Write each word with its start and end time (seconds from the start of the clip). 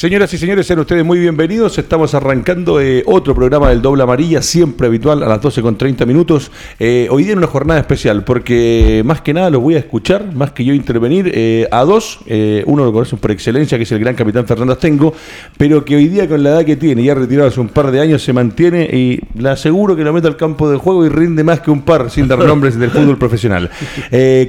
Señoras 0.00 0.32
y 0.32 0.38
señores, 0.38 0.66
sean 0.66 0.78
ustedes 0.78 1.04
muy 1.04 1.18
bienvenidos. 1.18 1.76
Estamos 1.76 2.14
arrancando 2.14 2.80
eh, 2.80 3.02
otro 3.04 3.34
programa 3.34 3.68
del 3.68 3.82
Doble 3.82 4.02
Amarilla, 4.02 4.40
siempre 4.40 4.86
habitual 4.86 5.22
a 5.22 5.28
las 5.28 5.42
12 5.42 5.60
con 5.60 5.76
30 5.76 6.06
minutos. 6.06 6.50
Eh, 6.78 7.06
hoy 7.10 7.24
día 7.24 7.32
en 7.32 7.38
una 7.38 7.46
jornada 7.46 7.80
especial, 7.80 8.24
porque 8.24 9.02
más 9.04 9.20
que 9.20 9.34
nada 9.34 9.50
los 9.50 9.60
voy 9.60 9.74
a 9.74 9.78
escuchar, 9.78 10.34
más 10.34 10.52
que 10.52 10.64
yo 10.64 10.72
intervenir, 10.72 11.30
eh, 11.34 11.68
a 11.70 11.84
dos. 11.84 12.20
uno 12.64 12.86
lo 12.86 12.94
conocen 12.94 13.18
por 13.18 13.30
excelencia, 13.30 13.76
que 13.76 13.84
es 13.84 13.92
el 13.92 13.98
gran 13.98 14.14
capitán 14.14 14.46
Fernando 14.46 14.72
Astengo, 14.72 15.12
pero 15.58 15.84
que 15.84 15.96
hoy 15.96 16.08
día 16.08 16.26
con 16.26 16.42
la 16.42 16.48
edad 16.48 16.64
que 16.64 16.76
tiene, 16.76 17.04
ya 17.04 17.14
retirado 17.14 17.48
hace 17.48 17.60
un 17.60 17.68
par 17.68 17.90
de 17.90 18.00
años, 18.00 18.22
se 18.22 18.32
mantiene 18.32 18.84
y 18.84 19.20
le 19.38 19.50
aseguro 19.50 19.96
que 19.96 20.02
lo 20.02 20.14
mete 20.14 20.28
al 20.28 20.38
campo 20.38 20.70
de 20.70 20.78
juego 20.78 21.04
y 21.04 21.10
rinde 21.10 21.44
más 21.44 21.60
que 21.60 21.70
un 21.70 21.82
par, 21.82 22.10
sin 22.10 22.26
dar 22.26 22.38
nombres 22.38 22.78
del 22.78 22.90
fútbol 22.90 23.18
profesional. 23.18 23.68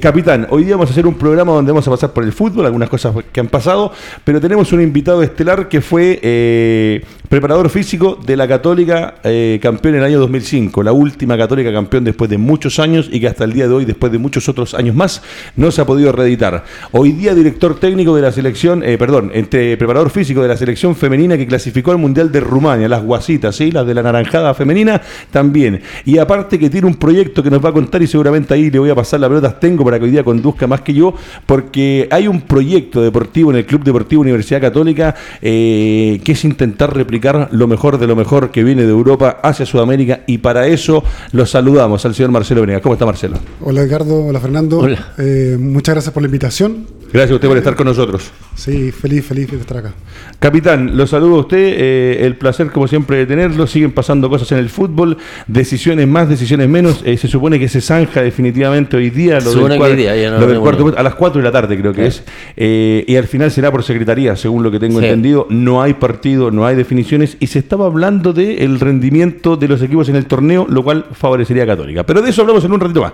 capitán, 0.02 0.48
hoy 0.50 0.64
día 0.64 0.76
vamos 0.76 0.92
a 0.92 0.94
hacer 0.94 1.06
un 1.06 1.16
programa 1.16 1.52
donde 1.52 1.74
vamos 1.74 1.86
a 1.90 1.92
pasar 1.92 2.14
por 2.14 2.24
el 2.24 2.32
fútbol, 2.32 2.66
algunas 2.68 2.88
cosas 2.88 3.14
que 3.34 3.42
han 3.42 3.50
pasado, 3.50 3.92
pero 4.24 4.40
tenemos 4.40 4.72
un 4.72 4.82
invitado 4.82 5.22
este 5.22 5.41
que 5.42 5.82
fue 5.82 6.20
eh, 6.22 7.04
preparador 7.28 7.70
físico 7.72 8.20
de 8.24 8.38
la 8.38 8.48
Católica 8.48 9.16
eh, 9.24 9.58
campeón 9.60 9.96
en 9.96 10.02
el 10.02 10.06
año 10.06 10.20
2005, 10.20 10.84
la 10.84 10.92
última 10.92 11.36
Católica 11.36 11.74
campeón 11.74 12.04
después 12.04 12.30
de 12.30 12.38
muchos 12.38 12.78
años 12.78 13.10
y 13.12 13.20
que 13.20 13.28
hasta 13.28 13.46
el 13.46 13.54
día 13.54 13.68
de 13.68 13.74
hoy, 13.74 13.86
después 13.86 14.12
de 14.12 14.20
muchos 14.20 14.48
otros 14.50 14.76
años 14.76 14.96
más, 14.96 15.24
no 15.56 15.72
se 15.72 15.82
ha 15.82 15.86
podido 15.86 16.12
reeditar. 16.12 16.64
Hoy 16.92 17.14
día 17.14 17.34
director 17.34 17.80
técnico 17.80 18.16
de 18.16 18.22
la 18.22 18.32
selección, 18.32 18.84
eh, 18.84 19.00
perdón, 19.00 19.32
entre 19.34 19.78
preparador 19.78 20.12
físico 20.12 20.44
de 20.44 20.48
la 20.48 20.58
selección 20.58 20.96
femenina 20.96 21.38
que 21.38 21.48
clasificó 21.48 21.90
al 21.90 21.98
Mundial 21.98 22.32
de 22.32 22.40
Rumania, 22.40 22.88
las 22.88 23.04
guasitas, 23.04 23.56
¿sí? 23.56 23.72
las 23.72 23.88
de 23.88 23.96
la 23.96 24.04
naranjada 24.04 24.54
femenina 24.54 25.02
también. 25.32 25.82
Y 26.06 26.20
aparte 26.20 26.60
que 26.60 26.70
tiene 26.70 26.86
un 26.86 26.96
proyecto 26.96 27.42
que 27.42 27.50
nos 27.50 27.66
va 27.66 27.70
a 27.70 27.74
contar 27.74 28.04
y 28.04 28.08
seguramente 28.08 28.54
ahí 28.54 28.70
le 28.70 28.78
voy 28.78 28.92
a 28.92 28.96
pasar 28.96 29.20
la 29.20 29.28
pelota 29.28 29.60
tengo 29.60 29.84
para 29.84 29.98
que 29.98 30.06
hoy 30.06 30.12
día 30.12 30.24
conduzca 30.24 30.68
más 30.68 30.82
que 30.82 30.94
yo, 30.94 31.16
porque 31.48 32.08
hay 32.12 32.28
un 32.28 32.42
proyecto 32.42 33.02
deportivo 33.02 33.50
en 33.50 33.58
el 33.58 33.66
Club 33.66 33.84
Deportivo 33.84 34.22
Universidad 34.22 34.62
Católica 34.62 35.16
eh, 35.42 36.20
que 36.24 36.32
es 36.34 36.46
intentar 36.46 36.96
replicar 36.96 37.50
lo 37.52 37.68
mejor 37.68 37.98
de 37.98 38.08
lo 38.08 38.16
mejor 38.16 38.52
que 38.52 38.64
viene 38.64 38.84
de 38.84 38.90
Europa 38.90 39.40
hacia 39.44 39.66
Sudamérica 39.66 40.22
y 40.28 40.40
para 40.40 40.68
eso 40.68 41.04
los 41.32 41.50
saludamos 41.50 42.06
al 42.06 42.16
señor 42.16 42.32
Marcelo 42.32 42.62
Venegas. 42.62 42.82
¿Cómo 42.82 42.94
está 42.94 43.06
Marcelo? 43.06 43.38
Hola 43.62 43.82
Edgardo, 43.82 44.26
hola 44.26 44.40
Fernando. 44.40 44.88
Eh, 45.18 45.58
muchas 45.60 45.96
gracias 45.96 46.14
por 46.14 46.24
la 46.24 46.28
invitación. 46.28 46.86
Gracias 47.14 47.32
a 47.32 47.36
usted 47.36 47.48
por 47.50 47.58
estar 47.58 47.76
con 47.76 47.88
nosotros. 47.88 48.32
Sí, 48.56 48.92
feliz, 48.92 49.26
feliz 49.26 49.52
de 49.52 49.58
estar 49.58 49.78
acá. 49.78 49.94
Capitán, 50.40 50.96
lo 50.96 51.06
saludo 51.06 51.36
a 51.36 51.40
usted, 51.40 51.58
eh, 51.58 52.26
el 52.26 52.38
placer 52.38 52.72
como 52.72 52.88
siempre 52.88 53.18
de 53.18 53.26
tenerlo, 53.26 53.68
siguen 53.68 53.92
pasando 53.92 54.30
cosas 54.30 54.52
en 54.54 54.60
el 54.60 54.70
fútbol, 54.70 55.18
decisiones 55.48 56.08
más, 56.08 56.30
decisiones 56.30 56.70
menos, 56.70 57.00
se 57.00 57.28
supone 57.28 57.60
que 57.60 57.68
se 57.68 57.82
zanja 57.82 58.22
definitivamente 58.22 58.96
hoy 58.96 59.10
día 59.10 59.40
lo, 59.42 59.68
del, 59.68 60.60
cuarto, 60.60 60.94
a 60.96 61.04
las 61.04 61.16
4 61.16 61.42
de 61.42 61.44
la 61.44 61.52
tarde 61.52 61.78
creo 61.78 61.94
que 61.94 62.08
es, 62.08 62.24
y 62.56 63.16
al 63.16 63.28
final 63.28 63.52
será 63.52 63.72
por 63.72 63.84
secretaría, 63.84 64.36
según 64.38 64.64
lo 64.64 64.72
que 64.72 64.80
tengo 64.80 65.02
entendido 65.02 65.21
no 65.50 65.82
hay 65.82 65.94
partido, 65.94 66.52
no 66.52 66.66
hay 66.66 66.76
definiciones 66.76 67.38
y 67.40 67.48
se 67.48 67.60
estaba 67.60 67.86
hablando 67.86 68.34
del 68.34 68.80
rendimiento 68.80 69.56
de 69.58 69.68
los 69.68 69.82
equipos 69.82 70.10
en 70.10 70.16
el 70.16 70.26
torneo, 70.26 70.66
lo 70.70 70.84
cual 70.84 71.06
favorecería 71.12 71.64
a 71.64 71.68
Católica. 71.68 72.04
Pero 72.04 72.22
de 72.22 72.30
eso 72.30 72.42
hablamos 72.42 72.64
en 72.66 72.72
un 72.72 72.80
ratito 72.80 73.02
más. 73.02 73.14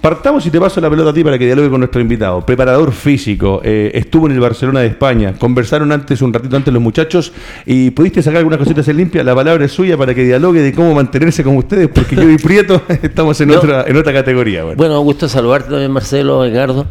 Partamos 0.00 0.44
y 0.46 0.50
te 0.50 0.60
paso 0.60 0.80
la 0.80 0.88
pelota 0.88 1.10
a 1.10 1.12
ti 1.12 1.24
para 1.24 1.38
que 1.38 1.46
dialogue 1.46 1.70
con 1.70 1.80
nuestro 1.80 2.00
invitado. 2.00 2.44
Preparador 2.44 2.92
físico, 2.92 3.60
eh, 3.64 3.90
estuvo 3.94 4.26
en 4.26 4.32
el 4.32 4.40
Barcelona 4.40 4.80
de 4.80 4.86
España, 4.86 5.34
conversaron 5.38 5.92
antes, 5.92 6.22
un 6.22 6.32
ratito 6.32 6.56
antes 6.56 6.72
los 6.72 6.82
muchachos 6.82 7.32
y 7.66 7.90
pudiste 7.90 8.22
sacar 8.22 8.38
algunas 8.38 8.58
cositas 8.58 8.86
en 8.88 8.96
limpia. 8.96 9.24
La 9.24 9.34
palabra 9.34 9.64
es 9.64 9.72
suya 9.72 9.96
para 9.96 10.14
que 10.14 10.24
dialogue 10.24 10.60
de 10.60 10.72
cómo 10.72 10.94
mantenerse 10.94 11.42
con 11.42 11.56
ustedes, 11.56 11.88
porque 11.88 12.16
yo 12.16 12.28
y 12.30 12.38
Prieto 12.38 12.82
estamos 13.02 13.40
en, 13.40 13.50
otra, 13.50 13.84
en 13.86 13.96
otra 13.96 14.12
categoría. 14.12 14.64
Bueno. 14.64 14.76
bueno, 14.76 15.00
gusto 15.00 15.28
saludarte 15.28 15.70
también, 15.70 15.90
Marcelo, 15.90 16.44
Edgardo. 16.44 16.86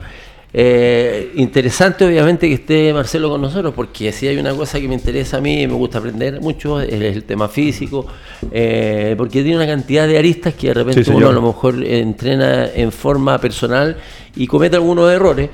Eh, 0.53 1.33
interesante 1.35 2.05
obviamente 2.05 2.47
que 2.47 2.53
esté 2.55 2.93
Marcelo 2.93 3.29
con 3.29 3.41
nosotros, 3.41 3.73
porque 3.75 4.11
si 4.11 4.27
hay 4.27 4.37
una 4.37 4.53
cosa 4.53 4.79
que 4.79 4.87
me 4.87 4.93
interesa 4.93 5.37
a 5.37 5.41
mí, 5.41 5.67
me 5.67 5.73
gusta 5.73 5.99
aprender 5.99 6.39
mucho, 6.39 6.79
es 6.79 6.93
el 6.93 7.23
tema 7.23 7.49
físico, 7.49 8.07
eh, 8.51 9.13
porque 9.17 9.43
tiene 9.43 9.57
una 9.57 9.67
cantidad 9.67 10.07
de 10.07 10.17
aristas 10.17 10.53
que 10.53 10.67
de 10.67 10.73
repente 10.73 11.11
uno 11.11 11.29
a 11.29 11.33
lo 11.33 11.41
mejor 11.41 11.83
entrena 11.83 12.69
en 12.73 12.91
forma 12.91 13.37
personal 13.39 13.97
y 14.35 14.47
comete 14.47 14.77
algunos 14.77 15.11
errores. 15.11 15.49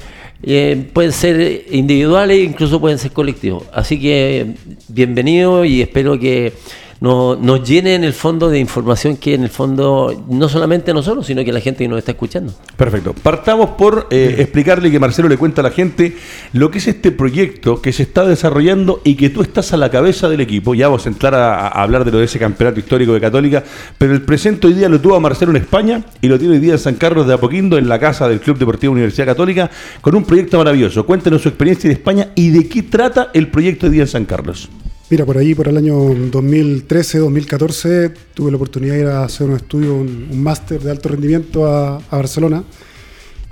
Eh, 0.45 0.89
pueden 0.91 1.13
ser 1.13 1.65
individuales, 1.71 2.43
incluso 2.43 2.79
pueden 2.79 2.99
ser 2.99 3.11
colectivos. 3.11 3.63
Así 3.71 3.99
que 3.99 4.55
bienvenido 4.89 5.63
y 5.63 5.81
espero 5.81 6.19
que 6.19 6.51
nos, 7.03 7.37
nos 7.37 7.67
llene 7.67 7.95
en 7.95 8.05
el 8.05 8.13
fondo 8.13 8.49
de 8.49 8.59
información 8.59 9.17
que 9.17 9.33
en 9.33 9.43
el 9.43 9.49
fondo 9.49 10.23
no 10.29 10.47
solamente 10.47 10.93
nosotros, 10.93 11.25
sino 11.25 11.43
que 11.43 11.51
la 11.51 11.59
gente 11.59 11.83
que 11.83 11.89
nos 11.89 11.97
está 11.97 12.13
escuchando. 12.13 12.53
Perfecto. 12.77 13.13
Partamos 13.21 13.71
por 13.71 14.07
eh, 14.09 14.35
explicarle 14.37 14.89
que 14.89 15.01
Marcelo 15.01 15.27
le 15.27 15.35
cuenta 15.35 15.59
a 15.59 15.63
la 15.63 15.71
gente 15.71 16.15
lo 16.53 16.71
que 16.71 16.77
es 16.77 16.87
este 16.87 17.11
proyecto 17.11 17.81
que 17.81 17.91
se 17.91 18.03
está 18.03 18.23
desarrollando 18.23 19.01
y 19.03 19.15
que 19.15 19.29
tú 19.29 19.41
estás 19.41 19.73
a 19.73 19.77
la 19.77 19.91
cabeza 19.91 20.29
del 20.29 20.39
equipo. 20.39 20.75
Ya 20.75 20.87
vamos 20.87 21.05
a 21.05 21.09
entrar 21.09 21.35
a, 21.35 21.67
hablar 21.67 22.05
de 22.05 22.11
lo 22.13 22.19
de 22.19 22.23
ese 22.23 22.39
campeonato 22.39 22.79
histórico 22.79 23.11
de 23.11 23.19
Católica, 23.19 23.65
pero 23.97 24.13
el 24.13 24.21
presente 24.21 24.67
hoy 24.67 24.73
día 24.73 24.87
lo 24.87 25.01
tuvo 25.01 25.17
a 25.17 25.19
Marcelo 25.19 25.51
en 25.51 25.57
España 25.57 26.05
y 26.21 26.29
lo 26.29 26.39
tiene 26.39 26.53
hoy 26.53 26.61
día 26.61 26.71
en 26.71 26.79
San 26.79 26.95
Carlos 26.95 27.27
de 27.27 27.33
Apoquindo, 27.33 27.77
en 27.77 27.89
la 27.89 27.99
casa 27.99 28.29
del 28.29 28.39
Club 28.39 28.57
Deportivo 28.57 28.93
Universidad 28.93 29.25
Católica, 29.25 29.69
con 29.99 30.15
un 30.15 30.23
proyecto 30.23 30.57
maravilloso. 30.57 31.05
Cuéntenos 31.05 31.41
su 31.41 31.49
experiencia 31.49 31.89
de 31.89 31.95
España 31.95 32.29
y 32.33 32.51
de 32.51 32.69
qué 32.69 32.81
trata 32.81 33.29
el 33.33 33.49
proyecto 33.49 33.87
hoy 33.87 33.91
día 33.91 34.03
en 34.03 34.07
San 34.07 34.23
Carlos. 34.23 34.69
Mira, 35.13 35.27
por 35.27 35.37
ahí, 35.37 35.53
por 35.53 35.67
el 35.67 35.77
año 35.77 35.93
2013, 36.31 37.19
2014, 37.19 38.13
tuve 38.33 38.49
la 38.49 38.57
oportunidad 38.57 38.95
de 38.95 39.01
ir 39.01 39.05
a 39.05 39.23
hacer 39.25 39.47
un 39.47 39.55
estudio, 39.55 39.93
un, 39.93 40.41
máster 40.41 40.81
de 40.81 40.89
alto 40.89 41.07
rendimiento 41.07 41.67
a, 41.67 42.01
Barcelona. 42.09 42.63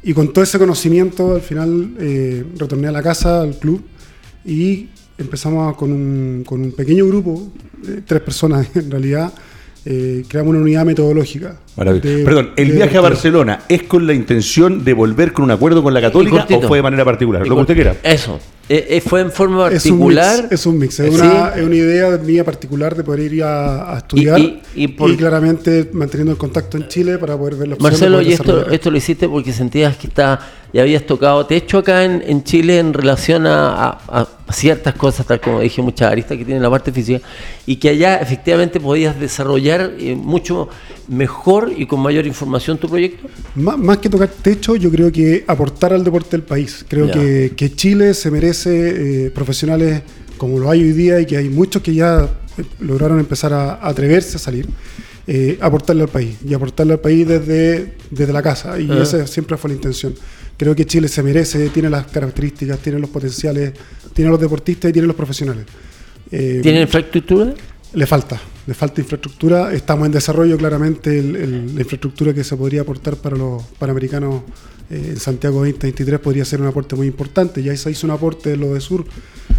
Y 0.02 0.12
con 0.16 0.34
todo 0.34 0.44
ese 0.44 0.58
conocimiento, 0.58 1.36
al 1.36 1.42
final 1.42 1.92
eh, 2.00 2.44
retorné 2.58 2.88
a 2.88 2.92
la 2.92 3.04
casa, 3.04 3.44
al 3.44 3.60
club, 3.60 3.80
y 4.44 4.88
empezamos 5.20 5.78
con 5.78 5.92
un, 5.92 6.44
con 6.48 6.62
un 6.62 6.72
pequeño 6.72 7.06
grupo, 7.06 7.52
tres 8.08 8.22
personas 8.22 8.68
en 8.76 8.90
realidad, 8.90 9.32
eh, 9.86 10.24
creamos 10.28 10.56
una 10.56 10.62
unidad 10.62 10.84
metodológica. 10.84 11.58
Perdón, 11.76 12.54
¿el 12.56 12.72
viaje 12.72 12.98
a 12.98 13.02
Barcelona 13.02 13.60
es 13.70 13.84
con 13.84 14.08
la 14.08 14.14
intención 14.14 14.84
de 14.84 14.94
volver 14.94 15.32
con 15.32 15.46
un 15.46 15.52
acuerdo 15.52 15.84
con 15.84 15.94
la 15.94 16.02
Católica 16.02 16.48
o 16.56 16.62
fue 16.64 16.80
de 16.80 16.82
manera 16.82 17.06
particular? 17.06 17.48
Lo 17.48 17.54
que 17.54 17.62
usted 17.62 17.76
quiera. 17.76 17.98
Eso. 18.02 18.40
Eh, 18.74 18.88
eh, 18.88 19.02
fue 19.02 19.20
en 19.20 19.34
forma 19.34 19.70
particular. 19.70 20.48
Es 20.50 20.66
un 20.66 20.78
mix, 20.78 20.98
es, 21.02 21.14
una, 21.14 21.54
idea 21.76 22.18
mía 22.18 22.46
particular 22.46 22.96
de 22.96 23.04
poder 23.04 23.34
ir 23.34 23.44
a, 23.44 23.98
estudiar 23.98 24.40
y, 24.74 24.88
claramente 25.18 25.90
manteniendo 25.92 26.32
el 26.32 26.38
contacto 26.38 26.78
en 26.78 26.88
Chile 26.88 27.18
para 27.18 27.38
poder 27.38 27.56
ver 27.56 27.68
los 27.68 27.82
Marcelo, 27.82 28.22
y 28.22 28.32
esto, 28.32 28.70
esto 28.70 28.90
lo 28.90 28.96
hiciste 28.96 29.28
porque 29.28 29.52
sentías 29.52 29.98
que 29.98 30.08
está, 30.08 30.40
ya 30.74 30.82
habías 30.82 31.06
tocado 31.06 31.46
techo 31.46 31.80
acá 31.80 32.04
en, 32.04 32.24
en 32.26 32.44
Chile 32.44 32.80
en 32.80 32.94
relación 32.94 33.46
a, 33.48 34.28
ciertas 34.52 34.96
cosas, 34.96 35.26
tal 35.26 35.40
como 35.40 35.62
dije, 35.62 35.82
muchas 35.82 36.12
aristas 36.12 36.38
que 36.38 36.44
tiene 36.44 36.60
la 36.60 36.70
parte 36.70 36.92
física, 36.92 37.26
y 37.66 37.78
que 37.78 37.90
allá 37.90 38.18
efectivamente 38.18 38.82
podías 38.82 39.18
desarrollar 39.18 39.94
eh, 39.98 40.14
mucho 40.14 40.68
mejor 41.08 41.72
y 41.76 41.86
con 41.86 42.00
mayor 42.00 42.26
información 42.26 42.78
tu 42.78 42.90
proyecto? 42.90 43.28
Más, 43.56 43.98
que 44.00 44.10
tocar 44.10 44.30
techo, 44.30 44.76
yo 44.76 44.90
creo 44.90 45.12
que 45.12 45.44
aportar 45.46 45.94
al 45.94 46.04
deporte 46.04 46.32
del 46.32 46.44
país. 46.44 46.86
Creo 46.88 47.12
que, 47.12 47.72
Chile 47.76 48.14
se 48.14 48.32
merece 48.32 49.26
eh, 49.26 49.32
profesionales 49.32 50.02
como 50.38 50.58
lo 50.58 50.70
hay 50.70 50.82
hoy 50.82 50.94
día 50.94 51.20
y 51.20 51.26
que 51.26 51.38
hay 51.38 51.50
muchos 51.50 51.82
que 51.82 51.94
ya 51.94 52.28
eh, 52.58 52.64
lograron 52.80 53.20
empezar 53.20 53.54
a, 53.54 53.86
atreverse 53.86 54.38
a 54.38 54.40
salir. 54.40 54.68
Eh, 55.28 55.60
aportarle 55.62 56.02
al 56.02 56.10
país 56.10 56.36
y 56.44 56.52
aportarle 56.56 56.94
al 56.94 57.00
país 57.00 57.28
desde, 57.28 57.94
desde 58.10 58.34
la 58.34 58.42
casa 58.42 58.80
y 58.80 58.92
esa 58.92 59.28
siempre 59.28 59.56
fue 59.56 59.70
la 59.70 59.76
intención. 59.76 60.16
Creo 60.62 60.76
que 60.76 60.86
Chile 60.86 61.08
se 61.08 61.24
merece, 61.24 61.70
tiene 61.70 61.90
las 61.90 62.06
características, 62.06 62.78
tiene 62.78 63.00
los 63.00 63.10
potenciales, 63.10 63.74
tiene 64.14 64.30
los 64.30 64.40
deportistas 64.40 64.90
y 64.92 64.94
tiene 64.94 65.08
los 65.08 65.16
profesionales. 65.16 65.66
¿Tiene 66.62 66.82
infraestructura? 66.82 67.52
Le 67.94 68.06
falta. 68.06 68.40
de 68.68 68.76
falta 68.76 69.02
infraestructura. 69.02 69.74
Estamos 69.74 70.06
en 70.06 70.12
desarrollo 70.12 70.56
claramente 70.56 71.18
el- 71.18 71.74
la 71.76 71.82
infraestructura 71.82 72.32
que 72.32 72.44
se 72.44 72.56
podría 72.56 72.82
aportar 72.82 73.16
para 73.16 73.36
los 73.36 73.64
panamericanos 73.80 74.44
eh, 74.92 75.08
en 75.10 75.18
Santiago 75.18 75.62
2023 75.66 76.20
podría 76.20 76.46
ser 76.46 76.62
un 76.62 76.68
aporte 76.68 76.96
muy 76.96 77.08
importante. 77.08 77.64
Ya 77.64 77.76
se 77.76 77.90
hizo 77.90 78.06
un 78.06 78.12
aporte 78.12 78.52
de 78.52 78.58
lo 78.58 78.76
de 78.76 78.82
Sur, 78.82 79.04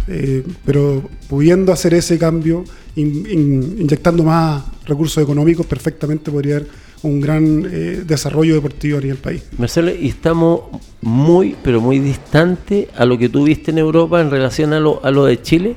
eh, 0.07 0.41
pero 0.65 1.03
pudiendo 1.27 1.73
hacer 1.73 1.93
ese 1.95 2.17
cambio, 2.17 2.63
in- 2.95 3.25
in- 3.29 3.75
inyectando 3.81 4.23
más 4.23 4.63
recursos 4.85 5.21
económicos, 5.21 5.65
perfectamente 5.65 6.31
podría 6.31 6.55
haber 6.57 6.69
un 7.03 7.21
gran 7.21 7.65
eh, 7.71 8.03
desarrollo 8.05 8.55
deportivo 8.55 8.97
a 8.97 9.01
nivel 9.01 9.17
país. 9.17 9.43
Marcelo, 9.57 9.91
y 9.93 10.07
estamos 10.09 10.61
muy, 11.01 11.55
pero 11.63 11.79
muy 11.79 11.99
distante 11.99 12.87
a 12.97 13.05
lo 13.05 13.17
que 13.17 13.29
tú 13.29 13.43
viste 13.43 13.71
en 13.71 13.77
Europa 13.77 14.19
en 14.21 14.31
relación 14.31 14.73
a 14.73 14.79
lo, 14.79 15.03
a 15.03 15.11
lo 15.11 15.25
de 15.25 15.41
Chile. 15.41 15.75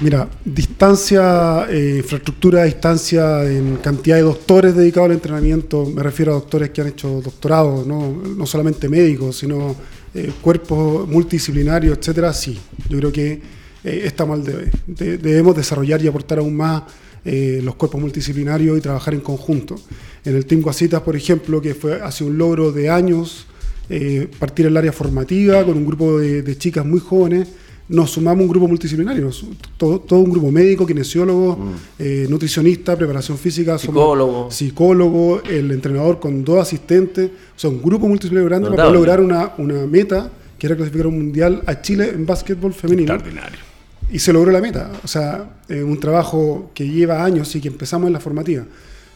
Mira, 0.00 0.28
distancia, 0.44 1.66
eh, 1.70 1.96
infraestructura, 1.98 2.64
distancia 2.64 3.44
en 3.44 3.76
cantidad 3.76 4.16
de 4.16 4.22
doctores 4.22 4.74
dedicados 4.74 5.10
al 5.10 5.14
entrenamiento, 5.16 5.86
me 5.86 6.02
refiero 6.02 6.32
a 6.32 6.34
doctores 6.34 6.70
que 6.70 6.80
han 6.80 6.88
hecho 6.88 7.20
doctorado, 7.20 7.84
no, 7.86 8.12
no 8.36 8.46
solamente 8.46 8.88
médicos, 8.88 9.36
sino 9.38 9.76
eh, 10.14 10.32
cuerpos 10.40 11.08
multidisciplinarios, 11.08 11.98
etcétera, 11.98 12.32
sí. 12.32 12.58
Yo 12.88 12.98
creo 12.98 13.12
que 13.12 13.40
eh, 13.84 14.02
estamos 14.04 14.38
al 14.40 14.44
debe. 14.44 14.70
De- 14.86 15.18
debemos 15.18 15.54
desarrollar 15.54 16.02
y 16.02 16.08
aportar 16.08 16.38
aún 16.38 16.56
más 16.56 16.82
eh, 17.24 17.60
los 17.62 17.74
cuerpos 17.76 18.00
multidisciplinarios 18.00 18.78
y 18.78 18.80
trabajar 18.80 19.14
en 19.14 19.20
conjunto. 19.20 19.76
En 20.24 20.36
el 20.36 20.46
Team 20.46 20.62
Guasitas, 20.62 21.02
por 21.02 21.16
ejemplo, 21.16 21.60
que 21.60 21.74
fue 21.74 22.00
hace 22.00 22.24
un 22.24 22.36
logro 22.36 22.72
de 22.72 22.90
años, 22.90 23.46
eh, 23.88 24.28
partir 24.38 24.66
el 24.66 24.76
área 24.76 24.92
formativa 24.92 25.64
con 25.64 25.76
un 25.76 25.86
grupo 25.86 26.18
de, 26.18 26.42
de 26.42 26.58
chicas 26.58 26.84
muy 26.84 27.00
jóvenes, 27.00 27.48
nos 27.88 28.12
sumamos 28.12 28.42
un 28.42 28.48
grupo 28.48 28.66
multidisciplinario, 28.66 29.30
todo, 29.76 30.00
todo 30.00 30.20
un 30.20 30.30
grupo 30.30 30.50
médico, 30.50 30.86
kinesiólogo, 30.86 31.58
eh, 31.98 32.26
nutricionista, 32.30 32.96
preparación 32.96 33.36
física, 33.36 33.76
somos 33.78 34.02
Psicólogo. 34.02 34.50
psicólogo, 34.50 35.42
el 35.42 35.70
entrenador 35.70 36.18
con 36.18 36.44
dos 36.44 36.60
asistentes, 36.60 37.30
o 37.56 37.58
sea, 37.58 37.68
un 37.68 37.82
grupo 37.82 38.08
multidisciplinario 38.08 38.48
grande 38.48 38.70
para 38.70 38.84
poder 38.84 38.94
lograr 38.94 39.20
una, 39.20 39.52
una 39.58 39.86
meta 39.86 40.30
que 40.58 40.66
era 40.66 40.76
clasificar 40.76 41.08
un 41.08 41.16
mundial 41.16 41.62
a 41.66 41.82
Chile 41.82 42.08
en 42.08 42.24
básquetbol 42.24 42.72
femenino. 42.72 43.12
Extraordinario. 43.12 43.73
Y 44.10 44.18
se 44.18 44.32
logró 44.32 44.50
la 44.52 44.60
meta. 44.60 44.90
O 45.02 45.08
sea, 45.08 45.48
un 45.68 45.98
trabajo 45.98 46.70
que 46.74 46.88
lleva 46.88 47.24
años 47.24 47.54
y 47.56 47.60
que 47.60 47.68
empezamos 47.68 48.06
en 48.06 48.12
la 48.12 48.20
formativa. 48.20 48.64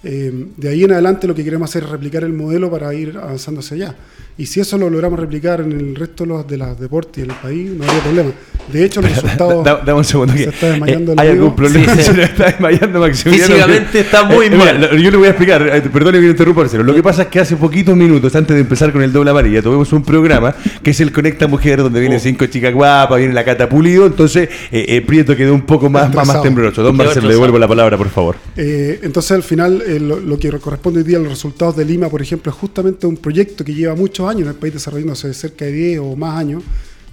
Eh, 0.05 0.33
de 0.57 0.69
ahí 0.69 0.85
en 0.85 0.93
adelante 0.93 1.27
lo 1.27 1.35
que 1.35 1.43
queremos 1.45 1.69
hacer 1.71 1.83
es 1.85 1.91
replicar 1.91 2.23
el 2.25 2.33
modelo 2.33 2.71
para 2.71 2.93
ir 2.95 3.17
avanzando 3.21 3.61
hacia 3.61 3.75
allá. 3.77 3.95
Y 4.37 4.47
si 4.47 4.61
eso 4.61 4.79
lo 4.79 4.89
logramos 4.89 5.19
replicar 5.19 5.61
en 5.61 5.73
el 5.73 5.97
resto 5.97 6.23
de 6.23 6.29
los, 6.29 6.47
de 6.47 6.57
los 6.59 6.79
deportes 6.79 7.19
y 7.19 7.23
en 7.25 7.31
el 7.33 7.37
país, 7.39 7.71
no 7.73 7.83
habría 7.85 8.03
problema. 8.05 8.31
De 8.73 8.85
hecho, 8.85 9.03
los 9.03 9.11
resultados... 9.11 9.65
Da- 9.65 9.81
Dame 9.85 9.99
un 9.99 10.05
segundo. 10.05 10.33
Se 10.33 10.45
que- 10.45 10.51
está 10.51 10.67
desmayando 10.71 11.11
eh, 11.11 11.15
el 11.15 11.21
¿Hay 11.21 11.29
amigo. 11.31 11.43
algún 11.47 11.57
problema? 11.57 11.97
Sí, 11.97 12.03
sí. 12.05 12.13
Se 12.15 12.23
está 12.23 12.45
desmayando 12.47 13.01
Maximiliano. 13.01 13.47
Físicamente 13.55 14.01
está 14.01 14.23
muy 14.25 14.47
Eh, 14.47 14.51
mal. 14.51 14.91
yo 14.97 15.11
le 15.11 15.17
voy 15.17 15.27
a 15.27 15.31
explicar. 15.31 15.63
eh, 15.67 15.81
Perdone 15.93 16.19
que 16.19 16.25
me 16.25 16.31
interrumpa, 16.31 16.61
Marcelo. 16.61 16.85
Lo 16.85 16.95
que 16.95 17.03
pasa 17.03 17.23
es 17.23 17.29
que 17.29 17.41
hace 17.41 17.57
poquitos 17.57 17.97
minutos, 17.97 18.37
antes 18.37 18.55
de 18.55 18.61
empezar 18.61 18.93
con 18.93 19.03
el 19.03 19.13
doble 19.13 19.31
amarilla, 19.31 19.61
tuvimos 19.61 19.93
un 19.93 20.05
programa 20.05 20.55
que 20.85 20.91
es 20.93 21.01
el 21.01 21.11
Conecta 21.11 21.49
Mujer, 21.49 21.83
donde 21.83 21.99
Oh. 21.99 22.01
vienen 22.03 22.21
cinco 22.21 22.47
chicas 22.47 22.73
guapas, 22.73 23.19
viene 23.19 23.35
la 23.35 23.45
Cata 23.45 23.69
Pulido. 23.69 24.07
Entonces, 24.07 24.49
eh, 24.71 24.85
eh, 24.89 25.01
Prieto 25.01 25.35
quedó 25.35 25.53
un 25.53 25.63
poco 25.63 25.91
más, 25.91 26.15
más, 26.15 26.29
más 26.29 26.43
tembloroso. 26.43 26.85
Don 26.85 26.97
Marcelo, 26.97 27.27
le 27.27 27.35
devuelvo 27.35 27.59
la 27.59 27.67
palabra, 27.67 27.97
por 27.97 28.09
favor. 28.11 28.37
Eh, 28.57 29.01
entonces, 29.03 29.33
al 29.33 29.43
final, 29.43 29.83
eh, 29.89 29.99
lo, 29.99 30.21
lo 30.21 30.39
que 30.39 30.51
corresponde 30.59 31.01
hoy 31.01 31.05
día 31.05 31.17
a 31.19 31.21
los 31.21 31.31
resultados 31.31 31.77
de 31.77 31.85
Lima, 31.85 32.09
por 32.09 32.21
ejemplo, 32.21 32.53
es 32.53 32.59
justamente 32.59 33.07
un 33.07 33.17
proyecto 33.17 33.65
que 33.65 33.75
lleva 33.75 33.95
muchos 33.95 34.29
años 34.29 34.43
en 34.43 34.49
el 34.49 34.55
país 34.55 34.75
desarrollándose 34.75 35.33
cerca 35.33 35.65
de 35.65 35.73
10 35.73 36.01
o 36.01 36.17
más 36.17 36.39
años, 36.39 36.63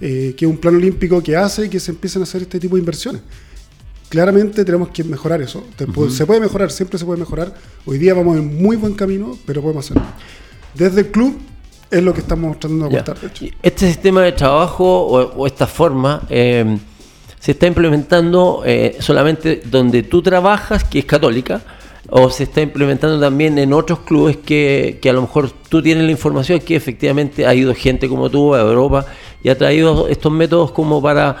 eh, 0.00 0.34
que 0.36 0.44
es 0.44 0.50
un 0.50 0.58
plan 0.58 0.76
olímpico 0.76 1.22
que 1.22 1.36
hace 1.36 1.70
que 1.70 1.80
se 1.80 1.90
empiecen 1.90 2.22
a 2.22 2.24
hacer 2.24 2.42
este 2.42 2.60
tipo 2.60 2.76
de 2.76 2.80
inversiones. 2.80 3.22
Claramente 4.08 4.64
tenemos 4.64 4.90
que 4.90 5.02
mejorar 5.02 5.42
eso. 5.42 5.64
Se 6.10 6.26
puede 6.26 6.40
mejorar, 6.40 6.70
siempre 6.70 6.98
se 6.98 7.04
puede 7.04 7.18
mejorar. 7.18 7.54
Hoy 7.86 7.98
día 7.98 8.14
vamos 8.14 8.36
en 8.36 8.62
muy 8.62 8.76
buen 8.76 8.94
camino, 8.94 9.36
pero 9.46 9.62
podemos 9.62 9.84
hacerlo. 9.84 10.04
Desde 10.74 11.00
el 11.00 11.06
club 11.08 11.36
es 11.90 12.02
lo 12.02 12.12
que 12.14 12.20
estamos 12.20 12.60
tratando 12.60 12.88
de 12.88 12.98
aportar. 12.98 13.30
Este 13.62 13.86
sistema 13.88 14.22
de 14.22 14.32
trabajo 14.32 14.84
o, 14.84 15.34
o 15.34 15.46
esta 15.46 15.66
forma 15.66 16.26
eh, 16.28 16.78
se 17.40 17.52
está 17.52 17.66
implementando 17.66 18.62
eh, 18.64 18.96
solamente 19.00 19.62
donde 19.64 20.02
tú 20.02 20.22
trabajas, 20.22 20.84
que 20.84 21.00
es 21.00 21.04
católica, 21.04 21.62
o 22.08 22.30
se 22.30 22.44
está 22.44 22.60
implementando 22.62 23.18
también 23.20 23.58
en 23.58 23.72
otros 23.72 24.00
clubes 24.00 24.36
que, 24.36 24.98
que 25.02 25.10
a 25.10 25.12
lo 25.12 25.22
mejor 25.22 25.50
tú 25.68 25.82
tienes 25.82 26.04
la 26.04 26.10
información 26.10 26.60
que 26.60 26.76
efectivamente 26.76 27.46
ha 27.46 27.54
ido 27.54 27.74
gente 27.74 28.08
como 28.08 28.30
tú 28.30 28.54
a 28.54 28.60
Europa 28.60 29.06
y 29.42 29.48
ha 29.48 29.58
traído 29.58 30.08
estos 30.08 30.32
métodos 30.32 30.72
como 30.72 31.02
para 31.02 31.36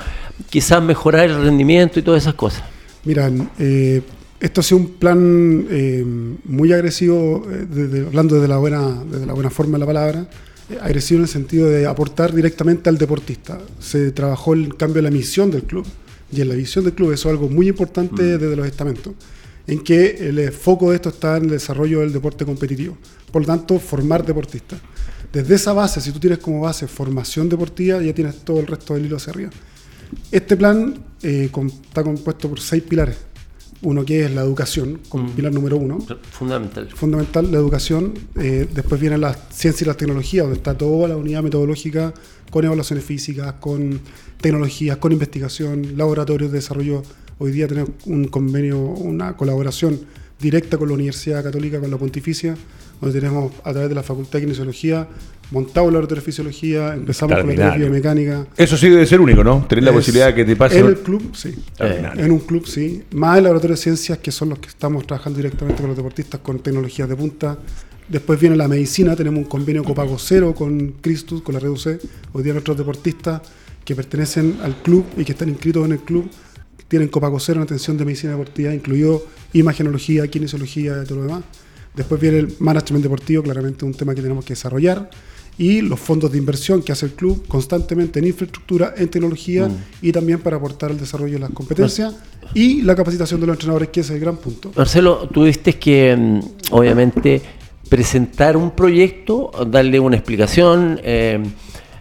quizás 0.50 0.82
mejorar 0.82 1.28
el 1.30 1.42
rendimiento 1.42 1.98
y 1.98 2.02
todas 2.02 2.22
esas 2.22 2.34
cosas. 2.34 2.62
Mira, 3.04 3.30
eh, 3.58 4.02
esto 4.40 4.60
ha 4.60 4.64
sido 4.64 4.78
un 4.80 4.86
plan 4.94 5.66
eh, 5.70 6.04
muy 6.44 6.72
agresivo, 6.72 7.46
eh, 7.50 7.66
desde- 7.68 8.06
hablando 8.06 8.34
desde 8.34 8.48
la, 8.48 8.58
buena, 8.58 9.02
desde 9.10 9.26
la 9.26 9.32
buena 9.32 9.50
forma 9.50 9.74
de 9.74 9.78
la 9.80 9.86
palabra, 9.86 10.28
eh, 10.68 10.78
agresivo 10.80 11.18
en 11.18 11.22
el 11.22 11.28
sentido 11.28 11.68
de 11.68 11.86
aportar 11.86 12.34
directamente 12.34 12.90
al 12.90 12.98
deportista. 12.98 13.58
Se 13.78 14.10
trabajó 14.10 14.52
el 14.54 14.76
cambio 14.76 14.96
de 14.96 15.02
la 15.02 15.10
misión 15.10 15.50
del 15.50 15.62
club, 15.62 15.86
y 16.32 16.40
en 16.40 16.48
la 16.48 16.54
visión 16.56 16.84
del 16.84 16.92
club 16.94 17.12
eso 17.12 17.28
es 17.28 17.32
algo 17.34 17.48
muy 17.48 17.68
importante 17.68 18.36
desde 18.36 18.56
los 18.56 18.66
estamentos, 18.66 19.14
en 19.66 19.80
que 19.82 20.28
el 20.28 20.52
foco 20.52 20.90
de 20.90 20.96
esto 20.96 21.08
está 21.08 21.36
en 21.36 21.44
el 21.44 21.50
desarrollo 21.50 22.00
del 22.00 22.12
deporte 22.12 22.44
competitivo. 22.44 22.96
Por 23.32 23.42
lo 23.42 23.46
tanto, 23.48 23.78
formar 23.78 24.24
deportistas. 24.24 24.80
Desde 25.32 25.56
esa 25.56 25.72
base, 25.72 26.00
si 26.00 26.12
tú 26.12 26.20
tienes 26.20 26.38
como 26.38 26.60
base 26.60 26.86
formación 26.86 27.48
deportiva, 27.48 28.00
ya 28.00 28.14
tienes 28.14 28.36
todo 28.44 28.60
el 28.60 28.66
resto 28.66 28.94
del 28.94 29.06
hilo 29.06 29.16
hacia 29.16 29.32
arriba. 29.32 29.50
Este 30.30 30.56
plan 30.56 31.04
eh, 31.22 31.48
con- 31.50 31.66
está 31.66 32.02
compuesto 32.04 32.48
por 32.48 32.60
seis 32.60 32.82
pilares. 32.82 33.16
Uno 33.82 34.04
que 34.06 34.24
es 34.24 34.30
la 34.30 34.40
educación, 34.40 35.00
como 35.08 35.28
pilar 35.30 35.52
número 35.52 35.76
uno. 35.76 35.98
Fundamental. 36.30 36.88
Fundamental, 36.94 37.52
la 37.52 37.58
educación. 37.58 38.14
Eh, 38.36 38.66
después 38.72 38.98
viene 39.00 39.18
la 39.18 39.34
ciencia 39.50 39.84
y 39.84 39.88
las 39.88 39.96
tecnologías, 39.98 40.44
donde 40.44 40.56
está 40.56 40.78
toda 40.78 41.08
la 41.08 41.16
unidad 41.16 41.42
metodológica 41.42 42.14
con 42.50 42.64
evaluaciones 42.64 43.04
físicas, 43.04 43.54
con 43.60 44.00
tecnologías, 44.40 44.96
con 44.96 45.12
investigación, 45.12 45.96
laboratorios 45.98 46.50
de 46.52 46.58
desarrollo. 46.58 47.02
Hoy 47.38 47.52
día 47.52 47.68
tenemos 47.68 47.90
un 48.06 48.28
convenio, 48.28 48.78
una 48.78 49.36
colaboración 49.36 50.00
directa 50.40 50.78
con 50.78 50.88
la 50.88 50.94
Universidad 50.94 51.42
Católica, 51.42 51.78
con 51.80 51.90
la 51.90 51.98
Pontificia, 51.98 52.56
donde 53.00 53.20
tenemos 53.20 53.52
a 53.62 53.72
través 53.72 53.88
de 53.90 53.94
la 53.94 54.02
Facultad 54.02 54.38
de 54.38 54.46
Kinesiología 54.46 55.06
montado 55.50 55.86
el 55.88 55.92
laboratorio 55.92 56.22
de 56.22 56.24
fisiología, 56.24 56.94
empezamos 56.94 57.38
con 57.38 57.46
la 57.48 57.54
terapia 57.54 57.78
biomecánica. 57.78 58.46
Eso 58.56 58.76
sí 58.76 58.88
debe 58.88 59.06
ser 59.06 59.20
único, 59.20 59.44
¿no? 59.44 59.66
Tener 59.68 59.84
la 59.84 59.92
posibilidad 59.92 60.28
de 60.28 60.34
que 60.34 60.44
te 60.44 60.56
pase. 60.56 60.78
En 60.78 60.86
el 60.86 60.98
club, 60.98 61.34
sí. 61.34 61.54
En 61.78 62.32
un 62.32 62.40
club, 62.40 62.66
sí. 62.66 63.02
Más 63.12 63.38
el 63.38 63.44
laboratorio 63.44 63.76
de 63.76 63.82
ciencias, 63.82 64.18
que 64.18 64.32
son 64.32 64.48
los 64.48 64.58
que 64.58 64.68
estamos 64.68 65.06
trabajando 65.06 65.36
directamente 65.36 65.80
con 65.80 65.88
los 65.88 65.96
deportistas 65.96 66.40
con 66.40 66.58
tecnologías 66.60 67.08
de 67.08 67.16
punta. 67.16 67.58
Después 68.08 68.40
viene 68.40 68.56
la 68.56 68.68
medicina, 68.68 69.14
tenemos 69.14 69.38
un 69.38 69.44
convenio 69.44 69.84
copago 69.84 70.18
cero 70.18 70.54
con 70.54 70.94
Cristus, 71.00 71.42
con 71.42 71.54
la 71.54 71.60
Red 71.60 71.70
UC. 71.70 72.00
Hoy 72.32 72.42
día 72.42 72.52
nuestros 72.52 72.76
deportistas 72.76 73.42
que 73.84 73.94
pertenecen 73.94 74.58
al 74.62 74.76
club 74.82 75.04
y 75.16 75.24
que 75.24 75.32
están 75.32 75.48
inscritos 75.48 75.84
en 75.84 75.92
el 75.92 76.00
club 76.00 76.28
tienen 76.88 77.08
copago 77.08 77.38
cero 77.40 77.58
en 77.58 77.64
atención 77.64 77.96
de 77.96 78.04
medicina 78.04 78.32
deportiva, 78.32 78.74
incluido 78.74 79.24
imagenología, 79.52 80.26
kinesiología 80.28 81.02
y 81.02 81.06
todo 81.06 81.18
lo 81.18 81.24
demás. 81.24 81.42
Después 81.94 82.20
viene 82.20 82.38
el 82.38 82.54
management 82.58 83.02
deportivo, 83.02 83.42
claramente 83.42 83.84
un 83.84 83.94
tema 83.94 84.14
que 84.14 84.22
tenemos 84.22 84.44
que 84.44 84.52
desarrollar. 84.52 85.08
Y 85.58 85.80
los 85.80 85.98
fondos 85.98 86.30
de 86.30 86.36
inversión 86.36 86.82
que 86.82 86.92
hace 86.92 87.06
el 87.06 87.12
club 87.12 87.46
constantemente 87.48 88.18
en 88.18 88.26
infraestructura, 88.26 88.92
en 88.94 89.08
tecnología 89.08 89.70
y 90.02 90.12
también 90.12 90.40
para 90.40 90.58
aportar 90.58 90.90
al 90.90 90.98
desarrollo 90.98 91.32
de 91.34 91.38
las 91.38 91.50
competencias 91.50 92.14
y 92.52 92.82
la 92.82 92.94
capacitación 92.94 93.40
de 93.40 93.46
los 93.46 93.54
entrenadores, 93.54 93.88
que 93.88 94.00
ese 94.00 94.12
es 94.12 94.16
el 94.16 94.20
gran 94.20 94.36
punto. 94.36 94.70
Marcelo, 94.76 95.26
tuviste 95.32 95.78
que, 95.78 96.14
mm, 96.14 96.40
obviamente, 96.72 97.40
presentar 97.88 98.54
un 98.56 98.72
proyecto, 98.72 99.50
darle 99.66 99.98
una 99.98 100.16
explicación, 100.16 101.00
eh, 101.02 101.42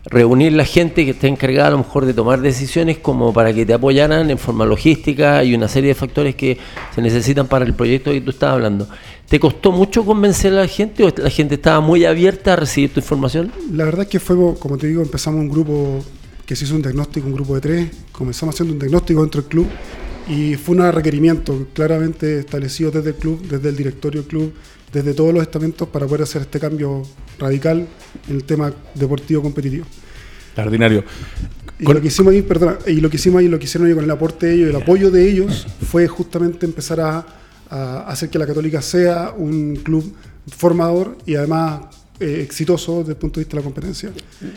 reunir 0.06 0.54
la 0.54 0.66
gente 0.66 1.04
que 1.04 1.12
esté 1.12 1.28
encargada 1.28 1.70
a 1.70 1.72
lo 1.72 1.80
mejor 1.80 2.06
de 2.06 2.14
tomar 2.14 2.42
decisiones 2.42 3.00
como 3.00 3.34
para 3.34 3.54
que 3.54 3.66
te 3.66 3.74
apoyaran 3.74 4.30
en 4.30 4.38
forma 4.38 4.66
logística 4.66 5.44
y 5.44 5.56
una 5.56 5.68
serie 5.68 5.90
de 5.90 5.96
factores 5.96 6.36
que 6.36 6.58
se 6.94 7.02
necesitan 7.02 7.48
para 7.48 7.66
el 7.66 7.74
proyecto 7.74 8.12
que 8.12 8.22
tú 8.22 8.32
estabas 8.32 8.56
hablando. 8.56 8.88
¿Te 9.28 9.40
costó 9.40 9.72
mucho 9.72 10.06
convencer 10.06 10.54
a 10.54 10.58
la 10.58 10.68
gente 10.68 11.04
o 11.04 11.12
la 11.18 11.30
gente 11.32 11.56
estaba 11.56 11.82
muy 11.82 12.06
abierta 12.06 12.54
a 12.54 12.56
recibir 12.56 12.94
tu 12.94 13.00
información? 13.00 13.52
La 13.72 13.86
verdad 13.86 14.04
es 14.04 14.08
que 14.08 14.20
fue, 14.20 14.36
como 14.60 14.78
te 14.78 14.88
digo, 14.88 15.02
empezamos 15.02 15.42
un 15.42 15.50
grupo 15.50 16.04
que 16.46 16.56
se 16.56 16.66
hizo 16.66 16.76
un 16.76 16.84
diagnóstico, 16.84 17.26
un 17.26 17.34
grupo 17.34 17.56
de 17.56 17.62
tres, 17.62 17.90
comenzamos 18.12 18.54
haciendo 18.54 18.74
un 18.74 18.80
diagnóstico 18.80 19.22
dentro 19.22 19.42
del 19.42 19.50
club 19.50 19.68
y 20.28 20.56
fue 20.56 20.76
un 20.76 20.92
requerimiento 20.92 21.68
claramente 21.74 22.40
establecido 22.40 22.92
desde 22.92 23.10
el 23.10 23.16
club, 23.16 23.42
desde 23.48 23.70
el 23.70 23.76
directorio 23.76 24.22
del 24.22 24.30
club, 24.30 24.54
desde 24.96 25.14
todos 25.14 25.34
los 25.34 25.44
estamentos 25.44 25.90
para 25.90 26.06
poder 26.06 26.22
hacer 26.22 26.44
este 26.44 26.58
cambio 26.58 27.04
radical 27.38 27.86
en 28.30 28.36
el 28.36 28.46
tema 28.46 28.72
deportivo 28.94 29.42
competitivo. 29.42 29.86
Extraordinario. 30.48 31.04
Y 31.78 31.84
Con- 31.84 31.96
lo 31.96 32.02
que 32.02 32.08
hicimos 32.08 32.32
ahí, 32.32 32.42
perdona, 32.42 32.78
y 32.88 33.02
lo 33.02 33.10
que 33.10 33.18
hicimos 33.18 33.40
ahí, 33.42 33.50
lo 33.50 33.60
que 33.60 33.66
hicieron 33.66 33.90
ahí 33.90 33.94
con 33.94 34.06
el 34.06 34.12
aporte 34.12 34.46
de 34.46 34.54
ellos, 34.56 34.70
el 34.70 34.76
apoyo 34.78 35.12
de 35.12 35.30
ellos, 35.30 35.68
fue 35.92 36.08
justamente 36.08 36.66
empezar 36.66 37.02
a, 37.02 37.26
a 37.70 38.08
hacer 38.08 38.30
que 38.30 38.40
la 38.40 38.48
Católica 38.48 38.82
sea 38.82 39.34
un 39.36 39.76
club 39.84 40.14
formador 40.48 41.18
y 41.26 41.36
además 41.36 41.82
eh, 42.22 42.40
exitoso 42.42 43.00
desde 43.00 43.12
el 43.12 43.18
punto 43.18 43.42
de 43.42 43.44
vista 43.44 43.58
de 43.58 43.62
la 43.62 43.66
competencia. 43.66 44.12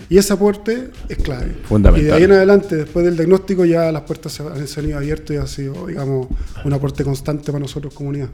Y 0.09 0.17
ese 0.17 0.33
aporte 0.33 0.91
es 1.09 1.19
clave. 1.19 1.57
Fundamental. 1.69 2.01
Y 2.01 2.07
de 2.09 2.13
ahí 2.13 2.23
en 2.23 2.31
adelante, 2.33 2.77
después 2.77 3.05
del 3.05 3.17
diagnóstico, 3.17 3.65
ya 3.65 3.91
las 3.91 4.03
puertas 4.03 4.33
se 4.33 4.45
han, 4.45 4.69
se 4.69 4.79
han 4.79 4.89
ido 4.89 4.99
abiertas 4.99 5.35
y 5.35 5.39
ha 5.39 5.47
sido, 5.49 5.89
digamos, 5.89 6.29
un 6.65 6.73
aporte 6.73 7.03
constante 7.03 7.47
para 7.47 7.59
nosotros, 7.59 7.93
comunidad. 7.93 8.29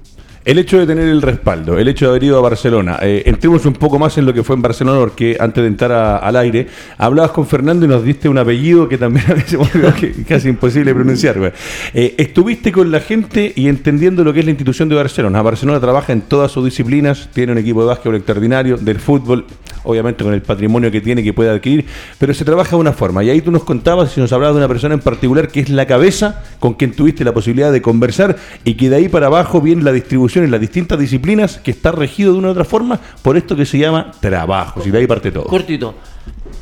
El 0.45 0.59
hecho 0.59 0.79
de 0.79 0.87
tener 0.87 1.09
el 1.09 1.23
respaldo, 1.23 1.79
el 1.79 1.89
hecho 1.89 2.05
de 2.05 2.11
haber 2.11 2.25
ido 2.25 2.37
a 2.37 2.43
Barcelona, 2.43 2.99
eh, 3.01 3.23
entremos 3.25 3.65
un 3.65 3.73
poco 3.73 3.99
más 3.99 4.19
en 4.19 4.27
lo 4.27 4.35
que 4.35 4.43
fue 4.43 4.55
en 4.55 4.61
Barcelona, 4.61 4.99
porque 5.01 5.39
antes 5.41 5.63
de 5.63 5.69
entrar 5.69 6.21
al 6.23 6.37
aire, 6.37 6.67
hablabas 6.99 7.31
con 7.31 7.47
Fernando 7.47 7.87
y 7.87 7.89
nos 7.89 8.05
diste 8.05 8.29
un 8.29 8.37
apellido 8.37 8.87
que 8.87 8.99
también 8.99 9.25
a 9.31 9.35
veces 9.35 9.59
es 10.03 10.27
casi 10.27 10.51
imposible 10.51 10.93
pronunciar. 10.93 11.55
Eh, 11.95 12.15
estuviste 12.19 12.73
con 12.73 12.93
la 12.93 13.01
gente 13.01 13.55
y 13.57 13.69
entendiendo 13.69 14.23
lo 14.23 14.35
que 14.35 14.41
es 14.41 14.45
la 14.45 14.51
institución 14.51 14.91
de 14.91 14.97
Barcelona. 14.97 15.41
Barcelona 15.41 15.81
trabaja 15.81 16.13
en 16.13 16.21
todas 16.21 16.53
sus 16.53 16.63
disciplinas, 16.63 17.31
tiene 17.33 17.53
un 17.53 17.59
equipo 17.59 17.81
de 17.81 17.87
básquetbol 17.87 18.17
extraordinario, 18.17 18.77
del 18.77 19.01
fútbol, 19.01 19.47
obviamente 19.85 20.25
con 20.25 20.35
el 20.35 20.43
patrimonio 20.43 20.91
que 20.91 21.01
tiene, 21.01 21.23
que 21.23 21.33
puede 21.33 21.49
adquirir, 21.49 21.87
pero 22.19 22.35
se 22.35 22.45
trabaja 22.45 22.73
de 22.73 22.83
una 22.83 22.93
forma. 22.93 23.25
Y 23.25 23.31
ahí 23.31 23.41
tú 23.41 23.51
nos 23.51 23.65
contabas 23.65 24.15
y 24.19 24.21
nos 24.21 24.31
hablabas 24.31 24.57
de 24.57 24.59
una 24.59 24.69
persona 24.69 24.93
en 24.93 25.01
particular 25.01 25.49
que 25.49 25.61
es 25.61 25.71
la 25.71 25.87
cabeza 25.87 26.43
con 26.61 26.75
quien 26.75 26.93
tuviste 26.93 27.25
la 27.25 27.33
posibilidad 27.33 27.73
de 27.73 27.81
conversar 27.81 28.37
y 28.63 28.75
que 28.75 28.91
de 28.91 28.97
ahí 28.97 29.09
para 29.09 29.29
abajo 29.29 29.63
viene 29.63 29.83
la 29.83 29.93
distribución 29.93 30.34
en 30.43 30.51
las 30.51 30.61
distintas 30.61 30.99
disciplinas 30.99 31.59
que 31.59 31.71
está 31.71 31.93
regido 31.93 32.33
de 32.33 32.39
una 32.39 32.49
u 32.49 32.51
otra 32.51 32.65
forma 32.65 32.99
por 33.23 33.37
esto 33.37 33.55
que 33.55 33.65
se 33.67 33.79
llama 33.79 34.11
trabajo. 34.21 34.81
Y 34.85 34.91
de 34.91 34.99
ahí 34.99 35.07
parte 35.07 35.31
todo. 35.31 35.45
Cortito. 35.45 35.95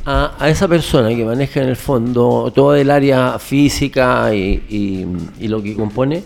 A, 0.04 0.32
a 0.38 0.48
esa 0.50 0.66
persona 0.68 1.08
que 1.10 1.24
maneja 1.24 1.60
en 1.62 1.68
el 1.68 1.76
fondo 1.76 2.52
todo 2.54 2.74
el 2.74 2.90
área 2.90 3.38
física 3.38 4.34
y, 4.34 4.62
y- 4.68 5.06
y 5.44 5.48
lo 5.48 5.62
que 5.62 5.74
compone, 5.76 6.24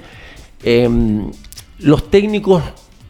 em, 0.62 1.31
los 1.81 2.11
técnicos 2.11 2.62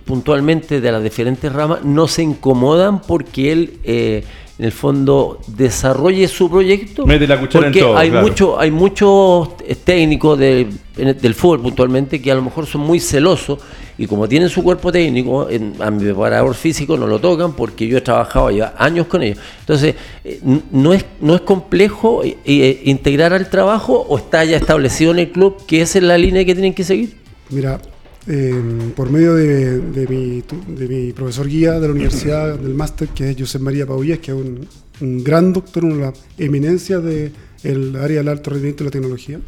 puntualmente 0.05 0.81
de 0.81 0.93
las 0.93 1.03
diferentes 1.03 1.53
ramas 1.53 1.85
no 1.85 2.07
se 2.09 2.23
incomodan 2.23 3.01
porque 3.01 3.53
él 3.53 3.79
eh, 3.85 4.25
en 4.59 4.65
el 4.65 4.73
fondo 4.73 5.41
desarrolle 5.49 6.27
su 6.29 6.49
proyecto. 6.51 7.07
Mete 7.07 7.27
la 7.27 7.39
cuchara 7.39 7.67
en 7.67 7.73
porque 7.73 7.81
todo, 7.87 7.97
hay 7.99 8.11
claro. 8.11 8.27
mucho, 8.27 8.59
hay 8.59 8.71
muchos 8.71 9.49
técnicos 9.85 10.39
de- 10.39 10.69
en 10.97 11.09
el- 11.09 11.21
del 11.21 11.35
fútbol 11.35 11.61
puntualmente 11.61 12.21
que 12.23 12.31
a 12.33 12.35
lo 12.35 12.43
mejor 12.43 12.67
son 12.67 12.81
muy 12.83 12.99
celosos 13.01 13.59
y 13.99 14.07
como 14.07 14.29
tienen 14.29 14.49
su 14.49 14.63
cuerpo 14.63 14.93
técnico, 14.93 15.49
en, 15.49 15.75
a 15.81 15.91
mi 15.91 16.05
preparador 16.05 16.55
físico 16.55 16.97
no 16.97 17.07
lo 17.07 17.19
tocan 17.19 17.55
porque 17.55 17.87
yo 17.87 17.99
he 17.99 18.01
trabajado 18.01 18.51
ya 18.51 18.75
años 18.79 19.07
con 19.07 19.23
ellos. 19.23 19.39
Entonces, 19.61 19.95
eh, 20.25 20.41
no 20.71 20.93
es, 20.93 21.05
no 21.21 21.35
es 21.35 21.41
complejo 21.43 22.23
eh, 22.23 22.37
eh, 22.45 22.83
integrar 22.85 23.33
al 23.33 23.49
trabajo 23.49 23.95
o 24.09 24.19
está 24.19 24.45
ya 24.45 24.57
establecido 24.57 25.13
en 25.13 25.21
el 25.21 25.33
club 25.33 25.65
que 25.67 25.83
esa 25.83 25.99
es 25.99 26.05
la 26.05 26.19
línea 26.19 26.45
que 26.45 26.55
tienen 26.55 26.75
que 26.75 26.85
seguir. 26.85 27.17
Mira, 27.51 27.81
eh, 28.29 28.93
por 28.97 29.09
medio 29.09 29.35
de, 29.37 29.79
de 29.79 30.07
mi, 30.09 30.43
de 30.67 30.89
mi 30.89 31.13
profesor 31.13 31.47
guía 31.47 31.79
de 31.79 31.87
la 31.87 31.95
universidad 31.95 32.59
del 32.59 32.75
máster, 32.75 33.09
que 33.09 33.31
es 33.31 33.37
José 33.39 33.61
María 33.61 33.87
Paulles, 33.87 34.19
que 34.19 34.33
es 34.33 34.37
un, 34.37 34.67
un 35.01 35.23
gran 35.23 35.53
doctor, 35.53 35.85
una 35.85 35.95
de 35.95 36.01
las 36.03 36.15
eminencias 36.37 37.03
del 37.05 37.97
área 37.97 38.19
del 38.19 38.29
alto 38.29 38.51
rendimiento 38.51 38.83
y 38.83 38.87
la 38.87 38.91
tecnología, 38.91 39.41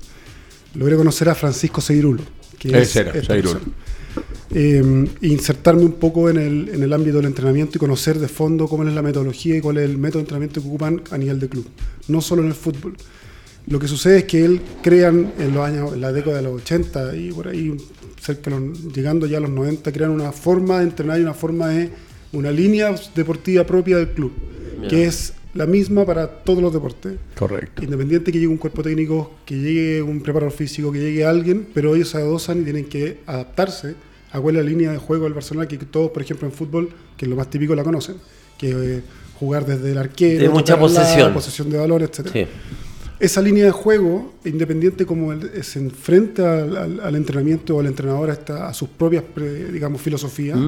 logré 0.75 0.97
conocer 0.97 1.29
a 1.29 1.35
Francisco 1.35 1.81
Seirulo. 1.81 2.23
Que 2.59 2.85
Seirulo. 2.85 3.13
persona. 3.13 3.61
Eh, 4.55 5.07
insertarme 5.21 5.83
un 5.83 5.93
poco 5.93 6.31
en 6.31 6.39
el, 6.39 6.71
en 6.71 6.83
el 6.83 6.93
ámbito 6.93 7.19
del 7.19 7.27
entrenamiento 7.27 7.77
y 7.77 7.79
conocer 7.79 8.19
de 8.19 8.29
fondo 8.29 8.67
cómo 8.67 8.83
es 8.85 8.95
la 8.95 9.03
metodología 9.03 9.57
y 9.57 9.61
cuál 9.61 9.77
es 9.77 9.85
el 9.85 9.99
método 9.99 10.19
de 10.21 10.23
entrenamiento 10.23 10.63
que 10.63 10.69
ocupan 10.69 11.03
a 11.11 11.19
nivel 11.19 11.39
de 11.39 11.49
club, 11.51 11.67
no 12.09 12.21
solo 12.23 12.41
en 12.43 12.49
el 12.49 12.55
fútbol. 12.55 12.95
Lo 13.67 13.79
que 13.79 13.87
sucede 13.87 14.19
es 14.21 14.25
que 14.25 14.43
él 14.47 14.63
crean 14.83 15.33
en 15.39 15.53
los 15.53 15.63
años, 15.67 15.93
en 15.93 16.01
la 16.01 16.13
década 16.13 16.39
de 16.39 16.43
los 16.45 16.63
80 16.63 17.15
y 17.15 17.31
por 17.31 17.49
ahí, 17.49 17.77
cerca 18.19 18.51
de 18.51 18.59
los- 18.59 18.95
llegando 18.95 19.27
ya 19.27 19.37
a 19.37 19.41
los 19.41 19.51
90, 19.51 19.93
crean 19.93 20.11
una 20.13 20.33
forma 20.33 20.79
de 20.79 20.85
entrenar 20.85 21.19
y 21.19 21.23
una 21.23 21.35
forma 21.35 21.69
de, 21.69 21.91
una 22.33 22.51
línea 22.51 22.95
deportiva 23.15 23.65
propia 23.65 23.99
del 23.99 24.09
club, 24.09 24.33
que 24.89 25.05
es 25.05 25.35
la 25.53 25.67
misma 25.67 26.07
para 26.07 26.27
todos 26.27 26.63
los 26.63 26.73
deportes. 26.73 27.15
Correcto. 27.39 27.83
Independiente 27.85 28.33
que 28.33 28.39
llegue 28.39 28.49
un 28.51 28.57
cuerpo 28.59 28.83
técnico, 28.83 29.35
que 29.45 29.57
llegue 29.57 30.01
un 30.01 30.23
preparador 30.23 30.53
físico, 30.55 30.91
que 30.91 31.01
llegue 31.01 31.27
alguien, 31.27 31.67
pero 31.75 31.95
ellos 31.95 32.09
se 32.09 32.17
adosan 32.19 32.63
y 32.63 32.65
tienen 32.65 32.87
que 32.87 33.19
adaptarse 33.27 33.95
a 34.39 34.43
cuál 34.43 34.57
es 34.57 34.65
la 34.65 34.69
línea 34.71 34.91
de 34.93 34.99
juego 34.99 35.25
del 35.25 35.35
Barcelona, 35.35 35.67
que 35.69 35.77
todos, 35.79 36.11
por 36.11 36.23
ejemplo, 36.23 36.47
en 36.49 36.53
fútbol, 36.55 36.91
que 37.17 37.25
es 37.25 37.29
lo 37.29 37.37
más 37.37 37.49
típico, 37.51 37.75
la 37.75 37.85
conocen, 37.85 38.17
que 38.59 38.71
eh, 38.71 39.03
jugar 39.39 39.65
desde 39.67 39.93
el 39.93 39.99
arquero, 39.99 40.41
De 40.43 40.49
mucha 40.49 40.75
al 40.75 40.81
lado, 40.81 40.95
posesión. 40.95 41.35
posesión 41.35 41.71
de 41.71 41.79
valor, 41.79 42.03
etcétera 42.03 42.33
Sí. 42.33 42.47
esa 43.21 43.41
línea 43.43 43.65
de 43.65 43.71
juego, 43.73 44.35
independiente 44.45 45.05
como 45.07 45.33
él 45.33 45.51
se 45.63 45.79
enfrenta 45.81 46.63
al, 46.63 46.77
al- 46.77 47.01
al 47.01 47.17
entrenamiento 47.17 47.77
o 47.77 47.81
al 47.81 47.87
entrenador 47.87 48.31
a, 48.31 48.69
a 48.69 48.75
sus 48.75 48.89
propias, 48.89 49.25
digamos, 49.73 50.01
filosofías, 50.01 50.59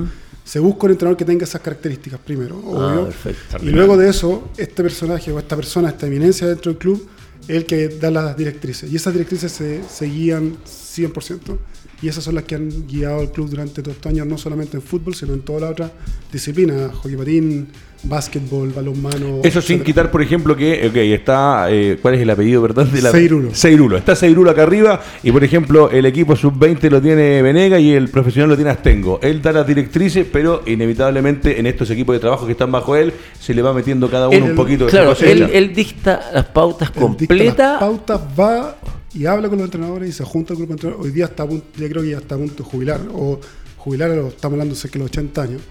se 0.44 0.58
busca 0.58 0.86
un 0.86 0.92
entrenador 0.92 1.16
que 1.16 1.24
tenga 1.24 1.44
esas 1.44 1.60
características 1.60 2.18
primero, 2.20 2.58
obvio. 2.58 3.04
perfecto. 3.04 3.56
y 3.62 3.66
luego 3.70 3.96
de 3.96 4.08
eso, 4.08 4.50
este 4.56 4.82
personaje 4.82 5.30
o 5.30 5.38
esta 5.38 5.54
persona, 5.54 5.90
esta 5.90 6.06
eminencia 6.08 6.46
dentro 6.48 6.72
del 6.72 6.78
club, 6.78 7.06
es 7.42 7.56
el 7.56 7.64
que 7.66 7.88
da 7.88 8.10
las 8.10 8.36
directrices. 8.36 8.90
Y 8.92 8.96
esas 8.96 9.12
directrices 9.12 9.50
se, 9.52 9.80
se 9.88 10.06
guían 10.06 10.56
100%. 10.64 11.56
Y 12.02 12.08
esas 12.08 12.24
son 12.24 12.34
las 12.34 12.44
que 12.44 12.54
han 12.54 12.70
guiado 12.86 13.20
al 13.20 13.30
club 13.30 13.50
durante 13.50 13.82
todos 13.82 13.96
estos 13.96 14.10
años, 14.10 14.26
no 14.26 14.38
solamente 14.38 14.76
en 14.76 14.82
fútbol, 14.82 15.14
sino 15.14 15.34
en 15.34 15.40
todas 15.42 15.60
las 15.62 15.70
otras 15.72 15.90
disciplinas, 16.32 16.92
hockey 16.94 17.14
patín, 17.16 17.68
básquetbol, 18.04 18.70
balonmano. 18.74 19.40
Eso 19.44 19.60
sin 19.60 19.76
etcétera. 19.76 19.84
quitar, 19.84 20.10
por 20.10 20.22
ejemplo, 20.22 20.56
que 20.56 20.86
ok, 20.88 20.96
está. 20.96 21.66
eh, 21.70 21.98
¿Cuál 22.00 22.14
es 22.14 22.20
el 22.22 22.30
apellido, 22.30 22.62
verdad? 22.62 22.86
De 22.86 23.02
la... 23.02 23.10
Seirulo. 23.10 23.54
Seirulo. 23.54 23.98
Está 23.98 24.16
Seirulo 24.16 24.50
acá 24.50 24.62
arriba 24.62 25.02
y, 25.22 25.30
por 25.30 25.44
ejemplo, 25.44 25.90
el 25.90 26.06
equipo 26.06 26.34
sub-20 26.36 26.88
lo 26.88 27.02
tiene 27.02 27.42
Venega 27.42 27.78
y 27.78 27.92
el 27.92 28.08
profesional 28.08 28.48
lo 28.48 28.56
tiene 28.56 28.70
Astengo. 28.70 29.20
Él 29.22 29.42
da 29.42 29.52
las 29.52 29.66
directrices, 29.66 30.26
pero 30.32 30.62
inevitablemente 30.66 31.60
en 31.60 31.66
estos 31.66 31.90
equipos 31.90 32.14
de 32.16 32.20
trabajo 32.20 32.46
que 32.46 32.52
están 32.52 32.72
bajo 32.72 32.96
él 32.96 33.12
se 33.38 33.52
le 33.52 33.60
va 33.60 33.74
metiendo 33.74 34.08
cada 34.10 34.28
uno 34.28 34.38
Él- 34.38 34.42
un 34.52 34.56
poquito 34.56 34.86
de 34.86 34.90
claro, 34.90 35.10
cosecha. 35.10 35.32
él, 35.32 35.50
él 35.52 35.74
dicta 35.74 36.30
las 36.32 36.46
pautas 36.46 36.88
dicta 36.88 37.00
las 37.00 37.06
completas. 37.18 37.78
pautas, 37.78 38.20
va 38.38 38.76
y 39.14 39.26
habla 39.26 39.48
con 39.48 39.58
los 39.58 39.66
entrenadores 39.66 40.08
y 40.08 40.12
se 40.12 40.24
junta 40.24 40.54
con 40.54 40.62
los 40.64 40.70
entrenadores. 40.72 41.06
Hoy 41.06 41.12
día 41.12 41.26
está 41.26 41.42
a 41.44 41.48
punto, 41.48 41.66
ya 41.78 41.88
creo 41.88 42.02
que 42.02 42.10
ya 42.10 42.18
está 42.18 42.34
a 42.34 42.38
punto 42.38 42.62
de 42.62 42.70
jubilar, 42.70 43.00
o 43.12 43.40
jubilar, 43.76 44.10
o 44.10 44.28
estamos 44.28 44.54
hablando 44.54 44.74
cerca 44.74 44.94
de 44.94 44.98
los 45.00 45.10
80 45.10 45.42
años, 45.42 45.62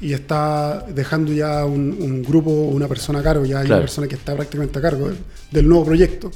y 0.00 0.12
está 0.12 0.86
dejando 0.94 1.32
ya 1.32 1.64
un, 1.64 1.96
un 2.00 2.22
grupo, 2.22 2.50
una 2.50 2.86
persona 2.88 3.18
a 3.18 3.22
cargo, 3.22 3.44
ya 3.44 3.58
hay 3.60 3.66
Claro. 3.66 3.80
una 3.80 3.86
persona 3.86 4.06
que 4.08 4.14
está 4.14 4.34
prácticamente 4.36 4.78
a 4.78 4.82
cargo 4.82 5.08
del, 5.08 5.18
del 5.50 5.68
nuevo 5.68 5.84
proyecto. 5.84 6.30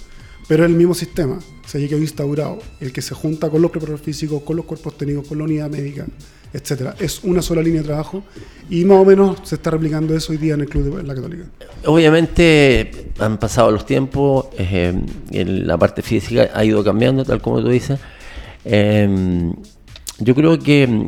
Pero 0.52 0.64
es 0.64 0.70
el 0.70 0.76
mismo 0.76 0.92
sistema, 0.92 1.38
se 1.64 1.78
quedado 1.78 2.02
instaurado, 2.02 2.58
el 2.78 2.92
que 2.92 3.00
se 3.00 3.14
junta 3.14 3.48
con 3.48 3.62
los 3.62 3.70
preparadores 3.70 4.04
físicos, 4.04 4.42
con 4.42 4.54
los 4.54 4.66
cuerpos 4.66 4.98
técnicos, 4.98 5.26
con 5.26 5.38
la 5.38 5.44
unidad 5.44 5.70
médica, 5.70 6.04
etcétera. 6.52 6.94
Es 6.98 7.24
una 7.24 7.40
sola 7.40 7.62
línea 7.62 7.80
de 7.80 7.86
trabajo 7.86 8.22
y 8.68 8.84
más 8.84 8.98
o 8.98 9.04
menos 9.06 9.38
se 9.44 9.54
está 9.54 9.70
replicando 9.70 10.14
eso 10.14 10.32
hoy 10.32 10.36
día 10.36 10.52
en 10.52 10.60
el 10.60 10.68
club 10.68 10.94
de 10.94 11.04
la 11.04 11.14
Católica. 11.14 11.44
Obviamente 11.86 13.06
han 13.18 13.38
pasado 13.38 13.70
los 13.70 13.86
tiempos, 13.86 14.48
eh, 14.58 14.92
la 15.30 15.78
parte 15.78 16.02
física 16.02 16.50
ha 16.52 16.62
ido 16.66 16.84
cambiando, 16.84 17.24
tal 17.24 17.40
como 17.40 17.62
tú 17.62 17.70
dices. 17.70 17.98
Eh, 18.66 19.50
yo 20.18 20.34
creo 20.34 20.58
que 20.58 21.06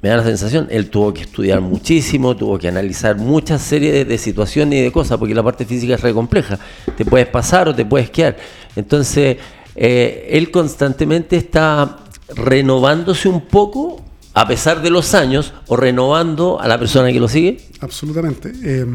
me 0.00 0.08
da 0.08 0.18
la 0.18 0.24
sensación, 0.24 0.68
él 0.70 0.90
tuvo 0.90 1.12
que 1.12 1.22
estudiar 1.22 1.60
muchísimo, 1.60 2.36
tuvo 2.36 2.58
que 2.58 2.68
analizar 2.68 3.16
muchas 3.16 3.62
series 3.62 4.06
de, 4.06 4.18
situaciones 4.18 4.78
y 4.78 4.82
de 4.82 4.92
cosas, 4.92 5.18
porque 5.18 5.34
la 5.34 5.42
parte 5.42 5.64
física 5.64 5.94
es 5.94 6.00
re 6.00 6.14
compleja. 6.14 6.58
Te 6.96 7.04
puedes 7.04 7.26
pasar 7.26 7.68
o 7.68 7.74
te 7.74 7.84
puedes 7.84 8.10
quedar. 8.10 8.36
Entonces, 8.76 9.38
eh, 9.74 10.28
él 10.30 10.50
constantemente 10.50 11.36
está 11.36 11.98
renovándose 12.34 13.28
un 13.28 13.40
poco, 13.40 14.00
a 14.34 14.46
pesar 14.46 14.82
de 14.82 14.90
los 14.90 15.14
años, 15.14 15.52
o 15.66 15.76
renovando 15.76 16.60
a 16.60 16.68
la 16.68 16.78
persona 16.78 17.12
que 17.12 17.18
lo 17.18 17.28
sigue. 17.28 17.58
Absolutamente. 17.80 18.52
Eh, 18.62 18.86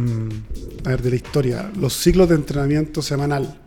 a 0.85 0.89
ver, 0.89 1.01
de 1.01 1.09
la 1.09 1.15
historia, 1.17 1.71
los 1.77 1.93
ciclos 1.93 2.29
de 2.29 2.35
entrenamiento 2.35 3.01
semanal. 3.01 3.62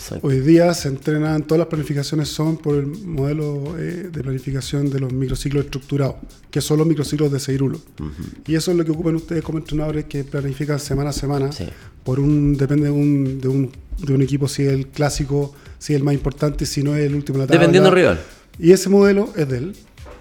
Exacto. 0.00 0.26
Hoy 0.26 0.40
día 0.40 0.72
se 0.72 0.88
entrenan, 0.88 1.42
todas 1.42 1.58
las 1.58 1.68
planificaciones 1.68 2.28
son 2.28 2.56
por 2.56 2.74
el 2.74 2.86
modelo 2.86 3.76
eh, 3.78 4.08
de 4.10 4.22
planificación 4.22 4.88
de 4.88 4.98
los 4.98 5.12
microciclos 5.12 5.66
estructurados, 5.66 6.16
que 6.50 6.62
son 6.62 6.78
los 6.78 6.86
microciclos 6.86 7.30
de 7.30 7.38
Seirulo. 7.38 7.78
Y 8.46 8.54
eso 8.54 8.70
es 8.70 8.78
lo 8.78 8.84
que 8.84 8.92
ocupan 8.92 9.16
ustedes 9.16 9.42
como 9.42 9.58
entrenadores 9.58 10.06
que 10.06 10.24
planifican 10.24 10.80
semana 10.80 11.10
a 11.10 11.12
semana. 11.12 11.52
Sí. 11.52 11.66
Por 12.02 12.18
un, 12.18 12.56
depende 12.56 12.84
de 12.84 12.90
un, 12.90 13.40
de, 13.42 13.48
un, 13.48 13.70
de 13.98 14.14
un 14.14 14.22
equipo, 14.22 14.48
si 14.48 14.62
es 14.62 14.72
el 14.72 14.86
clásico, 14.86 15.54
si 15.78 15.92
es 15.92 15.98
el 15.98 16.04
más 16.04 16.14
importante, 16.14 16.64
si 16.64 16.82
no 16.82 16.96
es 16.96 17.04
el 17.04 17.14
último 17.14 17.36
de 17.36 17.44
la 17.44 17.46
tabla. 17.48 17.60
Dependiendo 17.60 17.90
del 17.90 17.98
rival. 17.98 18.20
Y 18.58 18.72
ese 18.72 18.88
modelo 18.88 19.30
es 19.36 19.48
de 19.48 19.58
él. 19.58 19.76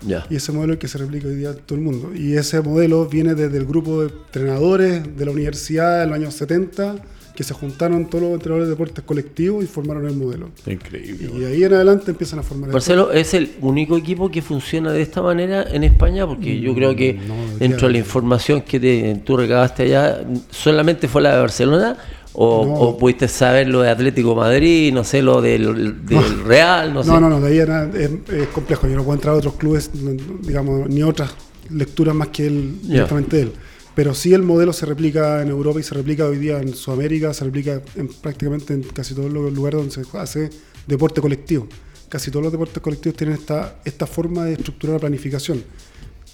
Ya. 0.05 0.25
Y 0.29 0.35
ese 0.35 0.51
modelo 0.51 0.73
es 0.73 0.77
el 0.77 0.79
que 0.79 0.87
se 0.89 0.97
replica 0.97 1.27
hoy 1.29 1.35
día 1.35 1.51
en 1.51 1.57
todo 1.59 1.77
el 1.77 1.85
mundo. 1.85 2.11
Y 2.13 2.35
ese 2.35 2.59
modelo 2.61 3.05
viene 3.07 3.33
desde 3.33 3.57
el 3.57 3.65
grupo 3.65 4.01
de 4.01 4.09
entrenadores 4.09 5.15
de 5.17 5.25
la 5.25 5.31
universidad 5.31 6.03
en 6.03 6.09
los 6.09 6.17
años 6.17 6.33
70, 6.33 6.97
que 7.39 7.45
se 7.45 7.53
juntaron 7.53 8.09
todos 8.09 8.21
los 8.25 8.33
entrenadores 8.33 8.67
de 8.67 8.71
deportes 8.71 9.01
colectivos 9.05 9.63
y 9.63 9.67
formaron 9.67 10.05
el 10.05 10.13
modelo. 10.17 10.49
Increíble. 10.67 11.31
Y 11.33 11.39
de 11.39 11.47
ahí 11.47 11.63
en 11.63 11.73
adelante 11.73 12.11
empiezan 12.11 12.39
a 12.39 12.43
formar 12.43 12.67
el 12.67 12.73
Marcelo, 12.73 13.13
¿es 13.13 13.33
el 13.33 13.51
único 13.61 13.95
equipo 13.95 14.29
que 14.29 14.41
funciona 14.41 14.91
de 14.91 15.01
esta 15.01 15.21
manera 15.21 15.63
en 15.71 15.85
España? 15.85 16.27
Porque 16.27 16.59
yo 16.59 16.75
creo 16.75 16.93
que 16.97 17.13
no, 17.13 17.35
dentro 17.57 17.87
de 17.87 17.93
la 17.93 17.99
información 17.99 18.59
que 18.63 18.77
te- 18.77 19.21
tú 19.23 19.37
recabaste 19.37 19.83
allá, 19.83 20.19
¿solamente 20.51 21.07
fue 21.07 21.21
la 21.21 21.35
de 21.35 21.39
Barcelona? 21.39 21.95
¿O, 22.33 22.65
No. 22.65 22.73
o 22.73 22.97
pudiste 22.97 23.29
saber 23.29 23.69
lo 23.69 23.83
de 23.83 23.89
Atlético 23.89 24.35
Madrid, 24.35 24.91
no 24.93 25.05
sé, 25.05 25.21
lo 25.21 25.41
del, 25.41 26.05
del 26.05 26.43
Real, 26.43 26.93
no 26.93 27.03
sé? 27.03 27.09
No, 27.09 27.21
no, 27.21 27.29
no, 27.29 27.39
de 27.39 27.47
ahí 27.47 27.59
es, 27.59 28.09
es 28.33 28.47
complejo. 28.49 28.85
Yo 28.89 28.97
no 28.97 29.03
puedo 29.05 29.15
entrar 29.15 29.33
a 29.33 29.37
otros 29.37 29.53
clubes, 29.53 29.91
no- 29.95 30.11
no, 30.11 30.39
digamos, 30.45 30.89
ni 30.89 31.03
otras 31.03 31.33
lecturas 31.69 32.13
más 32.13 32.27
que 32.27 32.47
él, 32.47 32.79
Ya. 32.83 32.89
directamente 32.95 33.41
él. 33.43 33.51
Pero 33.95 34.13
sí 34.13 34.33
el 34.33 34.43
modelo 34.43 34.73
se 34.73 34.85
replica 34.85 35.41
en 35.41 35.49
Europa 35.49 35.79
y 35.79 35.83
se 35.83 35.95
replica 35.95 36.25
hoy 36.25 36.37
día 36.37 36.59
en 36.59 36.73
Sudamérica, 36.73 37.33
se 37.33 37.45
replica 37.45 37.81
en, 37.95 38.07
prácticamente 38.07 38.73
en 38.73 38.83
casi 38.83 39.13
todos 39.13 39.31
los 39.31 39.51
lugares 39.51 39.79
donde 39.79 39.93
se 39.93 40.17
hace 40.17 40.49
deporte 40.87 41.21
colectivo. 41.21 41.67
Casi 42.07 42.31
todos 42.31 42.43
los 42.43 42.51
deportes 42.51 42.81
colectivos 42.81 43.17
tienen 43.17 43.35
esta, 43.35 43.75
esta 43.85 44.07
forma 44.07 44.45
de 44.45 44.53
estructurar 44.53 44.95
la 44.95 44.99
planificación. 44.99 45.63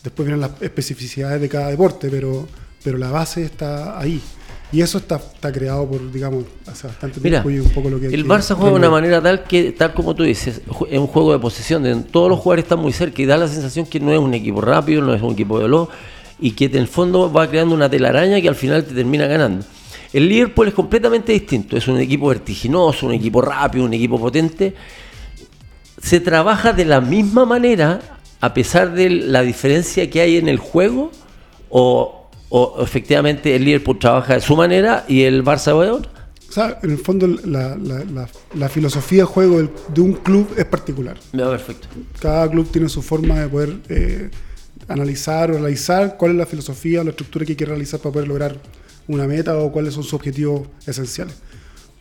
Después 0.03 0.25
vienen 0.27 0.41
las 0.41 0.61
especificidades 0.61 1.41
de 1.41 1.49
cada 1.49 1.69
deporte, 1.69 2.09
pero, 2.09 2.47
pero 2.83 2.97
la 2.97 3.09
base 3.09 3.43
está 3.43 3.99
ahí. 3.99 4.21
Y 4.71 4.81
eso 4.81 4.97
está, 4.97 5.15
está 5.15 5.51
creado 5.51 5.87
por, 5.87 6.11
digamos, 6.11 6.45
hace 6.67 6.87
bastante 6.87 7.19
tiempo 7.19 7.49
y 7.49 7.59
un 7.59 7.69
poco 7.69 7.89
lo 7.89 7.99
que 7.99 8.07
El 8.07 8.25
Barça 8.25 8.55
juega 8.55 8.71
de 8.71 8.75
una 8.77 8.89
manera 8.89 9.21
tal 9.21 9.43
que, 9.43 9.71
tal 9.71 9.93
como 9.93 10.15
tú 10.15 10.23
dices, 10.23 10.61
es 10.89 10.99
un 10.99 11.07
juego 11.07 11.33
de 11.33 11.39
posesión, 11.39 11.83
de, 11.83 11.95
todos 11.95 12.29
los 12.29 12.39
jugadores 12.39 12.65
están 12.65 12.79
muy 12.79 12.91
cerca 12.91 13.21
y 13.21 13.25
da 13.25 13.37
la 13.37 13.47
sensación 13.47 13.85
que 13.85 13.99
no 13.99 14.11
es 14.11 14.19
un 14.19 14.33
equipo 14.33 14.61
rápido, 14.61 15.01
no 15.01 15.13
es 15.13 15.21
un 15.21 15.33
equipo 15.33 15.59
veloz 15.59 15.89
y 16.39 16.51
que 16.51 16.65
en 16.65 16.75
el 16.75 16.87
fondo 16.87 17.31
va 17.31 17.49
creando 17.49 17.75
una 17.75 17.89
telaraña 17.89 18.41
que 18.41 18.49
al 18.49 18.55
final 18.55 18.83
te 18.83 18.93
termina 18.93 19.27
ganando. 19.27 19.65
El 20.13 20.29
Liverpool 20.29 20.67
es 20.67 20.73
completamente 20.73 21.33
distinto, 21.33 21.75
es 21.77 21.87
un 21.87 21.99
equipo 21.99 22.27
vertiginoso, 22.27 23.07
un 23.07 23.13
equipo 23.13 23.41
rápido, 23.41 23.85
un 23.85 23.93
equipo 23.93 24.19
potente. 24.19 24.73
Se 26.01 26.19
trabaja 26.19 26.73
de 26.73 26.85
la 26.85 27.01
misma 27.01 27.45
manera 27.45 28.19
a 28.41 28.53
pesar 28.53 28.93
de 28.93 29.09
la 29.09 29.41
diferencia 29.41 30.09
que 30.09 30.21
hay 30.21 30.37
en 30.37 30.47
el 30.47 30.57
juego 30.57 31.11
o 31.69 32.25
o 32.49 32.81
efectivamente 32.81 33.55
el 33.55 33.65
Liverpool 33.65 33.99
trabaja 33.99 34.35
de 34.35 34.41
su 34.41 34.55
manera 34.55 35.05
y 35.07 35.23
el 35.23 35.43
Barça 35.43 35.77
de 35.79 35.91
otra? 35.91 36.11
O 36.47 36.51
sea, 36.51 36.79
en 36.83 36.91
el 36.91 36.97
fondo 36.97 37.27
la, 37.27 37.75
la, 37.75 38.69
filosofía 38.69 39.23
de 39.23 39.25
juego 39.25 39.61
de 39.89 40.01
un 40.01 40.13
club 40.13 40.47
es 40.55 40.63
particular. 40.65 41.17
perfecto. 41.31 41.87
Cada 42.21 42.49
club 42.49 42.69
tiene 42.71 42.87
su 42.87 43.01
forma 43.01 43.41
de 43.41 43.47
poder 43.49 43.77
eh, 43.89 44.29
analizar 44.87 45.51
o 45.51 45.57
analizar 45.57 46.17
cuál 46.17 46.31
es 46.31 46.37
la 46.37 46.45
filosofía 46.45 47.01
o 47.01 47.03
la 47.03 47.11
estructura 47.11 47.45
que 47.45 47.55
que 47.55 47.65
realizar 47.65 47.99
para 47.99 48.13
poder 48.13 48.27
lograr 48.27 48.59
una 49.07 49.27
meta 49.27 49.57
o 49.57 49.71
cuáles 49.71 49.93
son 49.93 50.03
sus 50.03 50.13
objetivos 50.13 50.67
esenciales. 50.85 51.35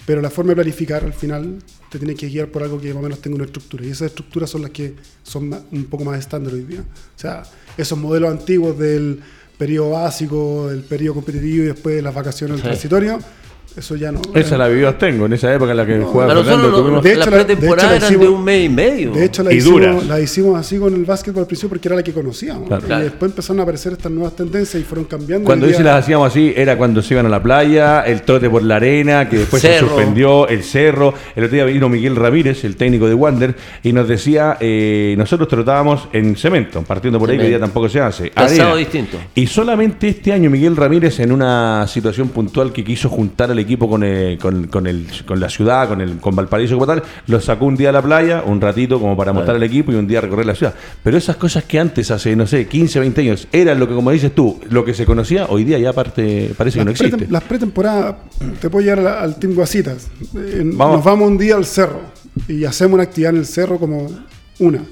Pero 0.07 0.21
la 0.21 0.31
forma 0.31 0.51
de 0.51 0.57
planificar 0.57 1.03
al 1.03 1.15
final 1.15 1.59
te 1.91 1.99
tiene 1.99 2.15
que 2.15 2.29
guiar 2.29 2.49
por 2.49 2.63
algo 2.63 2.79
que 2.81 2.89
más 2.89 2.99
o 2.99 3.03
menos 3.03 3.21
tenga 3.21 3.37
una 3.37 3.47
estructura. 3.47 3.87
Y 3.87 3.91
esas 3.91 4.09
estructuras 4.09 4.51
son 4.51 4.63
las 4.63 4.71
que 4.71 4.95
son 5.23 5.51
un 5.73 5.85
poco 5.85 6.05
más 6.05 6.19
estándar 6.19 6.53
hoy 6.53 6.63
día. 6.63 6.81
O 6.81 7.19
sea, 7.19 7.43
esos 7.79 7.99
modelos 7.99 8.31
antiguos 8.31 8.79
del 8.79 9.21
periodo 9.57 9.91
básico, 9.91 10.71
el 10.71 10.83
periodo 10.83 11.15
competitivo 11.15 11.65
y 11.65 11.69
después 11.69 12.03
las 12.03 12.15
vacaciones 12.15 12.61
transitorias 12.61 13.25
eso 13.77 13.97
ya 13.97 14.13
no. 14.13 14.23
Esa 14.35 14.57
la 14.57 14.69
vivió 14.69 14.95
tengo 14.95 15.27
en 15.27 15.33
esa 15.33 15.53
época 15.53 15.73
en 15.73 15.77
la 15.77 15.87
que 15.87 15.99
jugaba 16.01 16.35
Fernando. 16.35 17.01
de 17.01 17.13
hecho, 17.13 17.19
la 17.19 17.27
pretemporada 17.27 17.97
eran 17.97 18.21
de 18.21 18.29
un 18.29 18.45
mes 18.45 18.65
y 18.65 18.69
medio. 18.69 19.13
De 19.13 19.25
hecho, 19.25 19.43
la, 19.43 19.53
hicimos, 19.53 20.07
la 20.07 20.21
hicimos 20.21 20.59
así 20.59 20.79
con 20.79 20.95
el 20.95 21.05
básquetbol 21.05 21.41
al 21.41 21.47
principio 21.47 21.71
porque 21.71 21.89
era 21.89 21.97
la 21.97 22.03
que 22.03 22.13
conocíamos. 22.13 22.69
Y 22.71 23.03
después 23.03 23.33
empezaron 23.33 23.61
a 23.61 23.63
aparecer 23.65 23.93
estas 23.93 24.13
nuevas 24.13 24.37
tendencias 24.37 24.81
y 24.81 24.85
fueron 24.85 25.07
cambiando. 25.07 25.45
Cuando 25.45 25.67
dice 25.67 25.83
las 25.83 26.05
hacíamos 26.05 26.29
así, 26.29 26.53
era 26.57 26.77
cuando 26.79 27.03
se 27.03 27.15
iban 27.15 27.27
a 27.27 27.29
la 27.29 27.43
playa, 27.43 28.03
el 28.03 28.23
trote 28.23 28.49
por 28.49 28.63
la 28.63 28.77
arena, 28.77 29.29
que 29.29 29.39
después 29.39 29.61
se 29.61 29.79
suspendió, 29.81 30.47
el 30.49 30.63
cerro. 30.63 31.13
El 31.35 31.45
otro 31.45 31.57
día 31.57 31.65
vino 31.65 31.89
Miguel 31.89 32.15
Ramírez, 32.15 32.65
el 32.65 32.77
técnico 32.77 33.09
de 33.09 33.15
Wander, 33.15 33.57
y 33.83 33.93
nos 33.93 34.07
decía: 34.07 34.57
eh, 34.61 35.15
nosotros 35.19 35.49
trotábamos 35.49 36.09
en 36.13 36.37
cemento, 36.37 36.83
partiendo 36.83 37.19
por 37.19 37.29
ahí, 37.31 37.39
que 37.39 37.49
día 37.49 37.59
tampoco 37.59 37.89
se 37.89 38.01
hace. 38.01 38.31
distinto. 38.77 39.19
Y 39.35 39.47
solamente 39.49 40.09
este 40.09 40.33
año 40.33 40.49
Miguel 40.49 40.77
Ramírez, 40.77 41.19
en 41.19 41.33
una 41.33 41.87
situación 41.89 42.29
puntual 42.29 42.73
que 42.73 42.85
quiso 42.85 43.09
juntar 43.09 43.51
al 43.51 43.64
equipo 43.65 43.89
con, 43.89 44.03
eh, 44.05 44.39
con, 44.41 44.69
con, 44.69 44.87
el, 44.87 45.07
con 45.27 45.41
la 45.41 45.49
ciudad, 45.49 45.89
con, 45.89 46.01
el, 46.01 46.19
con 46.19 46.35
Valparaíso 46.35 46.75
como 46.75 46.87
tal, 46.87 47.03
lo 47.27 47.41
sacó 47.41 47.67
un 47.67 47.77
día 47.77 47.89
a 47.89 47.93
la 47.93 48.03
playa, 48.03 48.43
un 48.47 48.61
ratito 48.61 49.01
como 49.01 49.17
para 49.17 49.33
mostrar 49.33 49.57
al 49.57 49.63
equipo 49.63 49.93
y 49.93 49.97
un 49.97 50.07
día 50.07 50.21
recorrer 50.21 50.47
la 50.47 50.55
ciudad. 50.55 50.75
Pero 51.03 51.17
esas 51.17 51.37
cosas 51.37 51.65
que 51.65 51.79
antes, 51.79 52.11
hace, 52.11 52.37
no 52.37 52.47
sé, 52.47 52.67
15, 52.67 53.01
20 53.01 53.21
años, 53.21 53.49
eran 53.53 53.79
lo 53.79 53.89
que, 53.89 53.95
como 53.95 54.11
dices 54.11 54.35
tú, 54.35 54.61
lo 54.71 54.85
que 54.85 54.95
se 54.95 55.05
conocía, 55.05 55.47
hoy 55.47 55.65
día 55.65 55.79
ya 55.79 55.91
aparte 55.91 56.53
parece 56.57 56.79
que 56.79 56.85
no 56.85 56.91
existe. 56.91 57.27
las 57.29 57.43
pretemporadas, 57.43 58.17
te 58.61 58.71
puedo 58.71 58.85
llevar 58.85 59.07
al, 59.19 59.37
Team 59.37 59.55
Guasitas. 59.55 60.09
Nos 60.33 61.05
vamos 61.05 61.29
un 61.29 61.39
día 61.39 61.57
al 61.57 61.65
cerro 61.65 62.01
y 62.49 62.65
hacemos 62.65 62.95
una 62.95 63.05
actividad 63.05 63.33
en 63.33 63.39
el 63.39 63.47
cerro 63.47 63.79
como 63.79 64.07
una. 64.59 64.83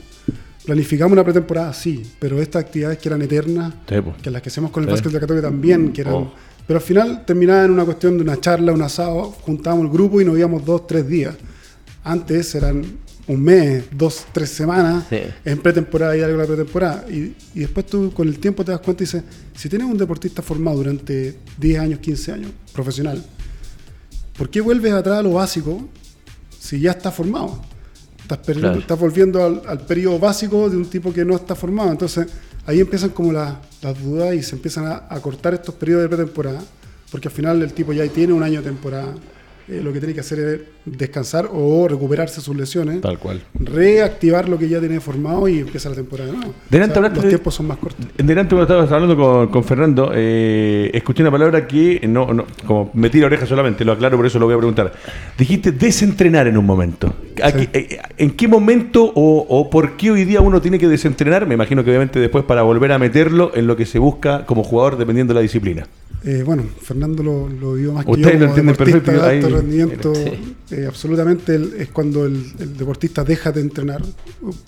Planificamos 0.64 1.12
una 1.12 1.24
pretemporada, 1.24 1.72
sí, 1.72 2.02
pero 2.20 2.40
estas 2.40 2.64
actividades 2.64 2.98
que 2.98 3.08
eran 3.08 3.20
eternas, 3.22 3.74
que 4.22 4.30
las 4.30 4.42
que 4.42 4.48
hacemos 4.48 4.70
con 4.70 4.84
el 4.84 4.90
básquet 4.90 5.12
de 5.12 5.20
Católica 5.20 5.48
también, 5.48 5.92
que 5.92 6.02
eran... 6.02 6.14
Oh. 6.14 6.32
Pero 6.66 6.78
al 6.78 6.84
final 6.84 7.24
terminaba 7.26 7.64
en 7.64 7.72
una 7.72 7.84
cuestión 7.84 8.16
de 8.16 8.22
una 8.22 8.40
charla, 8.40 8.72
un 8.72 8.82
asado, 8.82 9.24
juntábamos 9.42 9.86
el 9.86 9.92
grupo 9.92 10.20
y 10.20 10.24
nos 10.24 10.38
íbamos 10.38 10.64
dos, 10.64 10.86
tres 10.86 11.06
días. 11.06 11.34
Antes 12.04 12.54
eran 12.54 12.84
un 13.26 13.42
mes, 13.42 13.84
dos, 13.92 14.26
tres 14.32 14.50
semanas 14.50 15.04
en 15.10 15.58
pretemporada 15.60 16.16
y 16.16 16.20
algo 16.20 16.38
de 16.38 16.42
la 16.42 16.46
pretemporada. 16.46 17.04
Y, 17.08 17.36
y, 17.54 17.60
después 17.60 17.86
tú 17.86 18.12
con 18.12 18.28
el 18.28 18.38
tiempo 18.38 18.64
te 18.64 18.72
das 18.72 18.80
cuenta 18.80 19.02
y 19.02 19.06
dices, 19.06 19.22
si 19.56 19.68
tienes 19.68 19.88
un 19.88 19.98
deportista 19.98 20.42
formado 20.42 20.78
durante 20.78 21.38
10 21.58 21.78
años, 21.80 21.98
15 22.00 22.32
años, 22.32 22.50
profesional, 22.72 23.24
¿por 24.36 24.48
qué 24.50 24.60
vuelves 24.60 24.92
atrás 24.92 25.18
a 25.18 25.22
lo 25.22 25.32
básico 25.32 25.88
si 26.58 26.80
ya 26.80 26.92
está 26.92 27.10
formado? 27.10 27.60
Estás, 28.22 28.48
estás 28.78 28.98
volviendo 28.98 29.44
al, 29.44 29.62
al 29.66 29.80
periodo 29.80 30.18
básico 30.18 30.70
de 30.70 30.76
un 30.76 30.86
tipo 30.86 31.12
que 31.12 31.24
no 31.24 31.34
está 31.34 31.54
formado. 31.54 31.90
Entonces 31.90 32.26
ahí 32.66 32.80
empiezan 32.80 33.10
como 33.10 33.32
las, 33.32 33.56
dudas 34.02 34.34
y 34.34 34.42
se 34.42 34.56
empiezan 34.56 34.86
a, 34.86 35.20
cortar 35.20 35.54
estos 35.54 35.74
periodos 35.74 36.04
de 36.04 36.08
pretemporada, 36.16 36.62
porque 37.10 37.28
al 37.28 37.34
final 37.34 37.62
el 37.62 37.72
tipo 37.72 37.92
ya 37.92 38.06
tiene 38.08 38.32
un 38.32 38.42
año 38.42 38.62
de 38.62 38.68
temporada. 38.68 39.14
Eh, 39.68 39.80
lo 39.82 39.92
que 39.92 40.00
tiene 40.00 40.14
que 40.14 40.20
hacer 40.20 40.38
es 40.38 40.60
descansar 40.84 41.48
o 41.52 41.86
recuperarse 41.88 42.40
sus 42.40 42.56
lesiones. 42.56 43.00
Tal 43.00 43.18
cual. 43.18 43.42
Reactivar 43.54 44.48
lo 44.48 44.58
que 44.58 44.68
ya 44.68 44.80
tiene 44.80 45.00
formado 45.00 45.48
y 45.48 45.60
empieza 45.60 45.88
la 45.88 45.94
temporada 45.94 46.32
los 46.70 47.28
tiempos 47.28 47.54
son 47.54 47.66
más 47.66 47.78
cortos. 47.78 48.06
Delante, 48.16 48.54
cuando 48.54 48.62
estabas 48.62 48.92
hablando 48.92 49.48
con, 49.50 49.64
Fernando, 49.64 50.10
eh, 50.14 50.90
escuché 50.94 51.22
una 51.22 51.30
palabra 51.30 51.66
que 51.66 52.00
no, 52.08 52.32
no, 52.32 52.46
como 52.66 52.90
metí 52.94 53.20
la 53.20 53.26
oreja 53.26 53.46
solamente, 53.46 53.84
lo 53.84 53.92
aclaro, 53.92 54.16
por 54.16 54.26
eso 54.26 54.38
lo 54.38 54.46
voy 54.46 54.54
a 54.54 54.58
preguntar. 54.58 54.92
Dijiste 55.38 55.72
desentrenar 55.72 56.46
en 56.46 56.56
un 56.56 56.66
momento. 56.66 57.14
Eh, 57.36 57.98
¿En 58.18 58.30
qué 58.32 58.48
momento 58.48 59.04
o, 59.14 59.46
o, 59.48 59.70
por 59.70 59.96
qué 59.96 60.10
hoy 60.10 60.24
día 60.24 60.40
uno 60.40 60.60
tiene 60.60 60.78
que 60.78 60.88
desentrenar? 60.88 61.46
Me 61.46 61.54
imagino 61.54 61.84
que 61.84 61.90
obviamente 61.90 62.20
después 62.20 62.44
para 62.44 62.62
volver 62.62 62.92
a 62.92 62.98
meterlo 62.98 63.52
en 63.54 63.66
lo 63.66 63.76
que 63.76 63.86
se 63.86 63.98
busca 63.98 64.44
como 64.46 64.64
jugador 64.64 64.96
dependiendo 64.96 65.32
de 65.32 65.36
la 65.36 65.42
disciplina. 65.42 65.86
Eh, 66.24 66.44
bueno, 66.44 66.64
Fernando 66.80 67.22
lo, 67.22 67.48
lo 67.48 67.74
vio 67.74 67.92
más 67.92 68.06
que 68.06 68.12
yo. 68.12 68.30
lo 68.30 68.46
entienden 68.46 68.76
perfecto. 68.76 69.10
De 69.10 69.20
alto 69.20 69.48
rendimiento, 69.48 70.12
eh, 70.70 70.84
absolutamente 70.86 71.60
es 71.78 71.88
cuando 71.88 72.26
el, 72.26 72.76
deportista 72.76 73.24
deja 73.24 73.50
de 73.50 73.60
entrenar, 73.60 74.02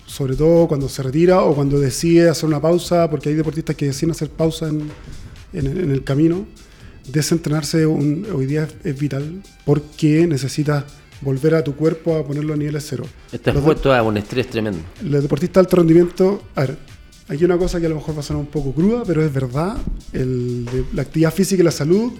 sobre 0.05 0.35
todo 0.35 0.67
cuando 0.67 0.89
se 0.89 1.01
retira 1.01 1.41
o 1.41 1.55
cuando 1.55 1.79
decide 1.79 2.29
hacer 2.29 2.47
una 2.47 2.61
pausa, 2.61 3.09
porque 3.09 3.29
hay 3.29 3.35
deportistas 3.35 3.75
que 3.75 3.85
deciden 3.85 4.11
hacer 4.11 4.29
pausa 4.29 4.67
en, 4.67 4.89
en, 5.53 5.91
el 5.91 6.03
camino. 6.03 6.45
Desentrenarse 7.07 7.85
hoy 7.85 8.45
día 8.47 8.67
es, 8.83 8.99
vital 8.99 9.41
porque 9.63 10.27
necesitas 10.27 10.83
volver 11.21 11.55
a 11.55 11.63
tu 11.63 11.75
cuerpo 11.75 12.17
a 12.17 12.25
ponerlo 12.25 12.53
a 12.53 12.57
niveles 12.57 12.85
cero. 12.89 13.05
Estás 13.31 13.55
puesto 13.57 13.93
a 13.93 14.01
un 14.01 14.17
estrés 14.17 14.47
tremendo. 14.47 14.79
El 15.01 15.21
deportista 15.21 15.59
de 15.61 15.65
alto 15.65 15.77
rendimiento, 15.77 16.43
a 16.55 16.61
ver, 16.61 16.77
hay 17.27 17.43
una 17.43 17.57
cosa 17.57 17.79
que 17.79 17.87
a 17.87 17.89
lo 17.89 17.95
mejor 17.95 18.15
va 18.15 18.19
a 18.19 18.23
sonar 18.23 18.41
un 18.41 18.49
poco 18.49 18.71
cruda, 18.73 19.03
pero 19.05 19.25
es 19.25 19.33
verdad. 19.33 19.77
la 20.13 21.01
actividad 21.01 21.33
física 21.33 21.61
y 21.61 21.65
la 21.65 21.71
salud 21.71 22.11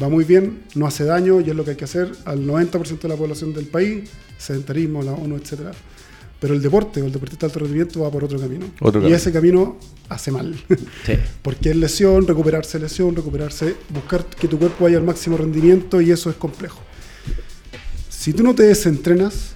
va 0.00 0.08
muy 0.08 0.24
bien, 0.24 0.64
no 0.74 0.86
hace 0.86 1.04
daño 1.04 1.40
y 1.40 1.50
es 1.50 1.56
lo 1.56 1.64
que 1.64 1.70
hay 1.70 1.76
que 1.76 1.84
hacer 1.84 2.10
al 2.24 2.46
90% 2.46 3.00
de 3.00 3.08
la 3.08 3.16
población 3.16 3.52
del 3.54 3.66
país, 3.66 4.10
sedentarismo, 4.36 5.02
la 5.02 5.12
ONU, 5.12 5.36
etc. 5.36 5.72
Pero 6.40 6.54
el 6.54 6.62
deporte 6.62 7.02
o 7.02 7.06
el 7.06 7.12
deportista 7.12 7.46
de 7.46 7.52
alto 7.52 7.60
rendimiento 7.60 8.00
va 8.00 8.10
por 8.10 8.24
otro 8.24 8.38
camino. 8.38 8.66
y 9.08 9.12
ese 9.12 9.32
camino 9.32 9.76
hace 10.08 10.30
mal. 10.30 10.54
Porque 11.42 11.70
es 11.70 11.76
lesión, 11.76 12.26
recuperarse 12.26 12.78
lesión, 12.78 13.14
recuperarse, 13.16 13.74
buscar 13.90 14.24
que 14.26 14.46
tu 14.48 14.58
cuerpo 14.58 14.84
vaya 14.84 14.98
al 14.98 15.04
máximo 15.04 15.36
rendimiento 15.36 16.00
y 16.00 16.10
eso 16.10 16.30
es 16.30 16.36
complejo. 16.36 16.80
Si 18.08 18.32
tú 18.32 18.42
no 18.42 18.54
te 18.54 18.64
desentrenas, 18.64 19.54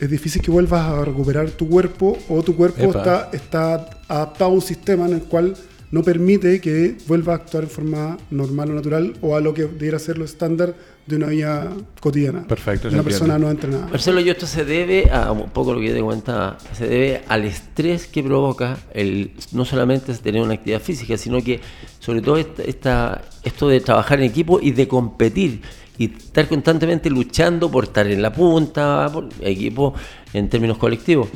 es 0.00 0.10
difícil 0.10 0.40
que 0.40 0.50
vuelvas 0.50 0.80
a 0.80 1.04
recuperar 1.04 1.50
tu 1.50 1.68
cuerpo 1.68 2.18
o 2.28 2.42
tu 2.42 2.56
cuerpo 2.56 2.84
está, 2.84 3.28
está 3.32 3.90
adaptado 4.08 4.50
a 4.50 4.54
un 4.54 4.62
sistema 4.62 5.06
en 5.06 5.14
el 5.14 5.22
cual 5.22 5.54
no 5.90 6.02
permite 6.02 6.60
que 6.60 6.96
vuelva 7.06 7.32
a 7.32 7.36
actuar 7.36 7.64
en 7.64 7.70
forma 7.70 8.16
normal 8.30 8.70
o 8.70 8.74
natural 8.74 9.14
o 9.20 9.36
a 9.36 9.40
lo 9.40 9.52
que 9.52 9.62
debiera 9.62 9.98
ser 9.98 10.18
lo 10.18 10.24
estándar 10.24 10.74
de 11.06 11.16
una 11.16 11.26
vida 11.26 11.72
cotidiana. 12.00 12.46
Perfecto. 12.46 12.88
Una 12.88 13.02
persona 13.02 13.38
no 13.38 13.50
entrenada. 13.50 13.88
Marcelo, 13.88 14.20
yo 14.20 14.32
esto 14.32 14.46
se 14.46 14.64
debe 14.64 15.10
a 15.10 15.32
un 15.32 15.50
poco 15.50 15.74
lo 15.74 15.80
que 15.80 15.88
yo 15.88 15.94
te 15.94 16.02
cuenta, 16.02 16.56
se 16.72 16.86
debe 16.86 17.22
al 17.26 17.44
estrés 17.44 18.06
que 18.06 18.22
provoca 18.22 18.78
el 18.94 19.32
no 19.52 19.64
solamente 19.64 20.14
tener 20.14 20.40
una 20.40 20.54
actividad 20.54 20.80
física, 20.80 21.18
sino 21.18 21.42
que 21.42 21.60
sobre 21.98 22.22
todo 22.22 22.36
esta, 22.38 23.22
esto 23.42 23.68
de 23.68 23.80
trabajar 23.80 24.20
en 24.20 24.26
equipo 24.26 24.60
y 24.62 24.70
de 24.70 24.86
competir 24.86 25.62
y 26.00 26.06
estar 26.06 26.48
constantemente 26.48 27.10
luchando 27.10 27.70
por 27.70 27.84
estar 27.84 28.06
en 28.06 28.22
la 28.22 28.32
punta, 28.32 29.06
por 29.12 29.28
equipo 29.42 29.92
en 30.32 30.48
términos 30.48 30.78
colectivos. 30.78 31.28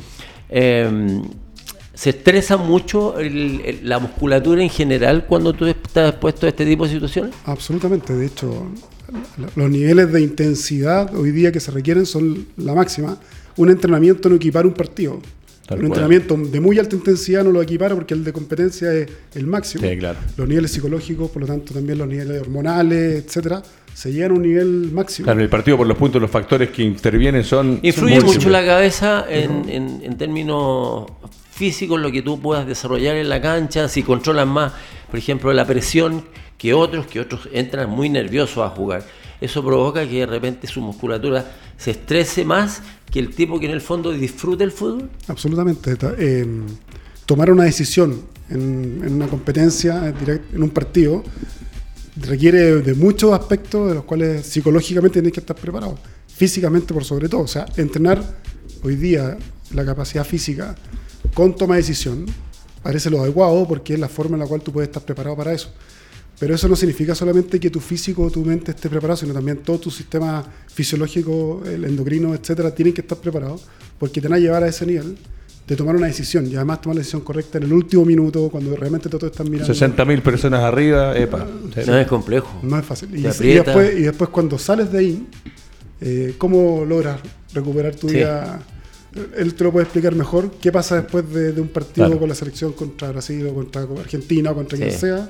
Em, 0.49 1.21
¿Se 1.93 2.09
estresa 2.09 2.57
mucho 2.57 3.13
la 3.83 3.99
musculatura 3.99 4.63
en 4.63 4.69
general 4.71 5.27
cuando 5.27 5.53
tú 5.53 5.67
estás 5.67 6.09
expuesto 6.09 6.47
a 6.47 6.49
este 6.49 6.65
tipo 6.65 6.85
de 6.85 6.93
situaciones? 6.93 7.35
Absolutamente, 7.45 8.13
de 8.13 8.25
hecho, 8.25 8.67
los 9.55 9.69
niveles 9.69 10.11
de 10.11 10.21
intensidad 10.21 11.15
hoy 11.15 11.29
día 11.29 11.51
que 11.51 11.59
se 11.59 11.69
requieren 11.69 12.07
son 12.07 12.47
la 12.57 12.73
máxima. 12.73 13.19
Un 13.57 13.69
entrenamiento 13.69 14.29
no 14.29 14.35
equipar 14.35 14.65
un 14.65 14.73
partido. 14.73 15.21
Tal 15.67 15.77
un 15.77 15.89
cual. 15.89 16.01
entrenamiento 16.01 16.37
de 16.37 16.59
muy 16.59 16.79
alta 16.79 16.95
intensidad 16.95 17.43
no 17.43 17.51
lo 17.51 17.61
equipara 17.61 17.93
porque 17.93 18.15
el 18.15 18.23
de 18.23 18.33
competencia 18.33 18.91
es 18.91 19.07
el 19.35 19.45
máximo. 19.45 19.87
Sí, 19.87 19.95
claro. 19.97 20.17
Los 20.35 20.49
niveles 20.49 20.71
psicológicos, 20.71 21.29
por 21.29 21.43
lo 21.43 21.47
tanto 21.47 21.73
también 21.73 21.99
los 21.99 22.07
niveles 22.07 22.41
hormonales, 22.41 23.23
etcétera, 23.25 23.63
se 23.95 24.11
llegan 24.11 24.31
a 24.31 24.33
un 24.35 24.41
nivel 24.41 24.91
máximo. 24.91 25.23
Claro, 25.25 25.39
en 25.39 25.43
el 25.45 25.49
partido 25.49 25.77
por 25.77 25.87
los 25.87 25.97
puntos, 25.97 26.21
los 26.21 26.29
factores 26.29 26.69
que 26.69 26.83
intervienen 26.83 27.43
son. 27.45 27.79
Influye 27.81 28.17
son 28.19 28.25
mucho 28.25 28.49
la 28.49 28.65
cabeza 28.65 29.25
en, 29.29 29.69
en- 29.69 30.01
en 30.03 30.17
términos 30.17 31.05
físicos, 31.51 31.99
lo 32.01 32.11
que 32.11 32.21
tú 32.21 32.39
puedas 32.41 32.67
desarrollar 32.67 33.15
en 33.15 33.29
la 33.29 33.41
cancha, 33.41 33.87
si 33.87 34.03
controlas 34.03 34.45
más, 34.47 34.73
por 35.09 35.17
ejemplo, 35.17 35.53
la 35.53 35.65
presión 35.65 36.25
que 36.57 36.73
otros, 36.73 37.07
que 37.07 37.21
otros 37.21 37.47
entran 37.53 37.89
muy 37.89 38.09
nerviosos 38.09 38.57
a 38.65 38.69
jugar. 38.69 39.03
Eso 39.39 39.63
provoca 39.63 40.07
que 40.07 40.19
de 40.19 40.25
repente 40.25 40.67
su 40.67 40.81
musculatura 40.81 41.45
se 41.77 41.91
estrese 41.91 42.43
más 42.45 42.81
que 43.09 43.19
el 43.19 43.33
tipo 43.33 43.59
que 43.59 43.65
en 43.67 43.71
el 43.73 43.81
fondo 43.81 44.11
disfruta 44.11 44.63
el 44.65 44.71
fútbol. 44.71 45.09
Absolutamente. 45.27 45.95
Ta- 45.95 46.15
eh, 46.17 46.45
tomar 47.25 47.49
una 47.51 47.63
decisión 47.63 48.21
en, 48.49 49.01
en 49.05 49.13
una 49.13 49.27
competencia, 49.27 50.07
en, 50.07 50.15
direct- 50.17 50.53
en 50.53 50.63
un 50.63 50.69
partido, 50.69 51.23
requiere 52.15 52.81
de 52.81 52.93
muchos 52.93 53.33
aspectos 53.33 53.89
de 53.89 53.95
los 53.95 54.03
cuales 54.05 54.45
psicológicamente 54.45 55.15
tienes 55.15 55.33
que 55.33 55.39
estar 55.39 55.55
preparado. 55.55 55.97
Físicamente 56.27 56.93
por 56.93 57.03
sobre 57.03 57.29
todo. 57.29 57.41
O 57.41 57.47
sea, 57.47 57.65
entrenar 57.77 58.23
hoy 58.83 58.95
día 58.95 59.37
la 59.71 59.85
capacidad 59.85 60.25
física 60.25 60.75
con 61.33 61.55
toma 61.55 61.75
de 61.75 61.81
decisión 61.81 62.25
parece 62.81 63.09
lo 63.09 63.21
adecuado 63.21 63.67
porque 63.67 63.95
es 63.95 63.99
la 63.99 64.07
forma 64.09 64.35
en 64.35 64.41
la 64.41 64.47
cual 64.47 64.61
tú 64.61 64.71
puedes 64.71 64.89
estar 64.89 65.03
preparado 65.03 65.35
para 65.35 65.53
eso. 65.53 65.71
Pero 66.37 66.53
eso 66.53 66.67
no 66.67 66.75
significa 66.75 67.15
solamente 67.15 67.59
que 67.59 67.69
tu 67.69 67.79
físico 67.79 68.23
o 68.23 68.29
tu 68.29 68.43
mente 68.43 68.71
esté 68.71 68.89
preparado, 68.89 69.17
sino 69.17 69.33
también 69.33 69.59
todo 69.59 69.79
tu 69.79 69.89
sistema 69.89 70.45
fisiológico, 70.67 71.63
el 71.65 71.85
endocrino, 71.85 72.35
etcétera, 72.35 72.75
tienen 72.75 72.93
que 72.93 73.01
estar 73.01 73.17
preparados 73.17 73.63
porque 73.97 74.19
te 74.19 74.27
van 74.27 74.37
a 74.37 74.39
llevar 74.39 74.63
a 74.63 74.67
ese 74.67 74.85
nivel 74.85 75.17
de 75.67 75.75
tomar 75.75 75.95
una 75.95 76.05
decisión 76.07 76.45
y 76.45 76.55
además 76.55 76.81
tomar 76.81 76.95
la 76.97 76.99
decisión 76.99 77.21
correcta 77.21 77.57
en 77.57 77.63
el 77.65 77.73
último 77.73 78.05
minuto 78.05 78.49
cuando 78.49 78.75
realmente 78.75 79.09
todos 79.09 79.31
están 79.31 79.49
mirando. 79.49 79.73
60.000 79.73 80.21
personas 80.21 80.61
arriba, 80.61 81.17
epa. 81.17 81.47
Sí. 81.73 81.81
No 81.87 81.97
es 81.97 82.07
complejo. 82.07 82.59
No 82.61 82.77
es 82.77 82.85
fácil. 82.85 83.09
Y, 83.17 83.21
después, 83.21 83.97
y 83.97 84.03
después 84.03 84.29
cuando 84.29 84.59
sales 84.59 84.91
de 84.91 84.97
ahí, 84.99 85.27
eh, 86.01 86.35
¿cómo 86.37 86.85
logras 86.85 87.19
recuperar 87.53 87.95
tu 87.95 88.07
Sí. 88.09 88.15
vida? 88.17 88.61
Él 89.37 89.53
te 89.55 89.63
lo 89.63 89.71
puede 89.71 89.85
explicar 89.85 90.13
mejor. 90.13 90.51
¿Qué 90.61 90.71
pasa 90.71 90.95
después 91.01 91.27
de, 91.33 91.53
de 91.53 91.61
un 91.61 91.69
partido 91.69 92.05
Claro. 92.07 92.19
con 92.19 92.29
la 92.29 92.35
selección 92.35 92.73
contra 92.73 93.11
Brasil 93.11 93.47
o 93.47 93.53
contra 93.55 93.83
Argentina 93.99 94.51
o 94.51 94.55
contra 94.55 94.77
Sí. 94.77 94.83
quien 94.83 94.99
sea? 94.99 95.29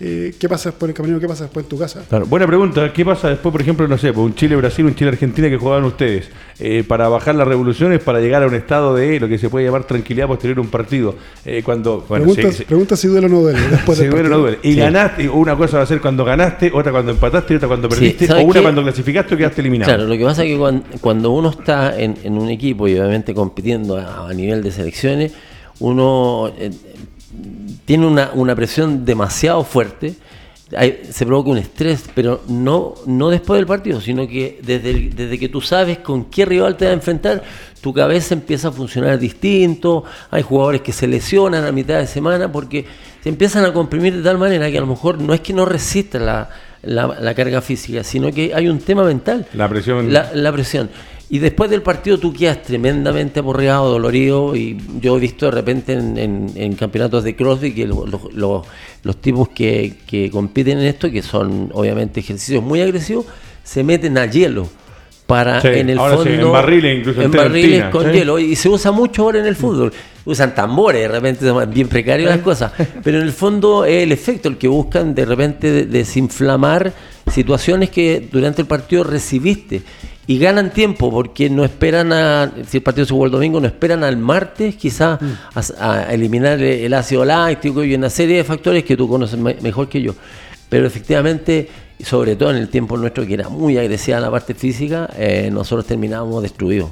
Eh, 0.00 0.34
¿Qué 0.38 0.48
pasa 0.48 0.70
después 0.70 0.88
en 0.88 0.90
el 0.90 0.96
camino? 0.96 1.20
¿Qué 1.20 1.28
pasa 1.28 1.44
después 1.44 1.64
en 1.64 1.68
tu 1.68 1.78
casa? 1.78 2.02
Claro, 2.08 2.26
buena 2.26 2.46
pregunta. 2.48 2.92
¿Qué 2.92 3.04
pasa 3.04 3.28
después, 3.28 3.52
por 3.52 3.60
ejemplo, 3.60 3.86
no 3.86 3.96
sé, 3.96 4.12
pues 4.12 4.26
un 4.26 4.34
Chile-Brasil, 4.34 4.84
un 4.84 4.94
Chile-Argentina 4.96 5.48
que 5.48 5.56
jugaban 5.56 5.84
ustedes? 5.84 6.28
Eh, 6.58 6.82
para 6.86 7.08
bajar 7.08 7.36
las 7.36 7.46
revoluciones, 7.46 8.02
para 8.02 8.18
llegar 8.20 8.42
a 8.42 8.46
un 8.48 8.54
estado 8.54 8.94
de 8.96 9.20
lo 9.20 9.28
que 9.28 9.38
se 9.38 9.48
puede 9.48 9.66
llamar 9.66 9.84
tranquilidad 9.84 10.26
posterior 10.26 10.58
a 10.58 10.60
un 10.62 10.68
partido. 10.68 11.14
Eh, 11.44 11.62
cuando, 11.64 12.04
bueno, 12.08 12.26
pregunta, 12.66 12.96
si 12.96 13.06
duele 13.06 13.26
o 13.26 13.30
no 13.30 13.40
duele. 13.42 13.60
Después 13.70 13.96
del 14.00 14.10
duele 14.10 14.26
o 14.28 14.30
no 14.32 14.38
duele. 14.38 14.58
Y 14.64 14.72
Sí. 14.72 14.78
ganaste, 14.80 15.28
una 15.28 15.56
cosa 15.56 15.76
va 15.76 15.84
a 15.84 15.86
ser 15.86 16.00
cuando 16.00 16.24
ganaste, 16.24 16.72
otra 16.74 16.90
cuando 16.90 17.12
empataste 17.12 17.54
y 17.54 17.56
otra 17.58 17.68
cuando 17.68 17.88
Sí, 17.88 17.94
perdiste, 17.94 18.24
o 18.24 18.28
¿sabes 18.28 18.44
una 18.44 18.52
qué? 18.54 18.62
cuando 18.62 18.82
clasificaste 18.82 19.34
o 19.34 19.38
quedaste 19.38 19.60
eliminado. 19.60 19.92
Claro, 19.92 20.08
lo 20.08 20.18
que 20.18 20.24
pasa 20.24 20.42
es 20.42 20.48
que 20.50 20.58
cuan- 20.58 20.82
cuando, 21.00 21.30
uno 21.30 21.50
está 21.50 21.96
en, 21.98 22.16
en 22.24 22.36
un 22.36 22.48
equipo 22.50 22.88
y 22.88 22.94
obviamente 22.98 23.32
compitiendo 23.32 23.96
a, 23.96 24.28
a 24.28 24.34
nivel 24.34 24.60
de 24.62 24.72
selecciones, 24.72 25.32
uno 25.80 26.52
eh, 26.58 26.70
tiene 27.84 28.06
una, 28.06 28.30
una 28.34 28.54
presión 28.54 29.04
demasiado 29.04 29.62
fuerte, 29.64 30.14
hay- 30.76 31.02
se 31.10 31.26
provoca 31.26 31.50
un 31.50 31.58
estrés, 31.58 32.04
pero 32.14 32.40
no, 32.48 32.94
no 33.06 33.28
después 33.30 33.58
del 33.58 33.66
partido, 33.66 34.00
sino 34.00 34.26
que 34.26 34.58
desde, 34.62 34.90
el- 34.90 35.14
desde 35.14 35.38
que 35.38 35.48
tú 35.48 35.60
sabes 35.60 35.98
con 35.98 36.24
qué 36.26 36.44
rival 36.44 36.76
te 36.76 36.86
va 36.86 36.90
a 36.92 36.94
enfrentar, 36.94 37.42
tu 37.80 37.92
cabeza 37.92 38.34
empieza 38.34 38.68
a 38.68 38.72
funcionar 38.72 39.18
distinto, 39.18 40.04
hay 40.30 40.42
jugadores 40.42 40.80
que 40.80 40.92
se 40.92 41.06
lesionan 41.06 41.64
a 41.64 41.72
mitad 41.72 41.98
de 41.98 42.06
semana 42.06 42.50
porque 42.50 42.86
se 43.22 43.28
empiezan 43.28 43.64
a 43.66 43.72
comprimir 43.72 44.16
de 44.16 44.22
tal 44.22 44.38
manera 44.38 44.70
que 44.70 44.78
a 44.78 44.80
lo 44.80 44.86
mejor 44.86 45.20
no 45.20 45.34
es 45.34 45.40
que 45.40 45.52
no 45.52 45.64
resistan 45.66 46.24
la, 46.26 46.48
la- 46.82 47.16
la 47.20 47.34
carga 47.34 47.60
física, 47.60 48.02
sino 48.02 48.32
que 48.32 48.54
hay 48.54 48.66
un 48.68 48.78
tema 48.78 49.04
mental. 49.04 49.46
La 49.54 49.68
presión. 49.68 50.12
La, 50.12 50.30
la 50.32 50.50
presión. 50.52 50.88
Y 51.30 51.38
después 51.38 51.70
del 51.70 51.82
partido 51.82 52.18
tú 52.18 52.32
quedas 52.32 52.62
tremendamente 52.62 53.40
aporreado, 53.40 53.90
dolorido. 53.90 54.54
Y 54.54 54.76
yo 55.00 55.16
he 55.16 55.20
visto 55.20 55.46
de 55.46 55.52
repente 55.52 55.94
en, 55.94 56.18
en- 56.18 56.50
en 56.54 56.74
campeonatos 56.74 57.24
de 57.24 57.34
CrossFit 57.34 57.74
que 57.74 57.86
lo- 57.86 58.06
lo- 58.06 58.28
lo- 58.32 58.64
los 59.02 59.16
tipos 59.20 59.48
que, 59.48 59.94
que 60.06 60.30
compiten 60.30 60.78
en 60.78 60.84
esto, 60.86 61.10
que 61.10 61.22
son 61.22 61.70
obviamente 61.72 62.20
ejercicios 62.20 62.62
muy 62.62 62.80
agresivos, 62.82 63.26
se 63.62 63.82
meten 63.82 64.18
a 64.18 64.26
hielo. 64.26 64.68
Para 65.26 65.62
Sí, 65.62 65.68
en 65.68 65.88
el 65.88 65.98
ahora 65.98 66.18
sí, 66.18 66.28
fondo. 66.28 66.46
en 66.48 66.52
barriles 66.52 66.98
incluso, 66.98 67.20
en 67.20 67.24
En 67.24 67.30
barriles 67.32 67.64
Argentina, 67.84 67.90
con 67.90 68.04
sí. 68.04 68.18
hielo. 68.18 68.38
Y 68.38 68.56
se 68.56 68.68
usa 68.68 68.90
mucho 68.92 69.22
ahora 69.22 69.38
en 69.38 69.46
el 69.46 69.56
fútbol. 69.56 69.90
Usan 70.26 70.54
tambores, 70.54 71.00
de 71.00 71.08
repente 71.08 71.46
son 71.46 71.70
bien 71.72 71.88
precarios 71.88 72.28
las 72.28 72.40
cosas. 72.42 72.72
Pero 73.02 73.16
en 73.20 73.24
el 73.24 73.32
fondo 73.32 73.86
es 73.86 74.02
el 74.02 74.12
efecto 74.12 74.50
el 74.50 74.58
que 74.58 74.68
buscan 74.68 75.14
de 75.14 75.24
repente 75.24 75.70
de- 75.72 75.86
desinflamar 75.86 76.92
situaciones 77.32 77.90
que 77.90 78.28
durante 78.30 78.62
el 78.62 78.68
partido 78.68 79.04
recibiste. 79.04 79.82
Y 80.26 80.38
ganan 80.38 80.72
tiempo 80.72 81.10
porque 81.10 81.50
no 81.50 81.64
esperan 81.64 82.10
a, 82.12 82.50
si 82.66 82.78
el 82.78 82.82
partido 82.82 83.04
se 83.04 83.12
juega 83.12 83.26
el 83.26 83.32
domingo, 83.32 83.60
no 83.60 83.66
esperan 83.66 84.02
al 84.04 84.16
martes 84.16 84.74
quizás 84.76 85.18
a, 85.76 85.92
a 85.92 86.14
eliminar 86.14 86.62
el 86.62 86.94
ácido 86.94 87.26
láctico 87.26 87.84
y 87.84 87.94
una 87.94 88.08
serie 88.08 88.38
de 88.38 88.44
factores 88.44 88.84
que 88.84 88.96
tú 88.96 89.06
conoces 89.06 89.38
me- 89.38 89.56
mejor 89.60 89.86
que 89.90 90.00
yo. 90.00 90.14
Pero 90.70 90.86
efectivamente, 90.86 91.68
sobre 92.02 92.36
todo 92.36 92.52
en 92.52 92.56
el 92.56 92.68
tiempo 92.70 92.96
nuestro 92.96 93.26
que 93.26 93.34
era 93.34 93.50
muy 93.50 93.76
agresiva 93.76 94.18
la 94.18 94.30
parte 94.30 94.54
física, 94.54 95.10
eh, 95.18 95.50
nosotros 95.52 95.84
terminábamos 95.86 96.42
destruidos. 96.42 96.90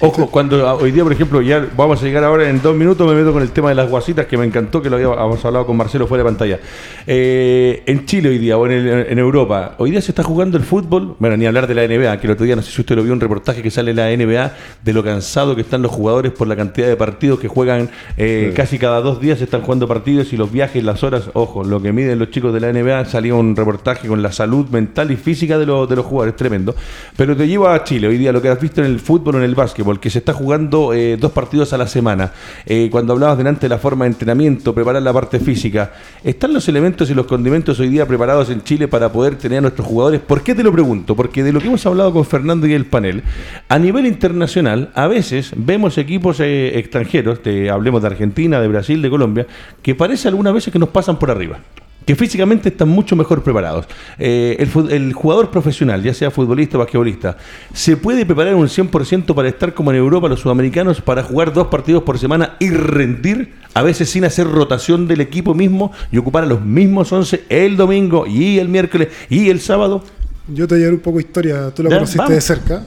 Ojo, 0.00 0.26
cuando 0.30 0.66
ah, 0.66 0.74
hoy 0.74 0.90
día, 0.90 1.04
por 1.04 1.12
ejemplo, 1.12 1.40
ya 1.42 1.64
vamos 1.76 2.02
a 2.02 2.04
llegar 2.04 2.24
ahora 2.24 2.48
en 2.48 2.60
dos 2.60 2.74
minutos, 2.74 3.06
me 3.08 3.14
meto 3.14 3.32
con 3.32 3.40
el 3.42 3.50
tema 3.52 3.68
de 3.68 3.76
las 3.76 3.88
guasitas, 3.88 4.26
que 4.26 4.36
me 4.36 4.44
encantó 4.44 4.82
que 4.82 4.90
lo 4.90 4.96
habíamos 4.96 5.44
hablado 5.44 5.64
con 5.64 5.76
Marcelo 5.76 6.08
fuera 6.08 6.24
de 6.24 6.28
pantalla. 6.30 6.58
Eh, 7.06 7.84
en 7.86 8.04
Chile 8.04 8.30
hoy 8.30 8.38
día, 8.38 8.58
o 8.58 8.66
en, 8.66 8.72
el- 8.72 9.06
en 9.10 9.18
Europa, 9.20 9.76
hoy 9.78 9.92
día 9.92 10.00
se 10.00 10.10
está 10.10 10.24
jugando 10.24 10.56
el 10.58 10.64
fútbol, 10.64 11.14
bueno, 11.20 11.36
ni 11.36 11.46
hablar 11.46 11.68
de 11.68 11.74
la 11.74 11.82
NBA, 11.86 12.18
que 12.18 12.26
el 12.26 12.32
otro 12.32 12.44
día, 12.44 12.56
no 12.56 12.62
sé 12.62 12.72
si 12.72 12.80
usted 12.80 12.96
lo 12.96 13.04
vio, 13.04 13.12
un 13.12 13.20
reportaje 13.20 13.62
que 13.62 13.70
sale 13.70 13.92
en 13.92 13.96
la 13.98 14.10
NBA, 14.16 14.52
de 14.82 14.92
lo 14.92 15.04
cansado 15.04 15.54
que 15.54 15.60
están 15.60 15.82
los 15.82 15.92
jugadores 15.92 16.32
por 16.32 16.48
la 16.48 16.56
cantidad 16.56 16.88
de 16.88 16.96
partidos 16.96 17.38
que 17.38 17.46
juegan, 17.46 17.88
eh, 18.16 18.52
casi 18.56 18.78
cada 18.80 19.00
dos 19.02 19.20
días 19.20 19.38
se 19.38 19.44
están 19.44 19.60
jugando 19.60 19.86
partidos 19.86 20.32
y 20.32 20.36
los 20.36 20.50
viajes, 20.50 20.82
las 20.82 21.04
horas, 21.04 21.30
ojo, 21.34 21.62
lo 21.62 21.80
que 21.80 21.92
miden 21.92 22.18
los 22.18 22.30
chicos 22.30 22.52
de 22.52 22.58
la 22.60 22.72
NBA, 22.72 23.04
salió 23.04 23.36
un 23.36 23.54
reportaje 23.54 24.08
con 24.08 24.20
la 24.20 24.32
salud 24.32 24.66
mental 24.70 25.12
y 25.12 25.16
física 25.16 25.58
de, 25.58 25.66
los 25.66 25.88
de 25.88 25.94
los 25.94 26.06
jugadores, 26.06 26.34
tremendo. 26.34 26.74
Pero 27.16 27.36
te 27.36 27.46
llevo 27.46 27.68
a 27.68 27.84
Chile 27.84 28.08
hoy 28.08 28.18
día, 28.18 28.32
lo 28.32 28.42
que 28.42 28.48
has 28.48 28.60
visto 28.60 28.80
en 28.80 28.88
el 28.90 28.98
fútbol 28.98 29.36
o 29.36 29.38
en 29.38 29.44
el 29.44 29.54
básquetbol, 29.82 30.00
que 30.00 30.10
se 30.10 30.18
está 30.18 30.32
jugando 30.32 30.92
eh, 30.92 31.16
dos 31.16 31.32
partidos 31.32 31.72
a 31.72 31.78
la 31.78 31.86
semana. 31.86 32.32
Eh, 32.66 32.88
cuando 32.90 33.12
hablabas 33.12 33.38
delante 33.38 33.62
de 33.62 33.68
la 33.68 33.78
forma 33.78 34.04
de 34.04 34.12
entrenamiento, 34.12 34.74
preparar 34.74 35.02
la 35.02 35.12
parte 35.12 35.40
física, 35.40 35.92
¿están 36.24 36.52
los 36.52 36.68
elementos 36.68 37.10
y 37.10 37.14
los 37.14 37.26
condimentos 37.26 37.78
hoy 37.80 37.88
día 37.88 38.06
preparados 38.06 38.50
en 38.50 38.62
Chile 38.62 38.88
para 38.88 39.10
poder 39.12 39.36
tener 39.36 39.58
a 39.58 39.62
nuestros 39.62 39.86
jugadores? 39.86 40.20
¿Por 40.20 40.42
qué 40.42 40.54
te 40.54 40.62
lo 40.62 40.72
pregunto? 40.72 41.14
Porque 41.16 41.42
de 41.42 41.52
lo 41.52 41.60
que 41.60 41.66
hemos 41.66 41.84
hablado 41.86 42.12
con 42.12 42.24
Fernando 42.24 42.66
y 42.66 42.74
el 42.74 42.86
panel, 42.86 43.22
a 43.68 43.78
nivel 43.78 44.06
internacional, 44.06 44.90
a 44.94 45.06
veces 45.06 45.52
vemos 45.56 45.98
equipos 45.98 46.40
eh, 46.40 46.78
extranjeros, 46.78 47.42
te, 47.42 47.70
hablemos 47.70 48.02
de 48.02 48.08
Argentina, 48.08 48.60
de 48.60 48.68
Brasil, 48.68 49.02
de 49.02 49.10
Colombia, 49.10 49.46
que 49.82 49.94
parece 49.94 50.28
algunas 50.28 50.54
veces 50.54 50.72
que 50.72 50.78
nos 50.78 50.90
pasan 50.90 51.18
por 51.18 51.30
arriba 51.30 51.58
que 52.04 52.16
físicamente 52.16 52.68
están 52.68 52.88
mucho 52.88 53.16
mejor 53.16 53.42
preparados. 53.42 53.86
Eh, 54.18 54.56
el, 54.90 55.12
jugador 55.12 55.50
profesional, 55.50 56.02
ya 56.02 56.14
sea 56.14 56.30
futbolista 56.30 56.76
o 56.76 56.80
basquetbolista, 56.80 57.36
¿se 57.72 57.96
puede 57.96 58.26
preparar 58.26 58.54
un 58.54 58.68
100% 58.68 59.34
para 59.34 59.48
estar 59.48 59.74
como 59.74 59.90
en 59.90 59.98
Europa 59.98 60.28
los 60.28 60.40
sudamericanos, 60.40 61.00
para 61.00 61.22
jugar 61.22 61.52
dos 61.52 61.68
partidos 61.68 62.02
por 62.02 62.18
semana 62.18 62.56
y 62.58 62.70
rendir, 62.70 63.54
a 63.74 63.82
veces 63.82 64.10
sin 64.10 64.24
hacer 64.24 64.48
rotación 64.48 65.06
del 65.06 65.20
equipo 65.20 65.54
mismo 65.54 65.92
y 66.10 66.18
ocupar 66.18 66.44
a 66.44 66.46
los 66.46 66.62
mismos 66.62 67.12
11 67.12 67.44
el 67.48 67.76
domingo 67.76 68.26
y 68.26 68.58
el 68.58 68.68
miércoles 68.68 69.08
y 69.28 69.48
el 69.50 69.60
sábado? 69.60 70.02
Yo 70.48 70.66
te 70.66 70.76
llevaré 70.76 70.96
un 70.96 71.00
poco 71.00 71.18
de 71.18 71.24
historia, 71.24 71.70
tú 71.70 71.82
la 71.82 71.90
Ya, 71.90 71.96
conociste 71.96 72.18
vamos. 72.18 72.34
de 72.34 72.40
cerca. 72.40 72.84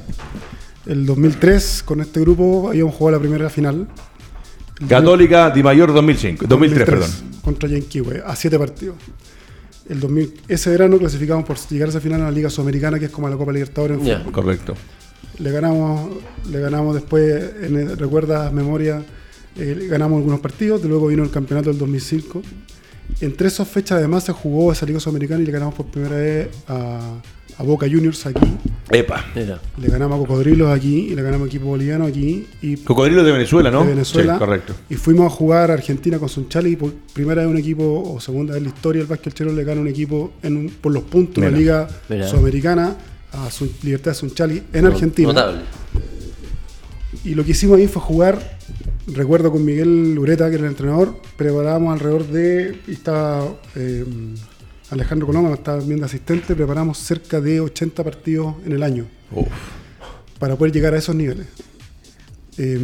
El 0.85 1.05
2003, 1.05 1.83
con 1.83 2.01
este 2.01 2.19
grupo, 2.19 2.69
habíamos 2.69 2.93
jugado 2.93 3.17
la 3.17 3.21
primera 3.21 3.49
final. 3.49 3.87
Católica 4.87 5.49
Di 5.51 5.63
Mayor 5.63 5.93
2005, 5.93 6.45
2003, 6.47 6.85
perdón. 6.85 7.09
Contra 7.41 7.69
Yanquiwe, 7.69 8.23
a 8.25 8.35
siete 8.35 8.57
partidos. 8.59 8.95
El 9.87 9.99
2000, 9.99 10.33
ese 10.47 10.69
verano 10.71 10.97
clasificamos 10.97 11.45
por 11.45 11.57
llegar 11.69 11.87
a 11.87 11.91
esa 11.91 12.01
final 12.01 12.21
a 12.21 12.25
la 12.25 12.31
Liga 12.31 12.49
Sudamericana, 12.49 12.97
que 12.99 13.05
es 13.05 13.11
como 13.11 13.29
la 13.29 13.37
Copa 13.37 13.51
Libertadores 13.53 13.99
en 13.99 14.03
fútbol. 14.19 14.31
Correcto. 14.33 14.73
Le 15.37 15.51
ganamos, 15.51 16.09
le 16.49 16.59
ganamos 16.59 16.95
después, 16.95 17.51
en 17.61 17.75
el- 17.77 17.97
recuerdas 17.97 18.51
memoria, 18.51 19.03
eh, 19.57 19.87
ganamos 19.89 20.17
algunos 20.17 20.39
partidos, 20.39 20.81
de 20.81 20.89
luego 20.89 21.07
vino 21.07 21.23
el 21.23 21.29
campeonato 21.31 21.69
del 21.69 21.77
2005. 21.77 22.41
Entre 23.21 23.47
esas 23.47 23.67
fechas 23.67 23.99
además 23.99 24.23
se 24.23 24.31
jugó 24.31 24.71
esa 24.71 24.85
Liga 24.87 24.99
Sudamericana 24.99 25.41
y 25.43 25.45
le 25.45 25.51
ganamos 25.51 25.75
por 25.75 25.85
primera 25.85 26.15
vez 26.15 26.47
a, 26.67 27.21
a 27.57 27.63
Boca 27.63 27.87
Juniors 27.89 28.25
aquí. 28.25 28.45
Epa. 28.91 29.25
Mira. 29.35 29.59
Le 29.81 29.87
ganamos 29.87 30.17
a 30.17 30.27
Cocodrilos 30.27 30.69
aquí 30.69 31.07
y 31.11 31.15
le 31.15 31.21
ganamos 31.23 31.45
a 31.45 31.47
equipo 31.47 31.65
boliviano 31.65 32.05
aquí 32.05 32.45
y 32.61 32.77
Cocodrilo 32.77 33.23
de 33.23 33.31
Venezuela, 33.31 33.71
¿no? 33.71 33.81
de 33.83 33.89
Venezuela. 33.89 34.33
Sí, 34.33 34.39
correcto. 34.39 34.73
Y 34.89 34.95
fuimos 34.95 35.25
a 35.25 35.29
jugar 35.35 35.71
a 35.71 35.73
Argentina 35.73 36.19
con 36.19 36.29
Sunchali 36.29 36.71
y 36.71 36.75
por 36.75 36.91
primera 37.13 37.41
vez 37.41 37.49
un 37.51 37.57
equipo, 37.57 38.13
o 38.13 38.19
segunda 38.19 38.53
vez 38.53 38.59
en 38.59 38.63
la 38.65 38.69
historia, 38.75 39.01
el 39.01 39.07
Básquet 39.07 39.33
Chero 39.33 39.51
le 39.53 39.63
gana 39.63 39.81
un 39.81 39.87
equipo 39.87 40.33
en 40.43 40.57
un- 40.57 40.69
por 40.69 40.91
los 40.93 41.03
puntos 41.03 41.43
en 41.43 41.51
la. 41.51 41.57
Liga 41.57 41.87
Mira. 42.09 42.27
Sudamericana 42.27 42.95
a 43.31 43.49
Sun- 43.49 43.71
Libertad 43.83 44.11
de 44.11 44.15
Sunchali 44.15 44.63
en 44.71 44.85
Argentina. 44.85 45.27
Notable. 45.29 45.61
Y 47.23 47.33
lo 47.33 47.43
que 47.43 47.51
hicimos 47.51 47.77
ahí 47.79 47.87
fue 47.87 48.01
jugar 48.01 48.55
recuerdo 49.07 49.51
con 49.51 49.63
Miguel 49.63 50.17
Ureta, 50.17 50.49
que 50.49 50.55
era 50.55 50.65
el 50.65 50.71
entrenador, 50.71 51.15
preparábamos 51.37 51.93
alrededor 51.93 52.27
de, 52.27 52.75
y 52.87 52.91
estaba 52.93 53.47
eh, 53.75 54.03
Alejandro 54.95 55.27
Coloma, 55.27 55.53
estaba 55.53 55.79
viendo 55.79 56.05
asistente, 56.05 56.55
preparamos 56.55 56.97
cerca 56.97 57.41
de 57.41 57.59
80 57.59 58.01
partidos 58.01 58.55
en 58.65 58.71
el 58.71 58.81
año 58.81 59.05
para 60.39 60.55
poder 60.55 60.73
llegar 60.73 60.93
a 60.93 60.97
esos 60.97 61.13
niveles. 61.13 61.47
Eh, 62.57 62.75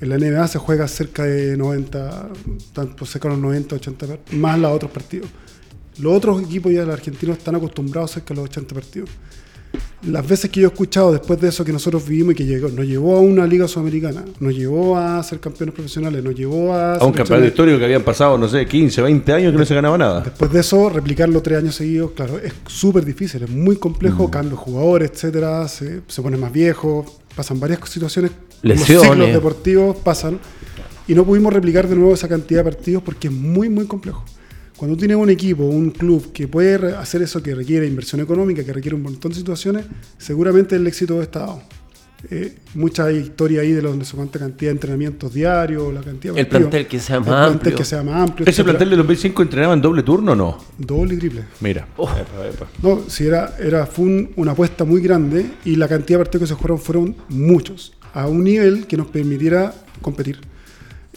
en 0.00 0.08
la 0.08 0.16
NBA 0.16 0.46
se 0.46 0.58
juega 0.58 0.86
cerca 0.86 1.24
de 1.24 1.56
90, 1.56 2.28
tanto 2.72 3.04
cerca 3.04 3.28
de 3.28 3.34
los 3.34 3.42
90, 3.42 3.74
80 3.74 4.06
más 4.32 4.58
los 4.60 4.72
otros 4.72 4.92
partidos. 4.92 5.28
Los 5.98 6.16
otros 6.16 6.40
equipos 6.42 6.72
ya 6.72 6.84
los 6.84 6.94
argentinos 6.94 7.38
están 7.38 7.56
acostumbrados 7.56 8.12
cerca 8.12 8.28
de 8.28 8.36
los 8.36 8.44
80 8.44 8.74
partidos. 8.74 9.10
Las 10.02 10.28
veces 10.28 10.50
que 10.50 10.60
yo 10.60 10.68
he 10.68 10.70
escuchado 10.70 11.10
después 11.12 11.40
de 11.40 11.48
eso 11.48 11.64
que 11.64 11.72
nosotros 11.72 12.06
vivimos 12.06 12.34
y 12.34 12.36
que 12.36 12.44
llegó, 12.44 12.68
nos 12.68 12.86
llevó 12.86 13.16
a 13.16 13.20
una 13.20 13.46
liga 13.46 13.66
sudamericana, 13.66 14.24
nos 14.38 14.54
llevó 14.54 14.96
a 14.96 15.22
ser 15.22 15.40
campeones 15.40 15.74
profesionales, 15.74 16.22
nos 16.22 16.34
llevó 16.34 16.74
a... 16.74 16.96
A 16.96 17.04
un 17.04 17.12
campeonato 17.12 17.48
histórico 17.48 17.78
que 17.78 17.86
habían 17.86 18.02
pasado, 18.02 18.36
no 18.36 18.46
sé, 18.46 18.66
15, 18.66 19.02
20 19.02 19.32
años 19.32 19.52
que 19.52 19.58
no 19.58 19.64
se 19.64 19.74
ganaba 19.74 19.96
nada. 19.96 20.20
Después 20.20 20.52
de 20.52 20.60
eso, 20.60 20.90
replicarlo 20.90 21.40
tres 21.42 21.58
años 21.58 21.74
seguidos, 21.74 22.12
claro, 22.12 22.38
es 22.38 22.52
súper 22.66 23.04
difícil, 23.04 23.42
es 23.42 23.50
muy 23.50 23.76
complejo, 23.76 24.30
cambios 24.30 24.58
de 24.58 24.64
jugadores, 24.64 25.10
etcétera, 25.12 25.66
se, 25.66 26.02
se 26.06 26.22
pone 26.22 26.36
más 26.36 26.52
viejo, 26.52 27.04
pasan 27.34 27.58
varias 27.58 27.80
situaciones, 27.88 28.32
los 28.62 28.78
Lesiones. 28.78 29.10
ciclos 29.10 29.32
deportivos 29.32 29.96
pasan, 29.96 30.38
y 31.08 31.14
no 31.14 31.24
pudimos 31.24 31.52
replicar 31.52 31.88
de 31.88 31.96
nuevo 31.96 32.14
esa 32.14 32.28
cantidad 32.28 32.60
de 32.60 32.70
partidos 32.70 33.02
porque 33.02 33.28
es 33.28 33.32
muy, 33.32 33.68
muy 33.68 33.86
complejo. 33.86 34.24
Cuando 34.76 34.94
tú 34.96 35.00
tienes 35.00 35.16
un 35.16 35.30
equipo, 35.30 35.64
un 35.64 35.90
club 35.90 36.32
que 36.32 36.48
puede 36.48 36.76
re- 36.78 36.94
hacer 36.96 37.22
eso 37.22 37.42
que 37.42 37.54
requiere 37.54 37.86
inversión 37.86 38.20
económica, 38.20 38.62
que 38.64 38.72
requiere 38.72 38.94
un 38.94 39.02
montón 39.02 39.30
de 39.32 39.38
situaciones, 39.38 39.86
seguramente 40.18 40.76
el 40.76 40.86
éxito 40.86 41.22
está 41.22 41.40
dado. 41.40 41.62
Eh, 42.30 42.56
mucha 42.74 43.10
historia 43.12 43.60
ahí 43.60 43.72
de 43.72 43.80
donde 43.82 44.04
se 44.04 44.16
cuánta 44.16 44.38
cantidad 44.38 44.70
de 44.70 44.72
entrenamientos 44.72 45.32
diarios, 45.32 45.92
la 45.94 46.00
cantidad 46.00 46.34
de 46.34 46.40
El 46.40 46.46
plantel 46.48 46.86
que 46.88 46.98
sea 46.98 47.16
El 47.16 47.20
más 47.20 47.28
plantel 47.28 47.52
amplio. 47.54 47.76
que 47.76 47.84
sea 47.84 48.02
más 48.02 48.14
amplio. 48.28 48.42
¿Ese 48.44 48.50
etcétera. 48.50 48.64
plantel 48.72 48.90
de 48.90 48.96
los 48.96 49.06
25 49.06 49.42
entrenaba 49.42 49.74
en 49.74 49.80
doble 49.82 50.02
turno 50.02 50.32
o 50.32 50.34
no? 50.34 50.58
Doble 50.78 51.14
y 51.14 51.18
triple. 51.18 51.42
Mira. 51.60 51.86
Oh. 51.96 52.08
Epa, 52.10 52.46
epa. 52.48 52.66
No, 52.82 53.02
si 53.08 53.26
era, 53.26 53.54
era, 53.60 53.86
fue 53.86 54.06
un- 54.06 54.30
una 54.36 54.52
apuesta 54.52 54.84
muy 54.84 55.00
grande 55.02 55.46
y 55.64 55.76
la 55.76 55.88
cantidad 55.88 56.18
de 56.18 56.24
partidos 56.24 56.48
que 56.48 56.54
se 56.54 56.54
jugaron 56.54 56.78
fueron 56.78 57.16
muchos, 57.28 57.92
a 58.12 58.26
un 58.26 58.42
nivel 58.44 58.86
que 58.86 58.96
nos 58.96 59.06
permitiera 59.08 59.72
competir. 60.02 60.38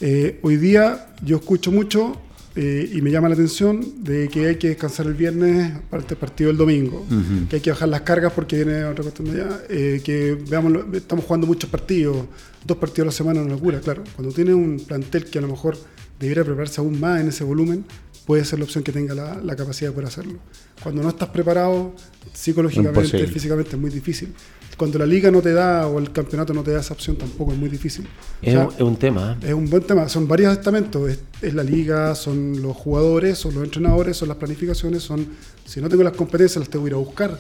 Eh, 0.01 0.39
hoy 0.43 0.57
día 0.57 1.07
yo 1.23 1.37
escucho 1.37 1.71
mucho 1.71 2.21
eh, 2.55 2.89
y 2.93 3.01
me 3.01 3.11
llama 3.11 3.29
la 3.29 3.35
atención 3.35 4.03
de 4.03 4.27
que 4.27 4.47
hay 4.47 4.55
que 4.55 4.69
descansar 4.69 5.05
el 5.05 5.13
viernes 5.13 5.73
para 5.89 6.03
el 6.03 6.17
partido 6.17 6.49
del 6.49 6.57
domingo, 6.57 7.05
que 7.49 7.57
hay 7.57 7.61
que 7.61 7.69
bajar 7.69 7.89
las 7.89 8.01
cargas 8.01 8.33
porque 8.33 8.57
viene 8.57 8.83
otra 8.85 9.03
cuestión 9.03 9.31
de 9.31 9.41
allá, 9.41 9.61
eh, 9.69 10.01
que 10.03 10.37
veamos, 10.49 10.73
estamos 10.93 11.25
jugando 11.25 11.45
muchos 11.47 11.69
partidos, 11.69 12.25
dos 12.65 12.77
partidos 12.77 13.05
a 13.05 13.05
la 13.07 13.11
semana 13.11 13.41
una 13.41 13.53
locura, 13.53 13.79
claro. 13.79 14.03
Cuando 14.15 14.33
tienes 14.33 14.55
un 14.55 14.79
plantel 14.85 15.25
que 15.25 15.37
a 15.37 15.41
lo 15.41 15.47
mejor 15.47 15.77
debiera 16.19 16.43
prepararse 16.43 16.81
aún 16.81 16.99
más 16.99 17.21
en 17.21 17.27
ese 17.29 17.43
volumen, 17.43 17.85
puede 18.25 18.43
ser 18.45 18.59
la 18.59 18.65
opción 18.65 18.83
que 18.83 18.91
tenga 18.91 19.13
la, 19.13 19.35
la 19.41 19.55
capacidad 19.55 19.91
poder 19.91 20.07
hacerlo. 20.07 20.39
Cuando 20.83 21.01
no 21.03 21.09
estás 21.09 21.29
preparado 21.29 21.93
psicológicamente, 22.33 22.99
Imposible. 22.99 23.27
físicamente 23.27 23.71
es 23.71 23.77
muy 23.79 23.89
difícil. 23.89 24.33
Cuando 24.79 24.97
la 24.97 25.05
liga 25.05 25.29
no 25.29 25.41
te 25.41 25.53
da 25.53 25.85
o 25.87 25.99
el 25.99 26.11
campeonato 26.11 26.53
no 26.53 26.63
te 26.63 26.71
da 26.71 26.79
esa 26.79 26.93
opción 26.95 27.17
tampoco 27.17 27.51
es 27.51 27.57
muy 27.59 27.69
difícil. 27.69 28.05
O 28.05 28.45
Es, 28.45 28.53
sea, 28.53 28.65
un- 28.67 28.73
es 28.73 28.81
un 28.81 28.95
tema. 28.95 29.37
¿eh? 29.41 29.47
es 29.49 29.53
un 29.53 29.69
buen 29.69 29.83
tema. 29.83 30.09
Son 30.09 30.27
varios 30.27 30.53
estamentos. 30.53 31.09
Es, 31.09 31.19
es 31.41 31.53
la 31.53 31.63
liga, 31.63 32.15
son 32.15 32.61
los 32.61 32.75
jugadores, 32.77 33.37
son 33.37 33.53
los 33.55 33.63
entrenadores, 33.65 34.15
son 34.17 34.29
las 34.29 34.37
planificaciones, 34.37 35.03
son... 35.03 35.27
Si 35.65 35.81
no 35.81 35.89
tengo 35.89 36.01
las 36.03 36.13
competencias, 36.13 36.57
las 36.61 36.69
tengo 36.69 36.85
que 36.85 36.89
ir 36.91 36.93
a 36.95 36.97
buscar. 36.97 37.37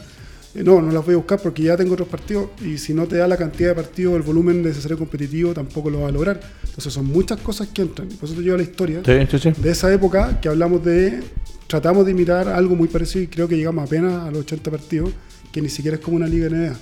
Eh, 0.55 0.63
no, 0.63 0.81
no 0.81 0.91
las 0.91 1.05
voy 1.05 1.13
a 1.13 1.17
buscar 1.17 1.39
porque 1.41 1.63
ya 1.63 1.77
tengo 1.77 1.93
otros 1.93 2.09
partidos. 2.09 2.49
Y 2.63 2.77
si 2.77 2.93
no 2.93 3.05
te 3.07 3.15
da 3.17 3.27
la 3.27 3.37
cantidad 3.37 3.69
de 3.69 3.75
partidos, 3.75 4.15
el 4.17 4.21
volumen 4.21 4.61
necesario 4.61 4.97
competitivo, 4.97 5.53
tampoco 5.53 5.89
lo 5.89 6.01
va 6.01 6.09
a 6.09 6.11
lograr. 6.11 6.39
Entonces 6.65 6.91
son 6.93 7.05
muchas 7.05 7.39
cosas 7.39 7.69
que 7.69 7.81
entran. 7.83 8.07
Por 8.09 8.25
eso 8.27 8.35
te 8.35 8.41
llevo 8.41 8.55
a 8.55 8.57
la 8.57 8.63
historia 8.63 9.01
Sí, 9.05 9.13
sí, 9.31 9.39
sí. 9.39 9.61
de 9.61 9.71
esa 9.71 9.91
época 9.93 10.39
que 10.41 10.49
hablamos 10.49 10.83
de... 10.83 11.21
Tratamos 11.67 12.03
de 12.05 12.11
imitar 12.13 12.47
algo 12.47 12.75
muy 12.75 12.87
parecido 12.87 13.23
y 13.23 13.27
creo 13.27 13.47
que 13.47 13.55
llegamos 13.55 13.85
apenas 13.85 14.27
a 14.27 14.31
los 14.31 14.39
80 14.41 14.71
partidos, 14.71 15.11
que 15.51 15.61
ni 15.61 15.69
siquiera 15.69 15.97
es 15.97 16.03
como 16.03 16.17
una 16.17 16.25
liga 16.27 16.49
NBA. 16.49 16.75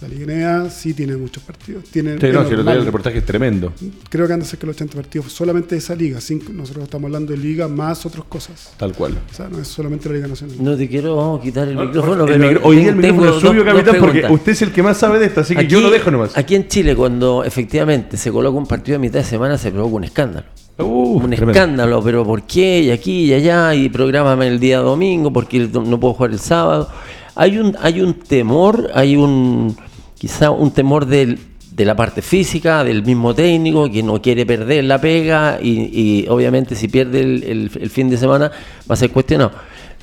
La 0.00 0.08
liga 0.08 0.24
NBA 0.64 0.70
sí 0.70 0.94
tiene 0.94 1.14
muchos 1.16 1.42
partidos. 1.42 1.84
Tiene, 1.84 2.12
Sí, 2.18 2.26
no, 2.32 2.48
si 2.48 2.54
día 2.56 2.72
el 2.72 2.84
reportaje 2.86 3.18
es 3.18 3.24
tremendo. 3.26 3.72
Creo 4.08 4.26
que 4.26 4.32
anda 4.32 4.46
cerca 4.46 4.62
de 4.62 4.66
los 4.68 4.76
80 4.76 4.94
partidos, 4.96 5.30
solamente 5.32 5.76
esa 5.76 5.94
liga. 5.94 6.20
Cinco- 6.20 6.52
nosotros 6.54 6.84
estamos 6.84 7.08
hablando 7.08 7.32
de 7.32 7.38
liga 7.38 7.68
más 7.68 8.06
otras 8.06 8.24
cosas. 8.24 8.72
Tal 8.78 8.94
cual. 8.94 9.18
O 9.30 9.34
sea, 9.34 9.48
no 9.48 9.58
es 9.58 9.68
solamente 9.68 10.08
la 10.08 10.14
Liga 10.14 10.28
Nacional. 10.28 10.56
No 10.58 10.74
te 10.76 10.88
quiero 10.88 11.38
quitar 11.42 11.68
el 11.68 11.76
micrófono, 11.76 12.24
El 12.24 12.32
pero 12.40 12.48
micro- 12.48 12.60
hoy 12.66 12.76
día 12.76 12.88
el 12.90 13.00
tengo 13.00 13.20
micrófono 13.22 13.36
es 13.36 13.42
suyo, 13.42 13.64
capitán, 13.64 13.96
porque 14.00 14.26
usted 14.30 14.52
es 14.52 14.62
el 14.62 14.72
que 14.72 14.82
más 14.82 14.96
sabe 14.96 15.18
de 15.18 15.26
esto, 15.26 15.40
así 15.42 15.54
que 15.54 15.66
yo 15.66 15.80
lo 15.80 15.90
dejo 15.90 16.10
nomás. 16.10 16.36
Aquí 16.38 16.54
en 16.54 16.66
Chile, 16.68 16.96
cuando 16.96 17.44
efectivamente 17.44 18.16
se 18.16 18.32
coloca 18.32 18.56
un 18.56 18.66
partido 18.66 18.96
a 18.96 19.00
mitad 19.00 19.18
de 19.20 19.24
semana, 19.26 19.58
se 19.58 19.70
provoca 19.70 19.96
un 19.96 20.04
escándalo. 20.04 20.46
Uh, 20.78 21.18
un 21.18 21.20
tremendo. 21.30 21.50
escándalo, 21.52 22.02
pero 22.02 22.24
¿por 22.24 22.44
qué? 22.44 22.80
Y 22.84 22.90
aquí 22.90 23.24
y 23.26 23.34
allá, 23.34 23.74
y 23.74 23.90
prográmame 23.90 24.48
el 24.48 24.58
día 24.58 24.78
domingo, 24.78 25.30
porque 25.30 25.58
no 25.68 26.00
puedo 26.00 26.14
jugar 26.14 26.30
el 26.30 26.38
sábado. 26.38 26.88
Hay 27.34 27.58
un, 27.58 27.76
hay 27.80 28.00
un 28.00 28.14
temor, 28.14 28.90
hay 28.94 29.14
un 29.16 29.76
quizá 30.20 30.50
un 30.50 30.70
temor 30.70 31.06
de 31.06 31.38
la 31.78 31.96
parte 31.96 32.20
física, 32.20 32.84
del 32.84 33.02
mismo 33.02 33.34
técnico, 33.34 33.90
que 33.90 34.02
no 34.02 34.20
quiere 34.20 34.44
perder 34.44 34.84
la 34.84 35.00
pega, 35.00 35.58
y, 35.62 36.26
obviamente 36.28 36.74
si 36.74 36.88
pierde 36.88 37.20
el- 37.20 37.70
el 37.80 37.88
fin 37.90 38.10
de 38.10 38.18
semana 38.18 38.52
va 38.88 38.92
a 38.92 38.96
ser 38.96 39.10
cuestionado. 39.10 39.52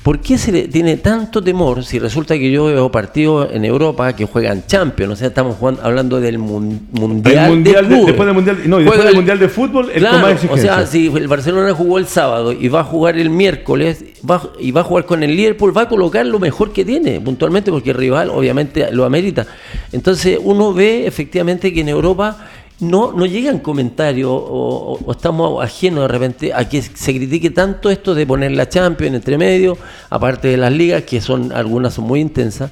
¿Por 0.02 0.20
qué 0.20 0.38
se 0.38 0.52
le 0.52 0.68
tiene 0.68 0.96
tanto 0.96 1.42
temor 1.42 1.84
si 1.84 1.98
resulta 1.98 2.38
que 2.38 2.50
yo 2.50 2.66
veo 2.66 2.90
partidos 2.90 3.48
en 3.52 3.64
Europa 3.64 4.14
que 4.14 4.24
juegan 4.24 4.64
Champions? 4.66 5.12
O 5.12 5.16
sea, 5.16 5.28
estamos 5.28 5.56
jugando- 5.56 5.82
hablando 5.82 6.18
del 6.20 6.38
mun- 6.38 6.86
Mundial, 6.92 7.50
mundial 7.50 7.88
de 7.88 7.96
después 7.96 8.24
del 8.26 8.34
mundial, 8.34 8.58
no, 8.66 8.80
y 8.80 8.84
después 8.84 8.98
del 9.00 9.08
el- 9.08 9.14
mundial 9.16 9.38
de 9.38 9.48
fútbol, 9.48 9.90
el 9.92 9.98
Claro, 10.00 10.36
o 10.50 10.56
sea, 10.56 10.86
si 10.86 11.08
el 11.08 11.28
Barcelona 11.28 11.74
jugó 11.74 11.98
el 11.98 12.06
sábado 12.06 12.52
y 12.52 12.68
va 12.68 12.80
a 12.80 12.84
jugar 12.84 13.18
el 13.18 13.28
miércoles 13.28 14.04
va, 14.28 14.40
y 14.58 14.70
va 14.70 14.80
a 14.80 14.84
jugar 14.84 15.04
con 15.04 15.22
el 15.22 15.36
Liverpool, 15.36 15.76
va 15.76 15.82
a 15.82 15.88
colocar 15.88 16.24
lo 16.24 16.38
mejor 16.38 16.72
que 16.72 16.84
tiene, 16.86 17.20
puntualmente, 17.20 17.70
porque 17.70 17.90
el 17.90 17.96
rival 17.96 18.30
obviamente 18.30 18.90
lo 18.92 19.04
amerita. 19.04 19.46
Entonces 19.92 20.38
uno 20.42 20.72
ve 20.72 21.06
efectivamente 21.06 21.74
que 21.74 21.80
en 21.80 21.88
Europa 21.90 22.48
no, 22.80 23.12
no 23.12 23.26
llegan 23.26 23.58
comentarios 23.58 24.30
o, 24.30 24.34
o- 24.36 24.98
o 25.04 25.12
estamos 25.12 25.62
ajenos 25.64 26.02
de 26.02 26.08
repente 26.08 26.54
a 26.54 26.68
que 26.68 26.80
se 26.82 27.14
critique 27.14 27.50
tanto 27.50 27.90
esto 27.90 28.14
de 28.14 28.26
poner 28.26 28.52
la 28.52 28.68
Champions 28.68 29.16
entre 29.16 29.36
medio, 29.38 29.76
aparte 30.10 30.48
de 30.48 30.56
las 30.56 30.72
ligas, 30.72 31.02
que 31.02 31.20
son 31.20 31.52
algunas 31.52 31.94
son 31.94 32.04
muy 32.06 32.20
intensas. 32.20 32.70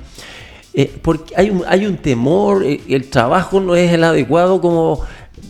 Eh, 0.74 0.94
porque 1.02 1.34
hay 1.36 1.50
un, 1.50 1.62
hay 1.66 1.86
un 1.86 1.96
temor, 1.96 2.62
eh, 2.64 2.80
el 2.88 3.08
trabajo 3.08 3.60
no 3.60 3.74
es 3.74 3.90
el 3.92 4.04
adecuado 4.04 4.60
como 4.60 5.00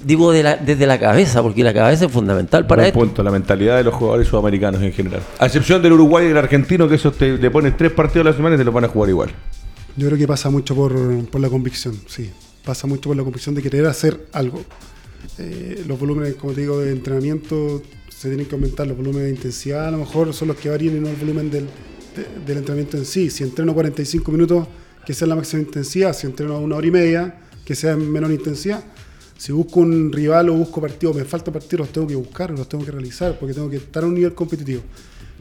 digo 0.04 0.30
de 0.32 0.42
la- 0.44 0.56
desde 0.56 0.86
la 0.86 0.98
cabeza, 1.00 1.42
porque 1.42 1.62
la 1.64 1.74
cabeza 1.74 2.06
es 2.06 2.12
fundamental 2.12 2.64
para 2.66 2.82
Buen 2.82 2.86
esto. 2.88 2.98
punto, 3.00 3.22
la 3.24 3.30
mentalidad 3.32 3.76
de 3.76 3.84
los 3.84 3.94
jugadores 3.94 4.28
sudamericanos 4.28 4.80
en 4.82 4.92
general. 4.92 5.20
A 5.38 5.46
excepción 5.46 5.82
del 5.82 5.92
Uruguay 5.94 6.24
y 6.26 6.28
del 6.28 6.36
argentino, 6.38 6.88
que 6.88 6.94
esos 6.94 7.16
te, 7.16 7.38
te 7.38 7.50
ponen 7.50 7.76
tres 7.76 7.90
partidos 7.92 8.26
a 8.26 8.30
la 8.30 8.36
semana 8.36 8.54
y 8.54 8.58
te 8.58 8.64
los 8.64 8.72
van 8.72 8.84
a 8.84 8.88
jugar 8.88 9.10
igual. 9.10 9.30
Yo 9.96 10.06
creo 10.06 10.18
que 10.18 10.28
pasa 10.28 10.48
mucho 10.48 10.74
por, 10.76 10.94
por 11.28 11.40
la 11.40 11.48
convicción, 11.48 11.96
sí. 12.06 12.30
Pasa 12.66 12.86
mucho 12.86 13.08
por 13.08 13.16
la 13.16 13.22
convicción 13.22 13.54
de 13.54 13.62
querer 13.62 13.86
hacer 13.86 14.26
algo. 14.32 14.62
Eh, 15.38 15.84
los 15.86 15.98
volúmenes, 15.98 16.34
como 16.34 16.52
te 16.52 16.60
digo, 16.62 16.80
de 16.80 16.92
entrenamiento 16.92 17.82
se 18.08 18.28
tienen 18.28 18.46
que 18.46 18.54
aumentar. 18.56 18.86
Los 18.86 18.96
volúmenes 18.96 19.28
de 19.28 19.30
intensidad 19.36 19.86
a 19.88 19.90
lo 19.92 19.98
mejor 19.98 20.34
son 20.34 20.48
los 20.48 20.56
que 20.58 20.68
varían 20.68 20.96
y 20.96 21.00
no 21.00 21.08
el 21.08 21.16
volumen 21.16 21.50
del, 21.50 21.64
de- 21.64 22.44
del 22.44 22.58
entrenamiento 22.58 22.96
en 22.98 23.04
sí. 23.04 23.30
Si 23.30 23.44
entreno 23.44 23.72
45 23.72 24.32
minutos, 24.32 24.66
que 25.06 25.14
sea 25.14 25.28
la 25.28 25.36
máxima 25.36 25.62
intensidad. 25.62 26.12
Si 26.14 26.26
entreno 26.26 26.58
una 26.58 26.76
hora 26.76 26.86
y 26.86 26.90
media, 26.90 27.40
que 27.64 27.74
sea 27.76 27.92
en 27.92 28.10
menor 28.10 28.32
intensidad. 28.32 28.82
Si 29.38 29.52
busco 29.52 29.80
un 29.80 30.12
rival 30.12 30.48
o 30.48 30.54
busco 30.54 30.80
partido, 30.80 31.14
me 31.14 31.24
falta 31.24 31.52
partido, 31.52 31.78
los 31.84 31.90
tengo 31.92 32.06
que 32.08 32.16
buscar, 32.16 32.50
los 32.50 32.68
tengo 32.68 32.84
que 32.84 32.90
realizar, 32.90 33.38
porque 33.38 33.54
tengo 33.54 33.70
que 33.70 33.76
estar 33.76 34.02
a 34.02 34.06
un 34.06 34.14
nivel 34.14 34.34
competitivo. 34.34 34.82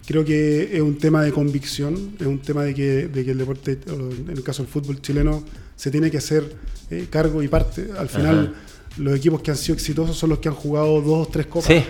Creo 0.05 0.23
que 0.23 0.75
es 0.75 0.81
un 0.81 0.97
tema 0.99 1.23
de 1.23 1.31
convicción, 1.31 2.13
es 2.19 2.27
un 2.27 2.39
tema 2.39 2.63
de 2.63 2.75
que, 2.75 3.07
de 3.07 3.25
que 3.25 3.31
el 3.31 3.38
deporte, 3.39 3.79
en 3.88 4.29
el 4.29 4.43
caso 4.43 4.61
del 4.61 4.71
fútbol 4.71 5.01
chileno, 5.01 5.43
se 5.75 5.91
tiene 5.91 6.09
que 6.11 6.17
hacer 6.17 6.43
eh, 6.89 7.07
cargo 7.09 7.41
y 7.43 7.47
parte. 7.47 7.89
Al 7.97 8.09
final, 8.09 8.53
los 8.97 9.15
equipos 9.17 9.41
que 9.41 9.51
han 9.51 9.57
sido 9.57 9.75
exitosos 9.75 10.17
son 10.17 10.29
los 10.29 10.39
que 10.39 10.47
han 10.49 10.55
jugado 10.55 11.01
dos 11.01 11.27
o 11.27 11.29
tres 11.31 11.47
copas. 11.47 11.67
Sí. 11.67 11.83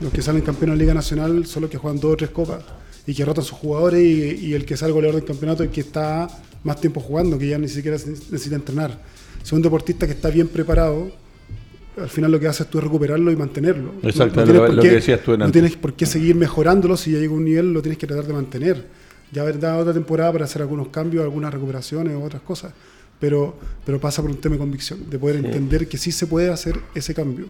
Los 0.00 0.12
que 0.12 0.22
salen 0.22 0.42
campeones 0.42 0.78
de 0.78 0.84
Liga 0.84 0.94
Nacional 0.94 1.44
son 1.46 1.62
los 1.62 1.70
que 1.70 1.76
juegan 1.78 1.98
dos 2.00 2.12
o 2.12 2.16
tres 2.16 2.30
copas 2.30 2.62
y 3.06 3.14
que 3.14 3.24
rotan 3.24 3.42
sus 3.44 3.58
jugadores 3.58 4.00
y, 4.00 4.46
y 4.46 4.54
el 4.54 4.64
que 4.64 4.76
sale 4.76 4.92
goleador 4.92 5.16
del 5.20 5.24
campeonato 5.26 5.64
y 5.64 5.68
que 5.68 5.80
está 5.80 6.28
más 6.62 6.80
tiempo 6.80 7.00
jugando, 7.00 7.38
que 7.38 7.48
ya 7.48 7.58
ni 7.58 7.68
siquiera 7.68 7.96
necesita 7.96 8.54
entrenar. 8.56 8.98
Si 9.42 9.54
un 9.54 9.62
deportista 9.62 10.06
que 10.06 10.12
está 10.12 10.28
bien 10.30 10.48
preparado, 10.48 11.10
al 11.96 12.08
final 12.08 12.30
lo 12.30 12.38
que 12.38 12.46
haces 12.46 12.66
tú 12.68 12.78
es 12.78 12.84
recuperarlo 12.84 13.32
y 13.32 13.36
mantenerlo. 13.36 13.94
Exacto, 14.02 14.44
tienes 14.44 14.54
lo- 14.54 14.66
por 14.66 14.74
lo 14.76 14.82
qué- 14.82 14.88
que 14.88 14.94
decías 14.96 15.20
tú 15.22 15.36
No 15.36 15.44
antes. 15.46 15.52
tienes 15.52 15.76
por 15.76 15.94
qué 15.94 16.06
seguir 16.06 16.36
mejorándolo 16.36 16.96
si 16.96 17.10
ya 17.12 17.18
llega 17.18 17.32
un 17.34 17.44
nivel, 17.44 17.72
lo 17.72 17.82
tienes 17.82 17.98
que 17.98 18.06
tratar 18.06 18.26
de 18.26 18.32
mantener. 18.34 18.86
Ya 19.32 19.42
haber 19.42 19.58
dado 19.58 19.80
otra 19.80 19.92
temporada 19.92 20.32
para 20.32 20.44
hacer 20.44 20.62
algunos 20.62 20.88
cambios, 20.88 21.24
algunas 21.24 21.52
recuperaciones 21.52 22.14
o 22.14 22.22
otras 22.22 22.42
cosas. 22.42 22.72
Pero, 23.20 23.56
pero 23.84 24.00
pasa 24.00 24.22
por 24.22 24.30
un 24.30 24.36
tema 24.38 24.54
de 24.54 24.60
convicción, 24.60 25.10
de 25.10 25.18
poder 25.18 25.36
entender 25.36 25.88
que 25.88 25.98
sí 25.98 26.12
se 26.12 26.26
puede 26.26 26.50
hacer 26.50 26.78
ese 26.94 27.14
cambio. 27.14 27.46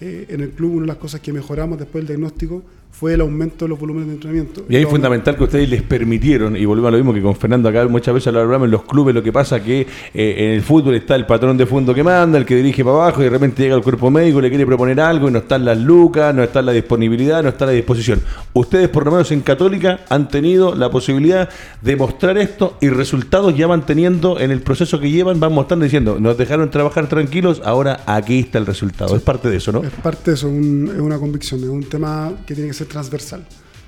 eh, 0.00 0.26
en 0.30 0.40
el 0.40 0.50
club 0.50 0.72
una 0.72 0.82
de 0.82 0.86
las 0.88 0.96
cosas 0.96 1.20
que 1.20 1.32
mejoramos 1.32 1.78
después 1.78 2.02
del 2.02 2.16
diagnóstico 2.16 2.62
fue 2.92 3.14
el 3.14 3.22
aumento 3.22 3.64
de 3.64 3.70
los 3.70 3.78
volúmenes 3.78 4.08
de 4.08 4.14
entrenamiento. 4.14 4.64
Y 4.68 4.76
ahí 4.76 4.82
es 4.82 4.88
fundamental 4.88 5.34
que 5.36 5.44
ustedes 5.44 5.70
les 5.70 5.82
permitieron, 5.82 6.54
y 6.56 6.64
volvemos 6.66 6.88
a 6.88 6.90
lo 6.92 6.96
mismo 6.98 7.14
que 7.14 7.22
con 7.22 7.34
Fernando 7.34 7.68
acá 7.70 7.86
muchas 7.88 8.12
veces 8.12 8.30
lo 8.32 8.40
hablamos 8.40 8.66
en 8.66 8.72
los 8.72 8.82
clubes, 8.84 9.14
lo 9.14 9.22
que 9.22 9.32
pasa 9.32 9.62
que 9.62 9.80
eh, 10.12 10.34
en 10.38 10.50
el 10.50 10.60
fútbol 10.62 10.94
está 10.96 11.14
el 11.16 11.24
patrón 11.24 11.56
de 11.56 11.64
fondo 11.64 11.94
que 11.94 12.02
manda, 12.02 12.36
el 12.36 12.44
que 12.44 12.56
dirige 12.56 12.84
para 12.84 12.96
abajo, 12.96 13.20
y 13.22 13.24
de 13.24 13.30
repente 13.30 13.62
llega 13.62 13.74
el 13.76 13.82
cuerpo 13.82 14.10
médico, 14.10 14.40
le 14.40 14.50
quiere 14.50 14.66
proponer 14.66 15.00
algo, 15.00 15.28
y 15.28 15.32
no 15.32 15.38
están 15.38 15.64
las 15.64 15.78
lucas, 15.78 16.34
no 16.34 16.42
está 16.42 16.60
la 16.60 16.72
disponibilidad, 16.72 17.42
no 17.42 17.48
está 17.48 17.64
la 17.64 17.72
disposición. 17.72 18.20
Ustedes, 18.52 18.88
por 18.90 19.06
lo 19.06 19.12
menos 19.12 19.30
en 19.32 19.40
Católica, 19.40 20.00
han 20.10 20.28
tenido 20.28 20.74
la 20.74 20.90
posibilidad 20.90 21.48
de 21.80 21.96
mostrar 21.96 22.36
esto 22.36 22.76
y 22.82 22.90
resultados 22.90 23.56
ya 23.56 23.66
van 23.66 23.86
teniendo 23.86 24.38
en 24.38 24.50
el 24.50 24.60
proceso 24.60 25.00
que 25.00 25.10
llevan, 25.10 25.40
van 25.40 25.52
mostrando 25.54 25.84
diciendo, 25.84 26.18
nos 26.20 26.36
dejaron 26.36 26.70
trabajar 26.70 27.08
tranquilos, 27.08 27.62
ahora 27.64 28.00
aquí 28.06 28.40
está 28.40 28.58
el 28.58 28.66
resultado. 28.66 29.16
Es 29.16 29.22
parte 29.22 29.48
de 29.48 29.56
eso, 29.56 29.72
¿no? 29.72 29.82
Es 29.84 29.90
parte 29.90 30.32
de 30.32 30.34
eso, 30.34 30.48
un- 30.48 30.90
es 30.94 31.00
una 31.00 31.18
convicción, 31.18 31.60
es 31.62 31.68
un 31.68 31.84
tema 31.84 32.32
que 32.46 32.54
tiene 32.54 32.68
que 32.68 32.74
ser 32.74 32.79
transversal. 32.86 33.44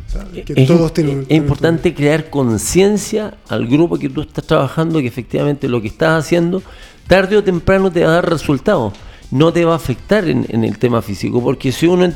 O 0.07 0.11
sea, 0.11 0.27
que 0.45 0.53
es, 0.55 0.69
todos 0.69 0.93
tienen 0.93 1.25
es 1.29 1.37
importante 1.37 1.95
crear 1.95 2.29
conciencia 2.29 3.35
al 3.49 3.67
grupo 3.67 3.99
que 3.99 4.09
tú 4.09 4.23
estás 4.23 4.45
trabajando 4.45 5.01
que 5.01 5.07
efectivamente 5.07 5.69
lo 5.69 5.81
que 5.81 5.89
estás 5.89 6.25
haciendo 6.25 6.63
tarde 7.07 7.37
o 7.37 7.45
temprano 7.45 7.91
te 7.91 8.05
va 8.05 8.11
a 8.11 8.15
dar 8.15 8.31
resultados. 8.31 8.93
No 9.31 9.53
te 9.53 9.65
va 9.65 9.73
a 9.73 9.77
afectar 9.77 10.29
en, 10.29 10.45
en 10.49 10.65
el 10.65 10.79
tema 10.79 11.01
físico 11.01 11.43
porque 11.43 11.73
si 11.73 11.87
uno 11.87 12.13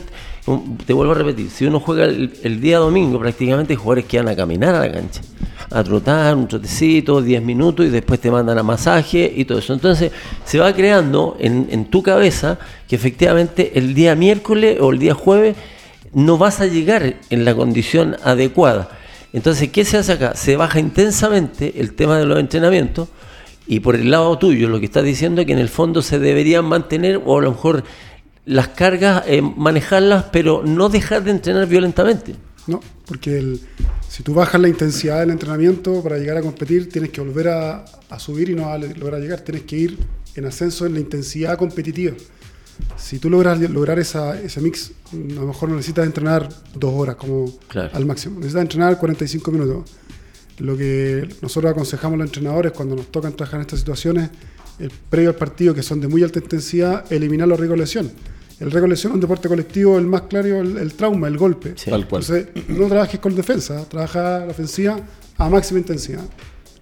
te 0.87 0.93
vuelvo 0.93 1.13
a 1.13 1.17
repetir 1.17 1.51
si 1.51 1.67
uno 1.67 1.81
juega 1.81 2.05
el, 2.05 2.33
el 2.45 2.61
día 2.61 2.79
domingo 2.79 3.19
prácticamente 3.19 3.73
hay 3.73 3.77
jugadores 3.77 4.05
que 4.05 4.19
van 4.19 4.29
a 4.29 4.37
caminar 4.37 4.77
a 4.77 4.81
la 4.87 4.93
cancha 4.93 5.21
a 5.71 5.83
trotar 5.83 6.37
un 6.37 6.47
trotecito 6.47 7.21
10 7.21 7.43
minutos 7.43 7.87
y 7.87 7.89
después 7.89 8.21
te 8.21 8.31
mandan 8.31 8.59
a 8.59 8.63
masaje 8.63 9.33
y 9.35 9.45
todo 9.45 9.59
eso. 9.59 9.73
Entonces 9.73 10.13
se 10.45 10.59
va 10.59 10.73
creando 10.73 11.37
en, 11.41 11.69
en 11.71 11.87
tu 11.87 12.03
cabeza 12.03 12.59
que 12.89 12.97
efectivamente 12.97 13.73
el 13.75 13.95
día 13.95 14.15
miércoles 14.15 14.79
o 14.81 14.93
el 14.93 14.99
día 14.99 15.15
jueves 15.15 15.57
no 16.17 16.39
vas 16.39 16.63
a 16.63 16.67
llegar 16.67 17.17
en 17.29 17.45
la 17.45 17.55
condición 17.55 18.17
adecuada. 18.25 18.89
Entonces, 19.35 19.71
¿qué 19.71 19.85
se 19.85 19.99
hace 19.99 20.13
acá? 20.13 20.35
Se 20.35 20.57
baja 20.57 20.81
intensamente 20.81 21.75
el 21.79 21.93
tema 21.93 22.19
de 22.19 22.25
los 22.25 22.41
entrenamientos 22.41 23.09
y 23.67 23.81
por 23.81 23.97
el 23.97 24.11
lado 24.11 24.39
tuyo 24.39 24.71
lo 24.71 24.81
que 24.81 24.87
estás 24.87 25.05
diciendo 25.05 25.43
es 25.43 25.47
que 25.47 25.53
en 25.53 25.59
el 25.59 25.69
fondo 25.69 26.01
se 26.01 26.19
deberían 26.19 26.65
mantener 26.65 27.21
o 27.23 27.39
a 27.39 27.43
lo 27.43 27.51
mejor 27.51 27.85
las 28.47 28.69
cargas, 28.69 29.25
eh, 29.27 29.43
manejarlas, 29.43 30.25
pero 30.33 30.63
no 30.65 30.89
dejar 30.89 31.23
de 31.23 31.33
entrenar 31.33 31.67
violentamente. 31.67 32.35
No, 32.67 32.81
porque 33.07 33.59
si 34.09 34.23
tú 34.23 34.33
bajas 34.33 34.59
la 34.59 34.69
intensidad 34.69 35.21
del 35.21 35.33
entrenamiento 35.33 36.03
para 36.03 36.17
llegar 36.17 36.39
a 36.39 36.41
competir, 36.41 36.89
tienes 36.89 37.11
que 37.11 37.21
volver 37.21 37.49
a, 37.49 37.85
subir 38.19 38.49
y 38.49 38.55
no 38.55 38.71
a 38.71 38.79
lograr 38.79 39.21
llegar. 39.21 39.43
Tienes 39.43 39.65
que 39.65 39.77
ir 39.77 39.99
en 40.35 40.47
ascenso 40.47 40.87
en 40.87 40.95
la 40.95 41.01
intensidad 41.01 41.59
competitiva. 41.59 42.15
Si 42.97 43.19
tú 43.19 43.31
logras 43.31 43.59
lograr 43.61 43.99
esa, 43.99 44.41
ese 44.41 44.61
mix, 44.61 44.93
a 45.13 45.17
lo 45.41 45.47
mejor 45.47 45.69
no 45.69 45.77
necesitas 45.77 46.07
entrenar 46.07 46.49
dos 46.75 46.93
horas 46.95 47.17
como 47.17 47.53
Claro. 47.69 47.91
al 47.93 48.05
máximo. 48.07 48.37
Necesitas 48.37 48.63
entrenar 48.63 48.99
45 48.99 49.51
minutos. 49.53 49.91
Lo 50.59 50.77
que 50.77 51.29
nosotros 51.43 51.71
aconsejamos 51.73 52.15
a 52.15 52.19
los 52.19 52.27
entrenadores 52.29 52.73
cuando 52.73 52.97
nos 52.97 53.07
tocan 53.13 53.35
trabajar 53.35 53.61
en 53.61 53.63
estas 53.63 53.81
situaciones, 53.81 54.31
el 54.79 54.91
previo 55.11 55.31
al 55.31 55.37
partido, 55.37 55.75
que 55.75 55.83
son 55.83 56.01
de 56.01 56.09
muy 56.09 56.23
alta 56.23 56.39
intensidad, 56.39 57.11
eliminar 57.13 57.47
los 57.49 57.59
riesgos 57.59 57.77
de 57.77 57.83
lesión. 57.83 58.11
El 58.59 58.71
riesgo 58.71 58.83
de 58.83 58.89
lesión 58.89 59.13
en 59.13 59.15
un 59.17 59.21
deporte 59.21 59.49
colectivo, 59.49 59.99
el 59.99 60.07
más 60.07 60.23
claro, 60.23 60.61
el, 60.63 60.79
el 60.79 60.95
trauma, 60.95 61.29
el 61.29 61.37
golpe. 61.37 61.75
Sí. 61.77 61.91
Tal 61.91 62.09
cual. 62.09 62.23
Entonces, 62.23 62.49
no 62.69 62.87
trabajes 62.89 63.21
con 63.21 63.35
defensa, 63.35 63.85
trabaja 63.87 64.41
la 64.41 64.47
ofensiva 64.53 64.99
a 65.37 65.49
máxima 65.51 65.79
intensidad. 65.81 66.25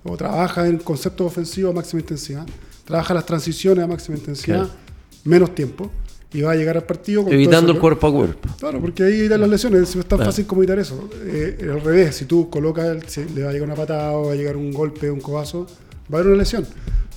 O 0.04 0.16
trabaja 0.16 0.68
en 0.68 0.78
conceptos 0.78 1.26
ofensivos 1.26 1.72
a 1.72 1.74
máxima 1.74 2.00
intensidad. 2.00 2.46
Trabaja 2.84 3.14
las 3.14 3.26
transiciones 3.26 3.82
a 3.84 3.88
máxima 3.88 4.16
intensidad, 4.18 4.66
Claro. 4.66 4.83
Menos 5.24 5.54
tiempo. 5.54 5.90
Y 6.32 6.40
va 6.42 6.50
a 6.50 6.56
llegar 6.56 6.76
al 6.76 6.82
partido 6.82 7.22
con 7.22 7.32
Evitando 7.32 7.70
el 7.72 7.78
cuerpo 7.78 8.08
a 8.08 8.12
cuerpo. 8.12 8.48
Claro, 8.58 8.80
porque 8.80 9.04
ahí 9.04 9.20
evitan 9.20 9.40
las 9.40 9.48
lesiones. 9.48 9.82
Es 9.82 9.92
tan 9.94 10.02
Claro. 10.18 10.24
fácil 10.24 10.46
como 10.46 10.62
evitar 10.62 10.80
eso. 10.80 11.08
Eh, 11.26 11.58
al 11.62 11.80
revés, 11.80 12.16
si 12.16 12.24
tú 12.24 12.50
colocas, 12.50 12.98
si 13.06 13.24
le 13.36 13.44
va 13.44 13.50
a 13.50 13.52
llegar 13.52 13.68
una 13.68 13.76
patada 13.76 14.12
o 14.12 14.26
va 14.26 14.32
a 14.32 14.34
llegar 14.34 14.56
un 14.56 14.72
golpe, 14.72 15.08
un 15.12 15.20
codazo, 15.20 15.66
va 16.12 16.18
a 16.18 16.20
haber 16.20 16.32
una 16.32 16.38
lesión. 16.38 16.66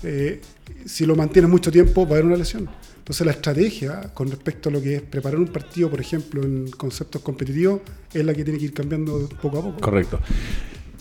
Eh, 0.03 0.39
si 0.85 1.07
lo 1.07 1.15
mantienes 1.15 1.49
mucho 1.49 1.71
tiempo, 1.71 2.03
va 2.05 2.09
a 2.11 2.13
haber 2.13 2.25
una 2.25 2.35
lesión. 2.37 2.69
Entonces 2.99 3.25
la 3.25 3.31
estrategia 3.31 4.01
con 4.13 4.29
respecto 4.29 4.69
a 4.69 4.71
lo 4.71 4.81
que 4.83 4.97
es 4.97 5.01
preparar 5.01 5.39
un 5.39 5.47
partido, 5.47 5.89
por 5.89 5.99
ejemplo, 5.99 6.43
en 6.43 6.69
conceptos 6.69 7.21
competitivos, 7.23 7.81
es 8.13 8.23
la 8.23 8.35
que 8.35 8.43
tiene 8.43 8.59
que 8.59 8.65
ir 8.65 8.73
cambiando 8.73 9.27
poco 9.41 9.57
a 9.57 9.61
poco. 9.63 9.79
Correcto. 9.81 10.19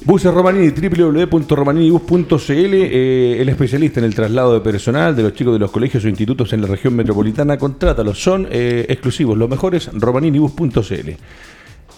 Buses 0.04 0.32
Romanini, 0.32 0.70
www.romaninibus.cl, 0.70 2.52
eh, 2.52 3.40
el 3.40 3.48
especialista 3.48 3.98
en 3.98 4.04
el 4.04 4.14
traslado 4.14 4.52
de 4.54 4.60
personal 4.60 5.16
de 5.16 5.22
los 5.22 5.32
chicos 5.32 5.54
de 5.54 5.58
los 5.58 5.70
colegios 5.70 6.04
o 6.04 6.08
institutos 6.08 6.52
en 6.52 6.60
la 6.60 6.68
región 6.68 6.94
metropolitana, 6.94 7.56
contrátalos, 7.56 8.22
son 8.22 8.46
eh, 8.50 8.84
exclusivos, 8.88 9.38
los 9.38 9.48
mejores, 9.48 9.90
romaninibus.cl. 9.92 11.10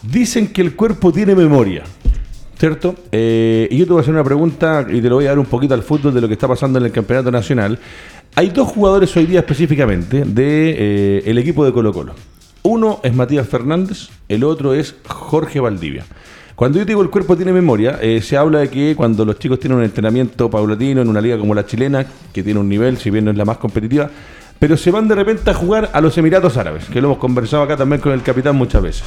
Dicen 0.02 0.52
que 0.52 0.62
el 0.62 0.76
cuerpo 0.76 1.12
tiene 1.12 1.34
memoria, 1.34 1.82
¿cierto? 2.56 2.94
Eh, 3.10 3.66
y 3.70 3.78
yo 3.78 3.84
te 3.84 3.92
voy 3.92 3.98
a 4.00 4.02
hacer 4.02 4.14
una 4.14 4.24
pregunta 4.24 4.86
y 4.88 5.00
te 5.00 5.08
lo 5.08 5.16
voy 5.16 5.26
a 5.26 5.30
dar 5.30 5.38
un 5.40 5.46
poquito 5.46 5.74
al 5.74 5.82
fútbol 5.82 6.14
de 6.14 6.20
lo 6.20 6.28
que 6.28 6.34
está 6.34 6.46
pasando 6.46 6.78
en 6.78 6.84
el 6.86 6.92
campeonato 6.92 7.32
nacional. 7.32 7.78
Hay 8.36 8.50
dos 8.50 8.68
jugadores 8.68 9.14
hoy 9.16 9.26
día 9.26 9.40
específicamente 9.40 10.18
del 10.18 10.34
de, 10.34 11.18
el 11.26 11.36
equipo 11.36 11.64
de 11.64 11.72
Colo 11.72 11.92
Colo. 11.92 12.14
Uno 12.62 13.00
es 13.02 13.12
Matías 13.12 13.48
Fernández, 13.48 14.08
el 14.28 14.44
otro 14.44 14.72
es 14.72 14.94
Jorge 15.04 15.58
Valdivia. 15.58 16.04
Cuando 16.58 16.80
yo 16.80 16.84
digo 16.84 17.02
el 17.02 17.08
cuerpo 17.08 17.36
tiene 17.36 17.52
memoria, 17.52 18.00
eh, 18.02 18.20
se 18.20 18.36
habla 18.36 18.58
de 18.58 18.68
que 18.68 18.96
cuando 18.96 19.24
los 19.24 19.38
chicos 19.38 19.60
tienen 19.60 19.78
un 19.78 19.84
entrenamiento 19.84 20.50
paulatino 20.50 21.00
en 21.00 21.08
una 21.08 21.20
liga 21.20 21.38
como 21.38 21.54
la 21.54 21.64
chilena, 21.64 22.04
que 22.32 22.42
tiene 22.42 22.58
un 22.58 22.68
nivel, 22.68 22.98
si 22.98 23.10
bien 23.10 23.26
no 23.26 23.30
es 23.30 23.36
la 23.36 23.44
más 23.44 23.58
competitiva, 23.58 24.10
pero 24.58 24.76
se 24.76 24.90
van 24.90 25.06
de 25.06 25.14
repente 25.14 25.48
a 25.48 25.54
jugar 25.54 25.88
a 25.92 26.00
los 26.00 26.18
Emiratos 26.18 26.56
Árabes, 26.56 26.86
que 26.86 27.00
lo 27.00 27.06
hemos 27.06 27.18
conversado 27.18 27.62
acá 27.62 27.76
también 27.76 28.00
con 28.00 28.10
el 28.10 28.24
capitán 28.24 28.56
muchas 28.56 28.82
veces. 28.82 29.04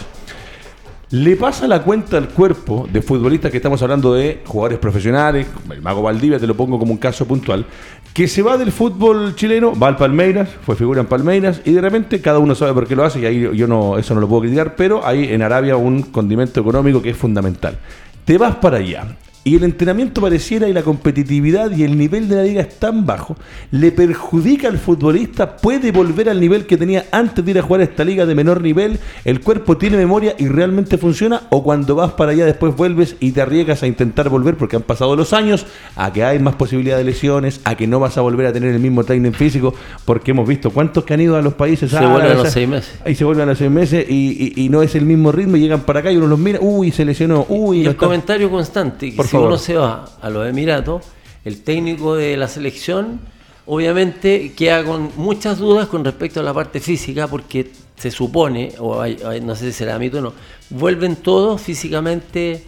Le 1.12 1.36
pasa 1.36 1.68
la 1.68 1.84
cuenta 1.84 2.16
al 2.16 2.30
cuerpo 2.30 2.88
de 2.90 3.02
futbolistas 3.02 3.52
que 3.52 3.58
estamos 3.58 3.82
hablando 3.82 4.14
de 4.14 4.40
jugadores 4.46 4.80
profesionales, 4.80 5.46
como 5.54 5.74
el 5.74 5.82
Mago 5.82 6.02
Valdivia, 6.02 6.40
te 6.40 6.48
lo 6.48 6.56
pongo 6.56 6.80
como 6.80 6.94
un 6.94 6.98
caso 6.98 7.28
puntual, 7.28 7.66
que 8.14 8.30
se 8.30 8.42
va 8.42 8.58
del 8.58 8.72
fútbol 8.72 9.36
chileno, 9.36 9.78
va 9.78 9.90
al 9.90 9.98
Palmeiras, 9.98 10.48
fue 10.66 10.78
figura 10.78 11.02
en 11.02 11.08
Palmeiras, 11.08 11.62
y 11.66 11.74
de 11.74 11.82
repente 11.82 12.22
cada 12.22 12.40
uno 12.40 12.56
sabe 12.56 12.74
por 12.74 12.88
qué 12.88 12.96
lo 12.96 13.04
hace, 13.04 13.20
y 13.20 13.26
ahí 13.26 13.50
yo 13.54 13.68
no, 13.68 13.98
eso 13.98 14.16
no 14.16 14.22
lo 14.22 14.30
puedo 14.30 14.44
criticar, 14.44 14.78
pero 14.78 15.06
hay 15.06 15.34
en 15.34 15.42
Arabia 15.42 15.76
un 15.76 16.02
condimento 16.02 16.62
económico 16.62 17.02
que 17.02 17.10
es 17.10 17.18
fundamental. 17.18 17.78
Te 18.24 18.38
vas 18.38 18.56
para 18.56 18.78
allá. 18.78 19.04
Y 19.44 19.56
el 19.56 19.64
entrenamiento 19.64 20.22
pareciera 20.22 20.70
y 20.70 20.74
la 20.74 20.84
competitividad 20.84 21.72
y 21.76 21.84
el 21.84 21.98
nivel 21.98 22.30
de 22.30 22.36
la 22.36 22.44
liga 22.44 22.62
es 22.62 22.78
tan 22.78 23.08
bajo, 23.08 23.36
le 23.72 23.92
perjudica 23.92 24.68
al 24.68 24.78
futbolista, 24.78 25.58
puede 25.58 25.92
volver 25.92 26.30
al 26.30 26.40
nivel 26.40 26.68
que 26.68 26.78
tenía 26.78 27.06
antes 27.12 27.44
de 27.44 27.50
ir 27.50 27.58
a 27.58 27.64
jugar 27.64 27.82
a 27.82 27.86
esta 27.86 28.04
liga 28.04 28.28
de 28.28 28.36
menor 28.36 28.62
nivel, 28.62 29.00
el 29.26 29.40
cuerpo 29.42 29.78
tiene 29.78 29.98
memoria 29.98 30.36
y 30.38 30.48
realmente 30.48 31.00
funciona, 31.00 31.42
o 31.50 31.64
cuando 31.64 31.96
vas 31.96 32.12
para 32.12 32.34
allá 32.34 32.46
después 32.46 32.76
vuelves 32.76 33.16
y 33.20 33.32
te 33.32 33.42
arriesgas 33.42 33.82
a 33.82 33.88
intentar 33.88 34.30
volver 34.30 34.58
porque 34.58 34.76
han 34.76 34.84
pasado 34.84 35.16
los 35.16 35.34
años, 35.34 35.66
a 35.96 36.14
que 36.14 36.24
hay 36.24 36.38
más 36.38 36.54
posibilidad 36.54 36.98
de 36.98 37.04
lesiones, 37.04 37.62
a 37.64 37.74
que 37.74 37.88
no 37.88 38.00
vas 38.00 38.20
a 38.20 38.22
volver 38.22 38.46
a 38.46 38.54
tener 38.54 38.72
el 38.76 38.80
mismo 38.80 39.04
training 39.04 39.32
físico, 39.32 39.74
porque 40.06 40.32
hemos 40.32 40.48
visto 40.48 40.70
cuántos 40.70 41.04
que 41.04 41.16
han 41.16 41.22
ido 41.22 41.36
a 41.36 41.42
los 41.42 41.56
países 41.56 41.90
Se 41.90 41.98
árabes, 41.98 42.14
vuelven 42.14 42.32
a 42.38 42.44
los 42.44 42.54
seis 42.54 42.68
meses. 42.70 43.00
Ahí 43.04 43.16
se 43.16 43.26
vuelven 43.26 43.46
a 43.46 43.52
los 43.52 43.58
seis 43.58 43.72
meses 43.72 44.06
y, 44.08 44.54
y- 44.56 44.66
y 44.66 44.70
no 44.70 44.84
es 44.84 44.94
el 44.94 45.06
mismo 45.08 45.32
ritmo 45.32 45.58
y 45.58 45.62
llegan 45.62 45.82
para 45.82 46.02
acá 46.02 46.12
y 46.12 46.18
uno 46.18 46.28
los 46.28 46.38
mira, 46.38 46.60
uy, 46.62 46.92
se 46.92 47.04
lesionó, 47.06 47.48
uy, 47.50 47.78
Y 47.80 47.84
no 47.86 47.90
el 47.90 47.96
está- 47.96 48.06
comentario 48.06 48.52
constante, 48.52 49.12
Por 49.18 49.31
si 49.32 49.38
favor. 49.38 49.48
uno 49.50 49.58
se 49.58 49.76
va 49.76 50.06
a 50.22 50.30
los 50.30 50.48
Emiratos, 50.48 51.04
el 51.46 51.64
técnico 51.64 52.16
de 52.16 52.38
la 52.38 52.48
selección 52.48 53.20
obviamente 53.66 54.54
queda 54.56 54.84
con 54.84 55.12
muchas 55.18 55.58
dudas 55.60 55.88
con 55.88 56.04
respecto 56.04 56.40
a 56.40 56.44
la 56.44 56.54
parte 56.54 56.80
física, 56.80 57.28
porque 57.28 57.72
se 57.96 58.12
supone, 58.12 58.74
o 58.80 59.00
hay- 59.00 59.18
hay- 59.26 59.42
no 59.42 59.56
sé 59.56 59.68
si 59.68 59.74
será 59.74 59.98
mito 60.00 60.18
o 60.18 60.22
no, 60.22 60.34
vuelven 60.72 61.16
todos 61.16 61.62
físicamente 61.62 62.64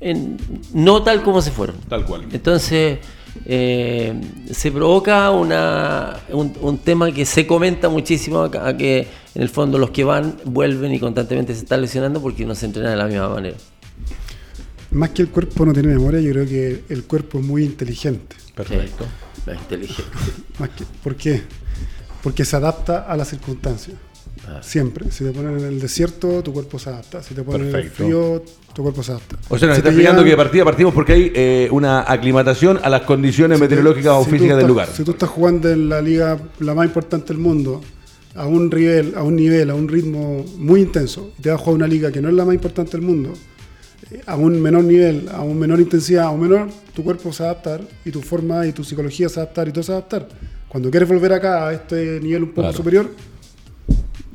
en- 0.00 0.36
no 0.74 1.02
tal 1.02 1.22
como 1.22 1.40
se 1.40 1.50
fueron. 1.52 1.76
Tal 1.88 2.04
cual. 2.04 2.26
Entonces, 2.32 2.98
eh, 3.44 4.14
se 4.50 4.72
provoca 4.72 5.30
una, 5.30 6.16
un, 6.30 6.52
un 6.60 6.78
tema 6.78 7.12
que 7.12 7.24
se 7.24 7.46
comenta 7.46 7.88
muchísimo 7.88 8.40
acá, 8.40 8.66
a 8.66 8.76
que 8.76 9.06
en 9.34 9.42
el 9.42 9.48
fondo 9.48 9.78
los 9.78 9.90
que 9.90 10.04
van 10.04 10.36
vuelven 10.44 10.92
y 10.94 10.98
constantemente 10.98 11.54
se 11.54 11.60
están 11.60 11.80
lesionando 11.82 12.20
porque 12.20 12.44
no 12.44 12.54
se 12.54 12.66
entrenan 12.66 12.92
de 12.92 12.96
la 12.96 13.06
misma 13.06 13.28
manera. 13.28 13.56
Más 14.96 15.10
que 15.10 15.22
el 15.22 15.28
cuerpo 15.28 15.64
no 15.66 15.72
tiene 15.72 15.88
memoria, 15.88 16.20
yo 16.20 16.32
creo 16.32 16.46
que 16.46 16.82
el 16.88 17.04
cuerpo 17.04 17.38
es 17.38 17.44
muy 17.44 17.64
inteligente. 17.64 18.36
Perfecto. 18.54 19.04
Sí, 19.44 19.50
es 19.50 19.58
inteligente. 19.58 20.02
Más 20.58 20.70
que, 20.70 20.84
¿Por 21.02 21.16
qué? 21.16 21.42
Porque 22.22 22.44
se 22.44 22.56
adapta 22.56 23.00
a 23.00 23.16
las 23.16 23.28
circunstancias. 23.28 23.96
Ah. 24.48 24.60
Siempre. 24.62 25.10
Si 25.10 25.24
te 25.24 25.30
ponen 25.32 25.58
en 25.58 25.64
el 25.66 25.80
desierto, 25.80 26.42
tu 26.42 26.52
cuerpo 26.52 26.78
se 26.78 26.90
adapta. 26.90 27.22
Si 27.22 27.34
te 27.34 27.42
ponen 27.42 27.70
Perfecto. 27.70 28.04
en 28.04 28.08
el 28.08 28.14
frío, 28.14 28.44
tu 28.74 28.82
cuerpo 28.82 29.02
se 29.02 29.12
adapta. 29.12 29.36
O 29.48 29.58
sea, 29.58 29.68
nos 29.68 29.76
Si 29.76 29.80
está 29.80 29.90
explicando 29.90 30.22
que 30.24 30.36
partida 30.36 30.64
partimos 30.64 30.94
porque 30.94 31.12
hay 31.12 31.32
eh, 31.34 31.68
una 31.72 32.00
aclimatación 32.10 32.78
a 32.82 32.88
las 32.88 33.02
condiciones 33.02 33.58
si 33.58 33.60
te- 33.60 33.68
meteorológicas 33.68 34.12
o 34.14 34.24
si 34.24 34.30
físicas 34.30 34.56
del 34.56 34.66
lugar. 34.66 34.88
Si 34.94 35.04
tú 35.04 35.12
estás 35.12 35.28
jugando 35.28 35.70
en 35.70 35.88
la 35.88 36.00
liga 36.00 36.38
la 36.60 36.74
más 36.74 36.86
importante 36.86 37.28
del 37.32 37.38
mundo, 37.38 37.80
a 38.34 38.46
un 38.46 38.68
nivel, 38.70 39.14
a 39.16 39.22
un 39.22 39.34
nivel, 39.36 39.70
a 39.70 39.74
un 39.74 39.88
ritmo 39.88 40.44
muy 40.58 40.80
intenso, 40.80 41.32
y 41.38 41.42
te 41.42 41.50
vas 41.50 41.60
a 41.60 41.64
jugar 41.64 41.76
una 41.76 41.86
liga 41.88 42.12
que 42.12 42.20
no 42.20 42.28
es 42.28 42.34
la 42.34 42.44
más 42.44 42.54
importante 42.54 42.92
del 42.92 43.02
mundo, 43.02 43.32
a 44.26 44.36
un 44.36 44.60
menor 44.62 44.84
nivel, 44.84 45.28
a 45.32 45.40
un 45.42 45.58
menor 45.58 45.80
intensidad, 45.80 46.24
a 46.24 46.30
un 46.30 46.40
menor, 46.40 46.68
tu 46.94 47.02
cuerpo 47.04 47.32
se 47.32 47.42
va 47.42 47.50
a 47.50 47.52
adaptar 47.52 47.80
y 48.04 48.10
tu 48.10 48.22
forma 48.22 48.66
y 48.66 48.72
tu 48.72 48.84
psicología 48.84 49.28
se 49.28 49.36
va 49.36 49.42
a 49.42 49.44
adaptar 49.44 49.68
y 49.68 49.72
todo 49.72 49.82
se 49.84 49.92
va 49.92 49.98
a 49.98 50.00
adaptar. 50.00 50.28
Cuando 50.68 50.90
quieres 50.90 51.08
volver 51.08 51.32
acá 51.32 51.68
a 51.68 51.72
este 51.74 52.20
nivel 52.20 52.42
un 52.44 52.48
poco 52.50 52.62
Claro. 52.62 52.76
superior, 52.76 53.10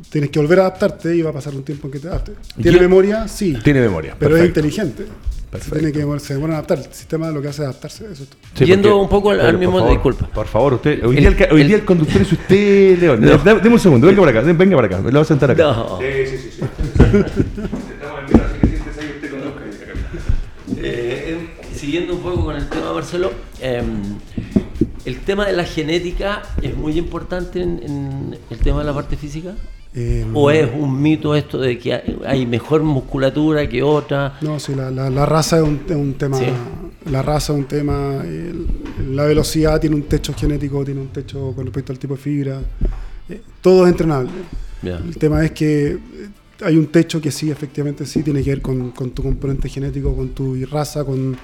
tienes 0.10 0.30
que 0.30 0.40
volver 0.40 0.60
a 0.60 0.62
adaptarte 0.64 1.16
y 1.16 1.22
va 1.22 1.30
a 1.30 1.34
pasar 1.34 1.54
un 1.56 1.64
tiempo 1.64 1.88
en 1.88 1.94
que 1.94 2.00
te 2.00 2.08
adaptes. 2.08 2.36
¿Y 2.58 2.64
¿Tiene 2.64 2.80
memoria? 2.80 3.28
Sí. 3.28 3.58
Tiene 3.64 3.82
memoria. 3.82 4.16
Pero 4.20 4.36
es 4.36 4.42
perfecto. 4.42 4.60
inteligente. 4.60 5.06
Perfecto. 5.52 5.80
Tiene 5.80 5.92
que 5.92 6.20
se 6.22 6.34
demora 6.34 6.54
adaptar. 6.54 6.78
El 6.80 6.94
sistema 6.94 7.30
lo 7.30 7.42
que 7.42 7.50
hace 7.50 7.62
es 7.62 7.68
adaptarse. 7.68 8.06
Eso 8.12 8.24
es 8.24 8.30
todo. 8.30 8.40
Sí, 8.56 8.66
Yendo 8.66 8.90
porque- 8.90 9.04
un 9.04 9.10
poco 9.10 9.32
al- 9.32 9.42
al 9.42 9.58
mismo- 9.58 9.74
por 9.74 9.82
favor, 9.82 9.94
disculpa. 9.94 10.28
Por 10.34 10.48
favor, 10.48 10.74
usted. 10.76 11.04
Hoy, 11.06 11.16
El- 11.18 11.20
día, 11.22 11.30
el, 11.30 11.36
ca- 11.36 11.48
hoy 11.52 11.62
el- 11.62 11.68
día 11.68 11.76
el 11.78 11.86
conductor 11.86 12.22
es 12.22 12.32
usted, 12.32 12.98
León. 13.00 13.22
Deme 13.46 13.70
un 13.74 13.80
segundo, 13.80 14.08
venga 14.08 14.22
para 14.22 14.40
acá, 14.40 14.54
venga 14.54 14.76
para 14.78 14.88
acá. 14.88 14.98
Me 15.00 15.12
lo 15.12 15.20
voy 15.20 15.22
a 15.22 15.26
sentar 15.26 15.52
acá. 15.52 15.64
No. 15.64 16.00
Sí, 16.00 16.06
sí, 16.26 16.38
sí. 16.38 16.50
sí. 16.62 17.66
siguiendo 21.92 22.14
un 22.16 22.22
poco 22.22 22.46
con 22.46 22.56
el 22.56 22.70
tema, 22.70 22.94
Marcelo, 22.94 23.32
eh, 23.60 23.84
el 25.04 25.20
tema 25.20 25.46
de 25.46 25.52
la 25.52 25.66
genética 25.66 26.42
es 26.62 26.74
muy 26.78 26.98
importante 26.98 27.62
en, 27.62 27.84
en 27.84 28.38
el 28.50 28.58
tema 28.60 28.80
de 28.80 28.86
la 28.86 28.94
parte 28.94 29.18
física. 29.18 29.56
Eh, 29.94 30.26
¿O 30.34 30.50
es 30.50 30.70
un 30.74 31.02
mito 31.02 31.36
esto 31.36 31.58
de 31.58 31.78
que 31.78 32.02
hay- 32.26 32.46
mejor 32.46 32.82
musculatura 32.84 33.68
que 33.68 33.84
otra? 33.84 34.38
No, 34.39 34.58
sí, 34.58 34.74
la, 34.74 34.89
la- 34.89 35.10
la 35.10 35.26
raza 35.26 35.58
es 35.58 35.64
un, 35.64 35.82
es 35.86 35.96
un 35.98 36.14
tema. 36.14 36.38
Sí. 36.38 36.46
La 37.12 37.22
raza 37.22 37.52
es 37.52 37.60
un 37.60 37.66
tema. 37.66 38.22
el- 38.24 38.68
la 39.14 39.26
velocidad 39.26 39.82
tiene 39.82 39.98
un 39.98 40.04
techo 40.04 40.34
genético, 40.34 40.86
tiene 40.86 41.02
un 41.02 41.10
techo 41.10 41.52
con 41.54 41.66
respecto 41.66 41.92
al 41.92 42.00
tipo 42.00 42.14
de 42.16 42.22
fibra. 42.22 42.62
eh, 43.28 43.42
todo 43.60 43.86
es 43.86 43.92
entrenable. 43.92 44.32
El 44.82 45.18
tema 45.18 45.44
es 45.44 45.52
que 45.52 45.88
eh, 45.88 45.98
hay 46.64 46.78
un 46.78 46.86
techo 46.88 47.20
que 47.20 47.32
sí, 47.32 47.52
efectivamente 47.52 48.06
sí, 48.06 48.24
tiene 48.24 48.42
que 48.44 48.52
ver 48.52 48.62
con, 48.62 48.92
con 48.92 49.12
tu 49.12 49.22
componente 49.24 49.68
genético, 49.68 50.16
con 50.16 50.30
tu 50.30 50.56
raza, 50.68 51.04
con, 51.04 51.36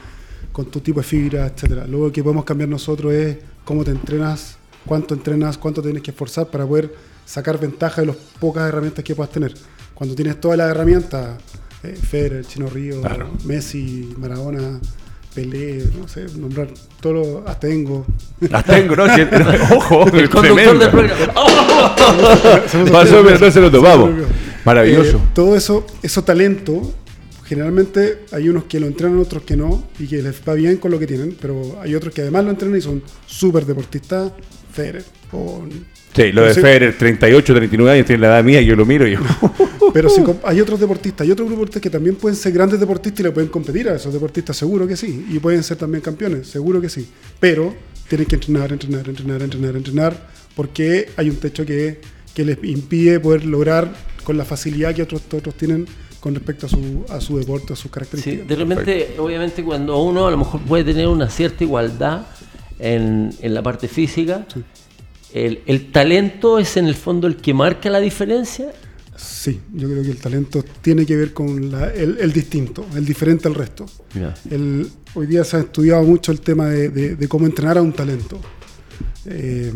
con 0.51 0.65
tu 0.65 0.79
tipo 0.79 0.99
de 0.99 1.05
fibra, 1.05 1.45
etcétera. 1.47 1.85
Luego 1.87 2.11
que 2.11 2.23
podemos 2.23 2.45
cambiar 2.45 2.69
nosotros 2.69 3.13
es 3.13 3.37
cómo 3.63 3.83
te 3.83 3.91
entrenas, 3.91 4.57
cuánto 4.85 5.13
entrenas, 5.13 5.57
cuánto 5.57 5.81
tienes 5.81 6.01
que 6.01 6.11
esforzar 6.11 6.47
para 6.47 6.65
poder 6.65 6.93
sacar 7.25 7.59
ventaja 7.59 8.01
de 8.01 8.07
las 8.07 8.15
pocas 8.39 8.67
herramientas 8.67 9.03
que 9.03 9.13
puedas 9.15 9.31
tener. 9.31 9.53
Cuando 9.93 10.15
tienes 10.15 10.39
todas 10.39 10.57
las 10.57 10.69
herramientas, 10.71 11.37
eh, 11.83 11.95
Federer, 11.95 12.45
Chino 12.45 12.67
Río, 12.67 13.01
Claro. 13.01 13.29
Messi, 13.45 14.13
Maradona, 14.17 14.79
Pelé, 15.35 15.83
no 15.99 16.07
sé, 16.07 16.25
nombrar 16.35 16.69
todo 16.99 17.13
lo, 17.13 17.43
hasta 17.47 17.67
Engo. 17.67 18.05
Las 18.49 18.63
tengo, 18.65 18.95
¿no? 18.95 19.03
Ojo, 19.75 20.07
El 20.07 20.29
conductor 20.29 20.79
del 20.79 20.89
programa. 20.89 21.33
Pasó, 22.91 23.21
pero 23.23 23.37
no 23.39 23.51
se 23.51 23.61
lo 23.61 23.69
tomamos. 23.71 24.09
Eh, 24.09 24.25
Maravilloso. 24.65 25.21
todo 25.33 25.55
eso, 25.55 25.85
eso 26.01 26.23
talento, 26.23 26.93
generalmente 27.47 28.19
hay 28.31 28.49
unos 28.49 28.65
que 28.65 28.79
lo 28.79 28.87
entrenan, 28.87 29.17
otros 29.19 29.43
que 29.43 29.55
no, 29.55 29.87
y 29.99 30.07
que 30.07 30.21
les 30.21 30.41
va 30.47 30.53
bien 30.53 30.77
con 30.77 30.91
lo 30.91 30.99
que 30.99 31.07
tienen, 31.07 31.35
pero 31.41 31.79
hay 31.81 31.95
otros 31.95 32.13
que 32.13 32.21
además 32.21 32.45
lo 32.45 32.51
entrenan 32.51 32.77
y 32.77 32.81
son 32.81 33.01
súper 33.25 33.65
deportistas, 33.65 34.31
Federer. 34.73 35.03
o- 35.31 35.63
Sí, 36.15 36.31
lo 36.31 36.43
de 36.45 36.53
Sí. 36.55 36.61
Federer, 36.61 36.97
38, 36.97 37.53
39 37.53 37.91
años, 37.91 38.05
tiene 38.07 38.21
la 38.21 38.27
edad 38.29 38.43
mía, 38.43 38.59
yo 38.61 38.75
lo 38.75 38.85
miro 38.85 39.07
y 39.07 39.11
yo. 39.13 39.19
pero 39.93 40.09
si 40.09 40.21
hay 40.43 40.59
otros 40.61 40.79
deportistas, 40.79 41.25
hay 41.25 41.31
otros 41.31 41.49
deportistas 41.49 41.81
que 41.81 41.89
también 41.91 42.15
pueden 42.15 42.35
ser 42.35 42.53
grandes 42.53 42.79
deportistas 42.79 43.19
y 43.19 43.23
le 43.23 43.31
pueden 43.31 43.49
competir 43.49 43.87
a 43.89 43.95
esos 43.95 44.11
deportistas, 44.13 44.57
seguro 44.57 44.87
que 44.87 44.97
sí, 44.97 45.25
y 45.29 45.37
pueden 45.39 45.63
ser 45.63 45.77
también 45.77 46.01
campeones, 46.01 46.47
seguro 46.47 46.81
que 46.81 46.89
sí, 46.89 47.07
pero 47.39 47.73
tienen 48.07 48.25
que 48.27 48.35
entrenar, 48.35 48.71
entrenar, 48.71 49.07
entrenar, 49.07 49.41
entrenar, 49.43 49.75
entrenar, 49.75 50.27
porque 50.55 51.09
hay 51.17 51.29
un 51.29 51.35
techo 51.35 51.65
que, 51.65 51.99
que 52.33 52.45
les 52.45 52.57
impide 52.63 53.19
poder 53.19 53.45
lograr 53.45 53.93
con 54.23 54.37
la 54.37 54.45
facilidad 54.45 54.95
que 54.95 55.03
otros, 55.03 55.21
otros 55.33 55.55
tienen 55.55 55.85
con 56.19 56.33
respecto 56.35 56.65
a 56.65 56.69
su, 56.69 57.05
a 57.09 57.21
su 57.21 57.37
deporte, 57.37 57.73
a 57.73 57.75
sus 57.75 57.83
Sí, 57.83 57.89
características. 57.89 58.47
de 58.47 58.55
repente, 58.55 59.15
obviamente, 59.19 59.63
cuando 59.63 60.01
uno 60.01 60.27
a 60.27 60.31
lo 60.31 60.37
mejor 60.37 60.61
puede 60.61 60.83
tener 60.83 61.07
una 61.07 61.29
cierta 61.29 61.63
igualdad 61.63 62.27
en, 62.79 63.29
en 63.41 63.53
la 63.53 63.61
parte 63.63 63.87
física, 63.87 64.45
el, 65.33 65.61
el 65.65 65.91
talento 65.91 66.57
es 66.59 66.77
en 66.77 66.87
el 66.87 66.95
fondo 66.95 67.27
el 67.27 67.35
que 67.37 67.53
marca 67.53 67.89
la 67.89 67.99
diferencia. 67.99 68.71
Sí, 69.15 69.59
yo 69.73 69.89
creo 69.89 70.03
que 70.03 70.11
el 70.11 70.17
talento 70.17 70.63
tiene 70.81 71.05
que 71.05 71.15
ver 71.15 71.33
con 71.33 71.71
la- 71.71 71.91
el, 71.93 72.17
el 72.19 72.31
distinto, 72.31 72.85
el 72.95 73.03
diferente 73.05 73.47
al 73.47 73.55
resto. 73.55 73.85
El- 74.49 74.87
hoy 75.15 75.25
día 75.27 75.43
se 75.43 75.57
ha 75.57 75.59
estudiado 75.61 76.03
mucho 76.03 76.31
el 76.31 76.39
tema 76.41 76.67
de, 76.67 76.89
de- 76.89 77.15
de 77.15 77.27
cómo 77.27 77.45
entrenar 77.47 77.77
a 77.77 77.81
un 77.81 77.93
talento. 77.93 78.39
Eh, 79.25 79.73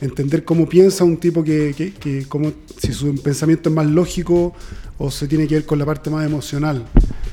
entender 0.00 0.44
cómo 0.44 0.68
piensa 0.68 1.04
un 1.04 1.16
tipo 1.18 1.42
que, 1.44 1.74
que- 1.76 1.92
que 1.92 2.24
cómo- 2.28 2.52
si 2.80 2.92
su 2.92 3.14
pensamiento 3.22 3.68
es 3.68 3.74
más 3.74 3.86
lógico 3.86 4.54
o 4.98 5.10
se 5.10 5.26
tiene 5.28 5.46
que 5.46 5.54
ver 5.56 5.66
con 5.66 5.78
la 5.78 5.86
parte 5.86 6.10
más 6.10 6.24
emocional. 6.26 6.84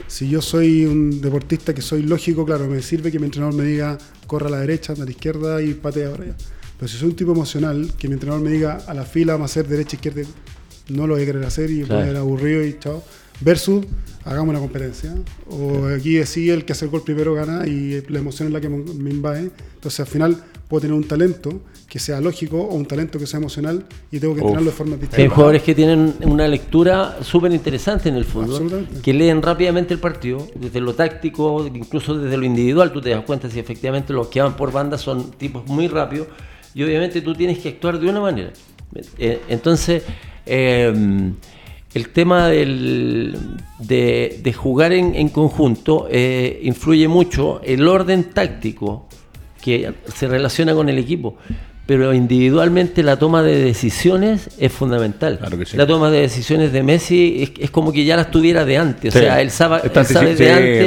Si 0.08 0.28
yo 0.30 0.42
soy 0.42 0.86
un 0.86 1.22
deportista 1.22 1.74
que 1.74 1.82
soy 1.82 2.04
lógico, 2.04 2.46
claro, 2.46 2.68
me 2.68 2.82
sirve 2.82 3.12
que 3.12 3.20
mi 3.20 3.26
entrenador 3.26 3.56
me 3.56 3.64
diga 3.66 3.98
corra 4.28 4.48
a 4.48 4.52
la 4.52 4.60
derecha, 4.60 4.94
anda 4.94 5.04
a 5.04 5.06
la 5.06 5.12
izquierda 5.12 5.62
y 5.62 5.74
patea 5.74 6.08
ahora 6.10 6.24
allá. 6.24 6.36
Pero 6.78 6.88
si 6.92 6.98
soy 6.98 7.10
un 7.10 7.16
tipo 7.16 7.32
emocional, 7.32 7.92
que 7.98 8.08
mi 8.08 8.14
entrenador 8.16 8.44
me 8.44 8.52
diga 8.52 8.84
a 8.88 8.94
la 8.94 9.04
fila 9.06 9.34
vamos 9.34 9.52
a 9.52 9.54
hacer 9.54 9.68
derecha, 9.68 9.96
izquierda, 9.96 10.22
no 10.90 11.08
lo 11.08 11.14
voy 11.14 11.24
a 11.24 11.26
querer 11.26 11.44
hacer 11.46 11.70
y 11.72 11.84
Claro. 11.84 12.00
voy 12.02 12.08
a 12.08 12.12
ir 12.12 12.18
aburrido 12.18 12.66
y 12.66 12.78
chao. 12.80 13.04
Versus, 13.42 13.86
hagamos 14.26 14.50
una 14.52 14.60
competencia. 14.60 15.14
O 15.50 15.88
aquí 15.88 16.24
sí, 16.26 16.50
el 16.50 16.66
que 16.66 16.74
hace 16.74 16.86
el 16.86 16.92
gol 16.92 17.04
primero 17.04 17.34
gana 17.34 17.68
y 17.68 18.02
la 18.10 18.20
emoción 18.20 18.48
es 18.48 18.54
la 18.54 18.62
que 18.62 18.70
me 18.70 19.10
invade. 19.10 19.52
Entonces 19.76 20.00
al 20.00 20.08
final 20.08 20.38
puedo 20.68 20.82
tener 20.82 20.96
un 20.96 21.04
talento 21.04 21.62
que 21.88 22.00
sea 22.00 22.20
lógico 22.20 22.60
o 22.60 22.74
un 22.74 22.86
talento 22.88 23.20
que 23.20 23.28
sea 23.28 23.38
emocional 23.40 23.86
y 24.12 24.20
tengo 24.20 24.34
que 24.34 24.40
Uf. 24.42 24.48
entrenarlo 24.48 24.72
de 24.72 24.76
forma 24.76 24.96
Hay 24.96 25.02
distinta. 25.02 25.36
jugadores 25.36 25.62
que 25.62 25.76
tienen 25.76 26.16
una 26.22 26.48
lectura 26.48 27.20
súper 27.22 27.52
interesante 27.52 28.10
en 28.10 28.16
el 28.16 28.26
fútbol, 28.26 28.50
Absolutamente. 28.50 29.02
que 29.02 29.14
leen 29.14 29.42
rápidamente 29.44 29.94
el 29.94 30.00
partido, 30.00 30.48
desde 30.56 30.80
lo 30.82 30.96
táctico, 30.96 31.68
incluso 31.68 32.18
desde 32.18 32.36
lo 32.38 32.46
individual, 32.46 32.92
tú 32.92 33.00
te 33.00 33.12
das 33.12 33.24
cuenta 33.26 33.48
si 33.50 33.60
efectivamente 33.60 34.12
los 34.12 34.28
que 34.30 34.42
van 34.42 34.56
por 34.56 34.72
banda 34.72 34.98
son 34.98 35.32
tipos 35.32 35.68
muy 35.68 35.88
rápidos 35.88 36.28
y 36.74 36.82
obviamente 36.84 37.22
tú 37.22 37.36
tienes 37.36 37.60
que 37.60 37.70
actuar 37.70 38.00
de 38.00 38.10
una 38.10 38.22
manera. 38.22 38.52
Eh, 39.20 39.42
Entonces, 39.50 40.02
eh, 40.48 41.32
el 41.94 42.10
tema 42.10 42.48
del- 42.48 43.38
de, 43.80 44.54
jugar 44.54 44.94
en, 44.94 45.16
en 45.16 45.30
conjunto 45.30 46.08
eh, 46.10 46.60
influye 46.64 47.08
mucho 47.08 47.62
el 47.64 47.88
orden 47.88 48.24
táctico 48.26 49.08
que 49.62 49.94
se 50.14 50.28
relaciona 50.28 50.74
con 50.74 50.90
el 50.90 50.98
equipo. 50.98 51.36
Pero 51.86 52.14
individualmente 52.14 53.04
la 53.04 53.18
toma 53.18 53.44
de 53.44 53.62
decisiones 53.62 54.50
es 54.58 54.72
fundamental. 54.72 55.38
Claro 55.38 55.58
que 55.58 55.66
sí. 55.66 55.76
La 55.76 55.86
toma 55.86 56.10
de 56.10 56.22
decisiones 56.22 56.72
de 56.72 56.82
Messi 56.82 57.44
es, 57.44 57.52
es 57.60 57.72
como 57.72 57.92
que 57.92 58.06
ya 58.06 58.16
las 58.16 58.32
tuviera 58.32 58.64
de 58.64 58.78
antes. 58.78 59.14
Sí. 59.14 59.20
O 59.20 59.22
sea, 59.22 59.42
él 59.42 59.52
sabe, 59.52 59.82
él 59.84 59.92
de, 59.92 60.06
sí, 60.06 60.16
antes 60.16 60.38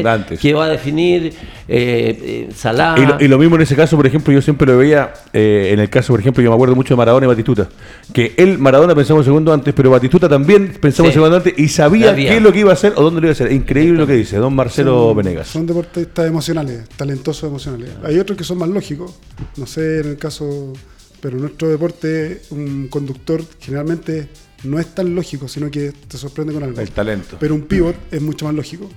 de 0.02 0.08
antes. 0.08 0.40
que 0.40 0.54
va 0.54 0.64
a 0.64 0.68
definir 0.68 1.34
eh, 1.68 2.46
eh, 2.48 2.48
Salah. 2.54 2.94
Y 2.96 3.06
lo, 3.06 3.16
y 3.20 3.28
lo 3.28 3.38
mismo 3.38 3.56
en 3.56 3.62
ese 3.62 3.76
caso, 3.76 3.96
por 3.96 4.06
ejemplo, 4.06 4.32
yo 4.32 4.40
siempre 4.40 4.66
lo 4.66 4.78
veía 4.78 5.12
eh, 5.32 5.70
en 5.72 5.80
el 5.80 5.90
caso, 5.90 6.12
por 6.12 6.20
ejemplo, 6.20 6.42
yo 6.42 6.50
me 6.50 6.54
acuerdo 6.54 6.74
mucho 6.74 6.94
de 6.94 6.98
Maradona 6.98 7.26
y 7.26 7.28
Batistuta. 7.28 7.68
Que 8.12 8.34
él, 8.36 8.58
Maradona, 8.58 8.94
pensaba 8.94 9.18
un 9.18 9.24
segundo 9.24 9.52
antes, 9.52 9.74
pero 9.74 9.90
Batistuta 9.90 10.28
también 10.28 10.78
pensaba 10.80 11.08
un 11.08 11.12
segundo 11.12 11.36
antes 11.36 11.58
y 11.58 11.68
sabía, 11.68 12.06
Sabía. 12.06 12.30
qué 12.30 12.36
es 12.36 12.42
lo 12.42 12.52
que 12.52 12.60
iba 12.60 12.70
a 12.70 12.74
hacer 12.74 12.94
o 12.96 13.02
dónde 13.02 13.20
lo 13.20 13.26
iba 13.26 13.32
a 13.32 13.34
hacer. 13.34 13.52
Increíble 13.52 13.98
lo 13.98 14.06
que 14.06 14.14
dice 14.14 14.36
don 14.36 14.54
Marcelo 14.54 15.14
Venegas. 15.14 15.48
Son 15.48 15.66
deportistas 15.66 16.26
emocionales, 16.26 16.88
talentosos 16.96 17.48
emocionales. 17.48 17.90
Hay 18.04 18.18
otros 18.18 18.38
que 18.38 18.44
son 18.44 18.58
más 18.58 18.68
lógicos. 18.68 19.14
No 19.56 19.66
sé, 19.66 20.00
en 20.00 20.08
el 20.08 20.16
caso. 20.16 20.72
Pero 21.20 21.36
en 21.36 21.42
nuestro 21.42 21.68
deporte, 21.68 22.42
un 22.50 22.88
conductor 22.88 23.42
generalmente 23.60 24.28
no 24.64 24.78
es 24.78 24.94
tan 24.94 25.14
lógico, 25.14 25.48
sino 25.48 25.70
que 25.70 25.92
te 25.92 26.18
sorprende 26.18 26.52
con 26.52 26.62
algo. 26.62 26.80
El 26.80 26.90
talento. 26.90 27.36
Pero 27.40 27.54
un 27.54 27.62
pivot 27.62 27.96
es 28.10 28.20
mucho 28.22 28.44
más 28.46 28.54
lógico. 28.54 28.88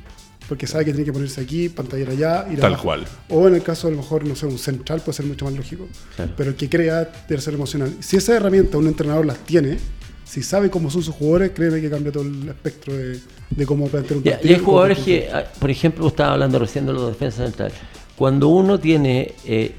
Porque 0.47 0.65
sabe 0.65 0.83
que 0.85 0.91
tiene 0.93 1.05
que 1.05 1.13
ponerse 1.13 1.39
aquí, 1.41 1.69
pantalla 1.69 2.09
allá, 2.09 2.47
ir 2.51 2.59
Tal 2.59 2.71
abajo. 2.73 2.83
cual. 2.85 3.05
O 3.29 3.47
en 3.47 3.53
el 3.53 3.61
caso, 3.61 3.87
a 3.87 3.91
lo 3.91 3.97
mejor, 3.97 4.25
no 4.25 4.35
sé, 4.35 4.47
un 4.47 4.57
central 4.57 4.99
puede 5.01 5.15
ser 5.15 5.27
mucho 5.27 5.45
más 5.45 5.53
lógico. 5.53 5.87
Claro. 6.15 6.33
Pero 6.35 6.49
el 6.49 6.55
que 6.55 6.67
crea 6.67 7.07
debe 7.27 7.39
ser 7.39 7.53
emocional. 7.53 7.93
Si 7.99 8.17
esa 8.17 8.35
herramienta 8.35 8.79
un 8.79 8.87
entrenador 8.87 9.27
las 9.27 9.37
tiene, 9.45 9.77
si 10.25 10.41
sabe 10.41 10.71
cómo 10.71 10.89
son 10.89 11.03
sus 11.03 11.13
jugadores, 11.13 11.51
créeme 11.53 11.79
que 11.81 11.89
cambia 11.91 12.11
todo 12.11 12.23
el 12.23 12.49
espectro 12.49 12.95
de, 12.95 13.19
de 13.51 13.65
cómo 13.67 13.87
plantear 13.89 14.17
un 14.17 14.23
partido. 14.23 14.51
y 14.51 14.55
hay 14.55 14.59
jugadores 14.59 14.97
que, 14.99 15.29
ah, 15.31 15.43
por 15.59 15.69
ejemplo, 15.69 16.07
estaba 16.07 16.33
hablando 16.33 16.57
recién 16.57 16.83
de 16.87 16.93
los 16.93 17.07
defensas 17.09 17.45
centrales. 17.45 17.75
Cuando 18.15 18.47
uno 18.47 18.79
tiene, 18.79 19.35
eh, 19.45 19.75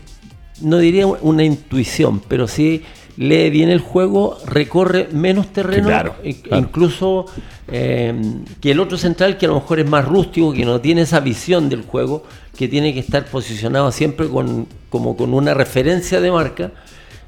no 0.61 0.79
diría 0.79 1.07
una 1.07 1.45
intuición, 1.45 2.21
pero 2.27 2.49
sí 2.49 2.83
lee 3.17 3.51
bien 3.51 3.69
el 3.69 3.81
juego, 3.81 4.39
recorre 4.47 5.09
menos 5.13 5.49
terreno, 5.49 5.89
claro, 5.89 6.15
claro. 6.43 6.63
incluso 6.63 7.27
eh, 7.69 8.15
que 8.61 8.71
el 8.71 8.81
otro 8.81 8.97
central 8.97 9.37
que 9.37 9.47
a 9.47 9.51
lo 9.51 9.57
mejor 9.57 9.81
es 9.81 9.89
más 9.89 10.07
rústico, 10.07 10.53
que 10.53 10.65
no 10.65 10.81
tiene 10.81 11.03
esa 11.03 11.21
visión 11.21 11.69
del 11.69 11.83
juego, 11.83 12.25
que 12.57 12.67
tiene 12.67 12.95
que 12.95 13.01
estar 13.01 13.27
posicionado 13.27 13.93
siempre 13.93 14.29
con, 14.29 14.67
como 14.89 15.17
con 15.17 15.35
una 15.35 15.55
referencia 15.55 16.21
de 16.21 16.31
marca. 16.31 16.73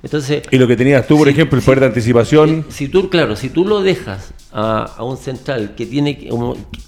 Entonces, 0.02 0.42
Y 0.50 0.58
lo 0.58 0.66
que 0.66 0.76
tenías 0.76 1.06
tú, 1.06 1.16
por 1.16 1.28
ejemplo, 1.28 1.56
el 1.58 1.64
poder 1.64 1.80
de 1.80 1.86
anticipación. 1.86 2.64
si 2.68 2.88
tú, 2.88 3.08
claro, 3.08 3.36
si 3.36 3.50
tú 3.50 3.64
lo 3.64 3.82
dejas 3.82 4.34
a, 4.52 4.82
a 4.96 5.04
un 5.04 5.16
central 5.16 5.74
que 5.76 5.86
tiene, 5.86 6.18
que- 6.18 6.28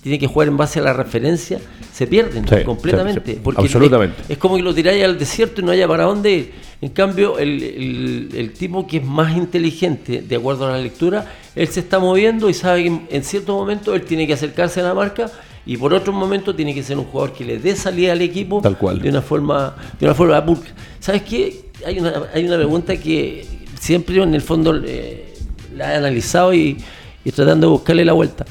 tiene 0.03 0.19
que 0.19 0.27
jugar 0.27 0.49
en 0.49 0.57
base 0.57 0.81
a 0.81 0.83
la 0.83 0.93
referencia, 0.93 1.61
se 1.93 2.09
pierden 2.09 2.47
Sí, 2.49 2.65
completamente. 2.65 3.23
sí, 3.25 3.33
sí, 3.35 3.41
porque 3.43 3.63
absolutamente. 3.63 4.21
Es, 4.23 4.31
es 4.31 4.39
como 4.39 4.57
que 4.57 4.63
lo 4.63 4.75
tiráis 4.75 5.05
al 5.05 5.17
desierto 5.17 5.61
y 5.61 5.65
no 5.65 5.71
haya 5.71 5.87
para 5.87 6.05
dónde 6.05 6.33
ir. 6.33 6.53
En 6.81 6.89
cambio, 6.91 7.39
el, 7.39 7.63
el- 7.63 8.29
el 8.35 8.53
tipo 8.53 8.85
que 8.87 8.97
es 8.97 9.05
más 9.05 9.37
inteligente, 9.37 10.21
de 10.23 10.37
acuerdo 10.37 10.67
a 10.67 10.73
la 10.73 10.79
lectura, 10.79 11.25
él 11.55 11.69
se 11.69 11.81
está 11.81 12.01
moviendo 12.01 12.49
y 12.51 12.55
sabe 12.55 12.83
que 12.83 13.01
en, 13.11 13.23
cierto 13.25 13.55
momento 13.57 13.95
él 13.95 14.03
tiene 14.03 14.27
que 14.27 14.33
acercarse 14.33 14.81
a 14.81 14.83
la 14.83 14.93
marca 14.95 15.31
y 15.65 15.77
por 15.77 15.95
otro 15.95 16.13
momento 16.13 16.55
tiene 16.55 16.75
que 16.75 16.83
ser 16.83 16.99
un 16.99 17.05
jugador 17.05 17.33
que 17.33 17.45
le 17.45 17.59
dé 17.59 17.75
salida 17.77 18.13
al 18.13 18.21
equipo 18.23 18.61
Tal 18.61 18.77
cual. 18.77 19.01
de 19.01 19.09
una 19.09 19.23
forma 19.23 19.77
de 20.01 20.05
una 20.07 20.15
forma 20.15 20.45
pulcra. 20.45 20.73
¿Sabes 21.01 21.23
qué? 21.23 21.65
Hay 21.87 21.99
una, 21.99 22.23
hay 22.33 22.45
una 22.47 22.57
pregunta 22.57 22.97
que 22.97 23.47
siempre 23.79 24.23
en 24.23 24.35
el 24.35 24.43
fondo 24.43 24.75
eh, 24.85 25.35
la 25.77 25.93
he 25.93 25.97
analizado 25.97 26.55
y, 26.55 26.77
y 27.25 27.33
tratando 27.33 27.67
de 27.67 27.73
buscarle 27.73 28.05
la 28.05 28.13
vuelta. 28.13 28.45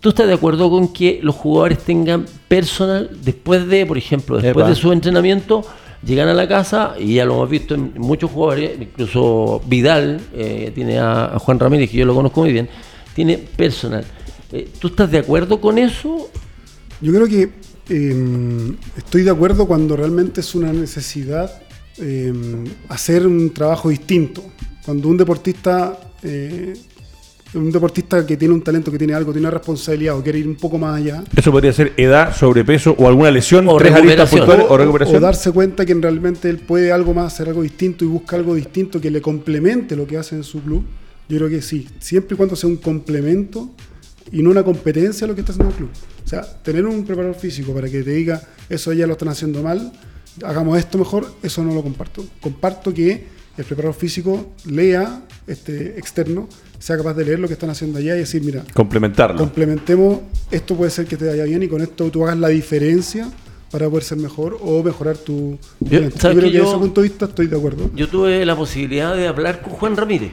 ¿Tú 0.00 0.10
estás 0.10 0.26
de 0.26 0.34
acuerdo 0.34 0.68
con 0.68 0.92
que 0.92 1.20
los 1.22 1.34
jugadores 1.34 1.78
tengan 1.78 2.26
personal 2.46 3.10
después 3.22 3.66
de, 3.66 3.86
por 3.86 3.96
ejemplo, 3.96 4.36
después 4.36 4.64
Epa. 4.64 4.68
de 4.68 4.74
su 4.74 4.92
entrenamiento, 4.92 5.64
llegan 6.04 6.28
a 6.28 6.34
la 6.34 6.46
casa 6.46 6.94
y 6.98 7.14
ya 7.14 7.24
lo 7.24 7.34
hemos 7.34 7.48
visto 7.48 7.74
en 7.74 7.94
muchos 7.96 8.30
jugadores, 8.30 8.72
incluso 8.78 9.62
Vidal, 9.66 10.20
eh, 10.34 10.72
tiene 10.74 10.98
a, 10.98 11.34
a 11.34 11.38
Juan 11.38 11.58
Ramírez, 11.58 11.90
que 11.90 11.96
yo 11.96 12.04
lo 12.04 12.14
conozco 12.14 12.42
muy 12.42 12.52
bien, 12.52 12.68
tiene 13.14 13.38
personal. 13.38 14.04
Eh, 14.52 14.68
¿Tú 14.78 14.88
estás 14.88 15.10
de 15.10 15.18
acuerdo 15.18 15.58
con 15.58 15.78
eso? 15.78 16.28
Yo 17.00 17.12
creo 17.12 17.26
que 17.26 17.50
eh, 17.88 18.72
estoy 18.98 19.22
de 19.22 19.30
acuerdo 19.30 19.66
cuando 19.66 19.96
realmente 19.96 20.42
es 20.42 20.54
una 20.54 20.72
necesidad 20.72 21.62
eh, 21.98 22.32
hacer 22.88 23.26
un 23.26 23.52
trabajo 23.52 23.88
distinto. 23.88 24.44
Cuando 24.84 25.08
un 25.08 25.16
deportista, 25.16 25.98
eh, 26.22 26.74
un 27.54 27.70
deportista 27.70 28.26
que 28.26 28.36
tiene 28.36 28.52
un 28.52 28.62
talento, 28.62 28.90
que 28.90 28.98
tiene 28.98 29.14
algo, 29.14 29.32
tiene 29.32 29.46
una 29.46 29.56
responsabilidad 29.56 30.16
o 30.18 30.22
quiere 30.22 30.40
ir 30.40 30.48
un 30.48 30.56
poco 30.56 30.76
más 30.76 31.00
allá, 31.00 31.24
Eso 31.34 31.52
podría 31.52 31.72
ser 31.72 31.92
edad, 31.96 32.34
sobrepeso 32.34 32.94
o 32.98 33.08
alguna 33.08 33.30
lesión, 33.30 33.68
O 33.68 33.76
tres 33.76 33.94
aristas 33.94 34.30
puntuales 34.30 34.66
o 34.68 34.74
o, 34.74 34.76
recuperación. 34.76 35.16
o 35.16 35.20
darse 35.20 35.52
cuenta 35.52 35.86
que 35.86 35.94
realmente 35.94 36.50
él 36.50 36.58
puede 36.58 36.92
algo 36.92 37.14
más, 37.14 37.32
hacer 37.32 37.48
algo 37.48 37.62
distinto 37.62 38.04
y 38.04 38.08
busca 38.08 38.36
algo 38.36 38.54
distinto 38.54 39.00
que 39.00 39.10
le 39.10 39.22
complemente 39.22 39.96
lo 39.96 40.06
que 40.06 40.18
hace 40.18 40.34
en 40.34 40.44
su 40.44 40.62
club. 40.62 40.84
Yo 41.28 41.38
creo 41.38 41.48
que 41.48 41.62
sí, 41.62 41.88
siempre 42.00 42.34
y 42.34 42.36
cuando 42.36 42.56
sea 42.56 42.68
un 42.68 42.76
complemento 42.76 43.70
y 44.30 44.42
no 44.42 44.50
una 44.50 44.62
competencia 44.62 45.24
a 45.24 45.28
lo 45.28 45.34
que 45.34 45.40
está 45.40 45.52
haciendo 45.52 45.70
el 45.70 45.76
club. 45.76 45.90
O 46.24 46.28
sea, 46.28 46.42
tener 46.42 46.84
un 46.84 47.04
preparador 47.04 47.36
físico 47.36 47.72
para 47.72 47.88
que 47.88 48.02
te 48.02 48.10
diga 48.10 48.42
eso 48.68 48.92
ya 48.92 49.06
lo 49.06 49.12
están 49.12 49.28
haciendo 49.28 49.62
mal, 49.62 49.92
hagamos 50.42 50.78
esto 50.78 50.98
mejor, 50.98 51.26
eso 51.42 51.62
no 51.62 51.74
lo 51.74 51.82
comparto. 51.82 52.24
Comparto 52.40 52.92
que 52.92 53.26
el 53.56 53.64
preparador 53.64 53.94
físico 53.94 54.52
lea 54.66 55.22
este 55.46 55.98
externo, 55.98 56.48
sea 56.78 56.96
capaz 56.96 57.14
de 57.14 57.24
leer 57.24 57.38
lo 57.38 57.46
que 57.46 57.54
están 57.54 57.70
haciendo 57.70 57.98
allá 57.98 58.16
y 58.16 58.20
decir, 58.20 58.42
mira, 58.42 58.64
Complementarlo. 58.74 59.36
complementemos, 59.38 60.20
esto 60.50 60.74
puede 60.76 60.90
ser 60.90 61.06
que 61.06 61.16
te 61.16 61.26
vaya 61.28 61.44
bien 61.44 61.62
y 61.62 61.68
con 61.68 61.80
esto 61.80 62.10
tú 62.10 62.24
hagas 62.24 62.38
la 62.38 62.48
diferencia 62.48 63.30
para 63.70 63.88
poder 63.88 64.04
ser 64.04 64.18
mejor 64.18 64.58
o 64.60 64.82
mejorar 64.82 65.16
tu... 65.16 65.58
Yo- 65.80 65.88
talento. 65.90 66.18
¿sabes 66.18 66.34
Yo 66.36 66.40
creo 66.40 66.50
que 66.50 66.52
que 66.52 66.58
desde 66.58 66.68
ese 66.70 66.78
punto 66.78 67.00
de 67.02 67.08
vista 67.08 67.24
estoy 67.26 67.46
de 67.46 67.56
acuerdo. 67.56 67.90
Yo 67.94 68.08
tuve 68.08 68.44
la 68.44 68.56
posibilidad 68.56 69.14
de 69.16 69.26
hablar 69.28 69.62
con 69.62 69.72
Juan 69.72 69.96
Ramírez 69.96 70.32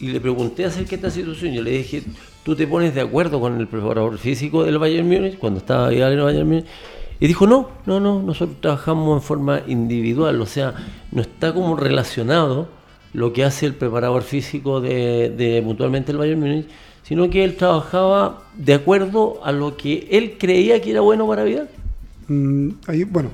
y 0.00 0.08
le 0.08 0.20
pregunté 0.20 0.64
acerca 0.64 0.90
de 0.90 0.96
esta 0.96 1.10
situación. 1.10 1.52
Yo 1.52 1.62
le 1.62 1.70
dije, 1.70 2.02
¿tú 2.44 2.54
te 2.56 2.66
pones 2.66 2.94
de 2.94 3.00
acuerdo 3.00 3.40
con 3.40 3.60
el 3.60 3.66
preparador 3.68 4.18
físico 4.18 4.64
del 4.64 4.78
Bayern 4.78 5.06
Múnich 5.08 5.38
cuando 5.38 5.58
estaba 5.60 5.88
ahí 5.88 6.00
en 6.00 6.08
el 6.08 6.20
Bayern 6.22 6.48
Múnich? 6.48 6.66
Y 7.24 7.26
dijo, 7.26 7.46
no, 7.46 7.70
no, 7.86 8.00
no, 8.00 8.20
nosotros 8.20 8.60
trabajamos 8.60 9.16
en 9.16 9.26
forma 9.26 9.62
individual, 9.66 10.42
o 10.42 10.44
sea, 10.44 10.74
no 11.10 11.22
está 11.22 11.54
como 11.54 11.74
relacionado 11.74 12.68
lo 13.14 13.32
que 13.32 13.44
hace 13.44 13.64
el 13.64 13.72
preparador 13.72 14.24
físico 14.24 14.82
de, 14.82 15.30
de 15.30 15.62
puntualmente 15.62 16.12
el 16.12 16.18
Bayern 16.18 16.38
Múnich, 16.38 16.66
sino 17.02 17.30
que 17.30 17.42
él 17.42 17.56
trabajaba 17.56 18.42
de 18.54 18.74
acuerdo 18.74 19.40
a 19.42 19.52
lo 19.52 19.74
que 19.74 20.06
él 20.10 20.36
creía 20.38 20.82
que 20.82 20.90
era 20.90 21.00
bueno 21.00 21.26
para 21.26 21.44
Vidal. 21.44 21.70
Mm, 22.28 22.68
ahí, 22.88 23.04
bueno, 23.04 23.30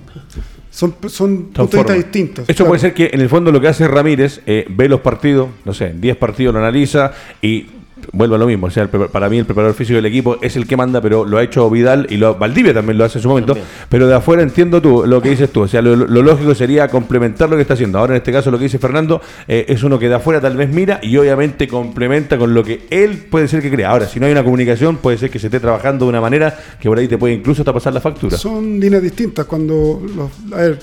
son, 0.71 0.95
son 1.09 1.51
Son 1.53 1.69
puntos 1.69 1.97
distintos. 1.97 2.47
Claro. 2.47 2.67
puede 2.67 2.79
ser 2.79 2.95
que 2.95 3.11
en 3.13 3.21
el 3.21 3.29
fondo 3.29 3.51
lo 3.51 3.61
que 3.61 3.67
hace 3.67 3.89
Ramírez, 3.89 4.41
eh, 4.47 4.67
ve 4.71 4.89
los 4.89 5.01
partidos, 5.01 5.49
no 5.65 5.75
sé, 5.75 5.95
10 5.99 6.17
partidos 6.17 6.55
lo 6.55 6.61
analiza 6.61 7.11
y 7.43 7.67
vuelve 8.13 8.37
a 8.37 8.39
lo 8.39 8.47
mismo. 8.47 8.67
O 8.67 8.71
sea, 8.71 8.89
para 8.89 9.29
mí 9.29 9.39
el 9.39 9.45
preparador 9.45 9.75
físico 9.75 9.97
del 9.97 10.07
equipo 10.07 10.39
es 10.43 10.57
el 10.57 10.67
que 10.67 10.77
manda, 10.77 11.01
pero 11.01 11.25
lo 11.25 11.39
ha 11.39 11.43
hecho 11.43 11.69
Vidal 11.71 12.07
y 12.11 12.17
lo, 12.17 12.37
Valdivia 12.37 12.75
también 12.75 12.99
lo 12.99 13.05
hace 13.05 13.19
en 13.19 13.23
su 13.23 13.29
momento. 13.29 13.55
También. 13.55 13.69
Pero 13.89 14.07
de 14.07 14.15
afuera 14.15 14.43
entiendo 14.43 14.81
tú 14.81 15.05
lo 15.07 15.21
que 15.21 15.31
dices 15.31 15.51
tú. 15.51 15.63
O 15.63 15.69
sea, 15.69 15.83
lo, 15.83 15.97
lo 15.97 16.23
lógico 16.23 16.55
sería 16.55 16.89
complementar 16.89 17.49
lo 17.49 17.57
que 17.57 17.63
está 17.63 17.75
haciendo. 17.75 17.99
Ahora 17.99 18.15
en 18.15 18.19
este 18.19 18.33
caso 18.33 18.51
lo 18.51 18.59
que 18.59 18.65
dice 18.65 18.79
Fernando 18.79 19.21
eh, 19.49 19.67
es 19.69 19.83
uno 19.83 19.99
que 19.99 20.09
de 20.09 20.15
afuera 20.15 20.41
tal 20.41 20.57
vez 20.57 20.71
mira 20.71 21.01
y 21.03 21.17
obviamente 21.17 21.69
complementa 21.69 22.39
con 22.39 22.55
lo 22.55 22.65
que 22.65 22.87
él 22.91 23.19
puede 23.31 23.49
ser 23.49 23.63
que 23.63 23.71
crea. 23.71 23.91
Ahora, 23.91 24.07
si 24.07 24.21
no 24.21 24.27
hay 24.27 24.33
una 24.33 24.45
comunicación, 24.45 24.97
puede 24.99 25.19
ser 25.19 25.31
que 25.31 25.39
se 25.39 25.47
esté 25.47 25.61
trabajando 25.61 26.05
de 26.05 26.11
una 26.11 26.21
manera 26.21 26.57
que 26.81 26.89
por 26.89 26.99
ahí 26.99 27.09
te 27.09 27.19
puede 27.19 27.35
incluso 27.35 27.63
hasta 27.63 27.73
pasar 27.73 27.93
la 27.93 28.01
factura. 28.01 28.37
Son 28.37 28.79
líneas 28.79 29.03
distintas 29.03 29.47
cuando, 29.47 30.03
los, 30.15 30.31
a 30.53 30.63
ver, 30.63 30.79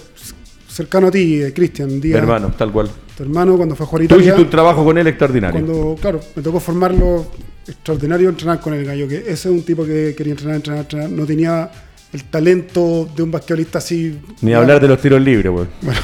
cercano 0.78 1.08
a 1.08 1.12
ti, 1.12 1.42
eh, 1.42 1.54
Cristian, 1.54 2.00
Díaz, 2.00 2.20
Hermano, 2.20 2.54
tal 2.56 2.72
cual. 2.72 2.88
tu 3.16 3.24
hermano, 3.24 3.58
cuando 3.58 3.76
fue 3.76 3.84
a 3.86 3.88
jugar 3.90 4.04
a 4.04 4.08
Tú 4.08 4.14
Italia, 4.14 4.26
hiciste 4.26 4.42
un 4.44 4.50
trabajo 4.50 4.86
con 4.86 4.96
él 4.96 5.08
extraordinario. 5.08 5.66
cuando, 5.66 5.96
claro, 6.00 6.20
me 6.36 6.44
tocó 6.44 6.60
formarlo 6.60 7.26
extraordinario 7.68 8.30
entrenar 8.30 8.60
con 8.62 8.76
el 8.76 8.86
gallo, 8.86 9.08
que 9.08 9.18
ese 9.18 9.32
es 9.32 9.46
un 9.48 9.64
tipo 9.64 9.84
que 9.84 10.14
quería 10.16 10.34
entrenar, 10.34 10.58
entrenar, 10.58 10.82
entrenar, 10.82 11.10
no 11.10 11.26
tenía 11.26 11.72
el 12.14 12.24
talento 12.26 13.10
de 13.16 13.24
un 13.24 13.32
basquetbolista 13.32 13.80
así. 13.80 14.20
Ni 14.42 14.54
hablar 14.54 14.80
de 14.80 14.88
los 14.88 15.02
tiros 15.02 15.20
libres, 15.22 15.52
pues. 15.52 15.68
Bueno, 15.82 16.00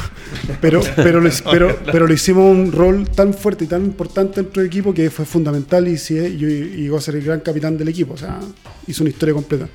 pero, 0.59 0.81
pero, 0.95 1.21
lo, 1.21 1.29
pero, 1.51 1.77
pero 1.91 2.07
le 2.07 2.15
hicimos 2.15 2.51
un 2.51 2.71
rol 2.71 3.07
tan 3.07 3.35
fuerte 3.35 3.65
y 3.65 3.67
tan 3.67 3.85
importante 3.85 4.41
dentro 4.41 4.61
del 4.61 4.67
equipo 4.67 4.91
que 4.91 5.11
fue 5.11 5.25
fundamental 5.25 5.87
y, 5.87 5.97
sí, 5.99 6.15
y, 6.15 6.45
y 6.45 6.83
llegó 6.83 6.97
a 6.97 7.01
ser 7.01 7.15
el 7.15 7.23
gran 7.23 7.41
capitán 7.41 7.77
del 7.77 7.89
equipo. 7.89 8.15
O 8.15 8.17
sea, 8.17 8.39
hizo 8.87 9.03
una 9.03 9.11
historia 9.11 9.35
completa. 9.35 9.69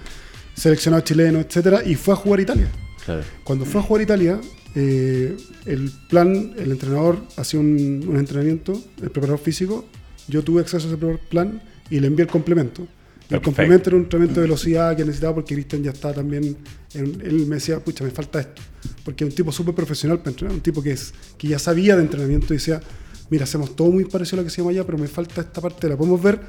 Seleccionado 0.55 1.05
chileno, 1.05 1.39
etcétera, 1.39 1.83
y 1.87 1.95
fue 1.95 2.15
a 2.15 2.17
jugar 2.17 2.41
a 2.41 2.43
Italia. 2.43 2.69
Claro. 3.09 3.23
Cuando 3.43 3.65
fue 3.65 3.81
a 3.81 3.85
jugar 3.85 4.03
Italia, 4.03 4.39
eh, 4.75 5.35
el 5.65 5.91
plan, 6.11 6.53
el 6.59 6.71
entrenador 6.73 7.19
hacía 7.39 7.59
un, 7.59 8.05
un 8.07 8.17
entrenamiento, 8.19 8.73
el 9.03 9.11
preparador 9.11 9.39
físico, 9.39 9.87
yo 10.29 10.45
tuve 10.45 10.61
acceso 10.61 10.87
a 10.87 10.93
ese 10.95 11.19
plan 11.31 11.63
y 11.89 12.01
le 12.01 12.07
envié 12.09 12.25
el 12.27 12.31
complemento. 12.31 12.87
El 13.31 13.41
complemento 13.43 13.89
era 13.89 13.97
un 13.97 14.03
entrenamiento 14.03 14.41
de 14.41 14.47
velocidad 14.47 14.95
que 14.95 15.05
necesitaba 15.07 15.37
porque 15.37 15.55
Cristian 15.55 15.83
ya 15.83 15.91
está 15.93 16.13
también, 16.13 16.55
en- 16.93 17.21
él 17.23 17.47
me 17.47 17.57
decía, 17.57 17.79
pucha, 17.83 18.05
me 18.05 18.11
falta 18.11 18.41
esto. 18.41 18.61
Porque 19.05 19.25
es 19.25 19.31
un 19.31 19.35
tipo 19.37 19.53
súper 19.53 19.75
profesional 19.75 20.19
para 20.19 20.31
entrenar, 20.33 20.55
un 20.55 20.61
tipo 20.61 20.83
que, 20.83 20.91
es, 20.93 21.15
que 21.39 21.49
ya 21.49 21.59
sabía 21.59 21.97
de 21.97 22.03
entrenamiento 22.03 22.53
y 22.53 22.59
decía, 22.59 22.81
mira, 23.31 23.45
hacemos 23.45 23.75
todo 23.75 23.91
muy 23.91 24.05
parecido 24.05 24.37
a 24.37 24.39
lo 24.41 24.43
que 24.45 24.53
hacíamos 24.53 24.73
allá, 24.73 24.85
pero 24.85 24.99
me 24.99 25.09
falta 25.09 25.41
esta 25.41 25.63
parte, 25.63 25.89
la 25.89 25.97
podemos 25.97 26.23
ver, 26.23 26.41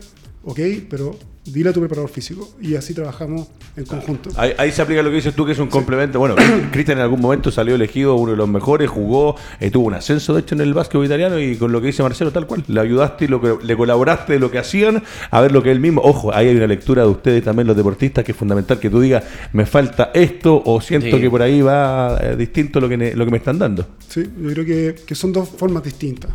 ok, 0.43 0.59
pero 0.89 1.15
dile 1.45 1.69
a 1.71 1.73
tu 1.73 1.79
preparador 1.79 2.09
físico. 2.11 2.47
Y 2.61 2.75
así 2.75 2.93
trabajamos 2.93 3.47
en 3.75 3.85
conjunto. 3.85 4.29
Ahí, 4.35 4.51
ahí 4.57 4.71
se 4.71 4.81
aplica 4.83 5.01
lo 5.01 5.09
que 5.09 5.15
dices 5.15 5.33
tú, 5.33 5.45
que 5.47 5.53
es 5.53 5.59
un 5.59 5.67
complemento. 5.67 6.19
Bueno, 6.19 6.35
Cristian 6.71 6.99
en 6.99 7.03
algún 7.03 7.21
momento 7.21 7.49
salió 7.49 7.73
elegido 7.75 8.15
uno 8.15 8.31
de 8.31 8.37
los 8.37 8.47
mejores, 8.47 8.87
jugó, 8.89 9.35
eh, 9.59 9.71
tuvo 9.71 9.87
un 9.87 9.95
ascenso 9.95 10.33
de 10.35 10.41
hecho 10.41 10.53
en 10.53 10.61
el 10.61 10.73
básquetbol 10.75 11.05
italiano 11.05 11.39
y 11.39 11.55
con 11.55 11.71
lo 11.71 11.81
que 11.81 11.87
dice 11.87 12.03
Marcelo, 12.03 12.31
tal 12.31 12.45
cual, 12.45 12.63
le 12.67 12.79
ayudaste 12.79 13.25
y 13.25 13.27
lo 13.29 13.41
que, 13.41 13.65
le 13.65 13.75
colaboraste 13.75 14.33
de 14.33 14.39
lo 14.39 14.51
que 14.51 14.59
hacían 14.59 15.01
a 15.31 15.41
ver 15.41 15.51
lo 15.51 15.63
que 15.63 15.71
él 15.71 15.79
mismo. 15.79 16.01
Ojo, 16.03 16.31
ahí 16.35 16.49
hay 16.49 16.55
una 16.55 16.67
lectura 16.67 17.01
de 17.03 17.09
ustedes 17.09 17.43
también, 17.43 17.65
los 17.67 17.75
deportistas, 17.75 18.23
que 18.23 18.33
es 18.33 18.37
fundamental 18.37 18.79
que 18.79 18.89
tú 18.91 18.99
digas, 19.01 19.23
me 19.53 19.65
falta 19.65 20.11
esto 20.13 20.61
o 20.63 20.79
siento 20.81 21.15
Sí. 21.15 21.21
que 21.21 21.29
por 21.31 21.41
ahí 21.41 21.61
va 21.61 22.19
eh, 22.21 22.35
distinto 22.35 22.79
lo 22.79 22.87
que, 22.89 22.97
ne- 22.97 23.15
lo 23.15 23.25
que 23.25 23.31
me 23.31 23.37
están 23.37 23.57
dando. 23.57 23.87
Sí, 24.07 24.23
yo 24.39 24.51
creo 24.51 24.65
que, 24.65 24.95
que 25.05 25.15
son 25.15 25.33
dos 25.33 25.49
formas 25.49 25.83
distintas. 25.83 26.29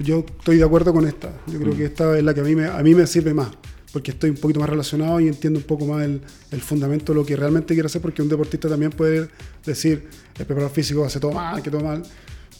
Yo 0.00 0.24
estoy 0.38 0.56
de 0.56 0.64
acuerdo 0.64 0.92
con 0.94 1.06
esta. 1.06 1.30
Yo 1.48 1.58
creo 1.58 1.76
que 1.76 1.84
esta 1.84 2.16
es 2.16 2.24
la 2.24 2.32
que 2.32 2.40
a 2.40 2.44
mí 2.44 2.54
me, 2.54 2.66
a 2.66 2.78
mí 2.82 2.94
me 2.94 3.06
sirve 3.06 3.34
más, 3.34 3.48
porque 3.94 4.10
estoy 4.10 4.28
un 4.30 4.36
poquito 4.36 4.60
más 4.60 4.68
relacionado 4.68 5.18
y 5.20 5.28
entiendo 5.28 5.58
un 5.58 5.64
poco 5.64 5.86
más 5.86 6.04
el, 6.04 6.20
el 6.50 6.60
fundamento 6.60 7.12
de 7.14 7.20
lo 7.20 7.24
que 7.24 7.34
realmente 7.36 7.72
quiero 7.72 7.86
hacer, 7.86 8.02
porque 8.02 8.20
un 8.20 8.28
deportista 8.28 8.68
también 8.68 8.90
puede 8.90 9.28
decir, 9.64 10.06
el 10.38 10.44
preparador 10.44 10.70
físico 10.72 11.02
hace 11.04 11.18
todo 11.20 11.32
mal, 11.32 11.62
que 11.62 11.70
todo 11.70 11.80
mal. 11.82 12.02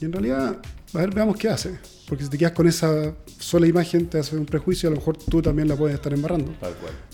Y 0.01 0.07
en 0.07 0.13
realidad, 0.13 0.57
a 0.95 0.99
ver, 0.99 1.13
veamos 1.15 1.37
qué 1.37 1.49
hace. 1.49 1.79
Porque 2.09 2.25
si 2.25 2.31
te 2.31 2.39
quedas 2.39 2.53
con 2.53 2.67
esa 2.69 3.15
sola 3.39 3.67
imagen, 3.67 4.07
te 4.07 4.19
hace 4.19 4.37
un 4.37 4.45
prejuicio, 4.47 4.89
a 4.89 4.91
lo 4.91 4.97
mejor 4.99 5.17
tú 5.17 5.41
también 5.43 5.67
la 5.69 5.75
puedes 5.77 5.95
estar 5.97 6.13
embarrando. 6.13 6.53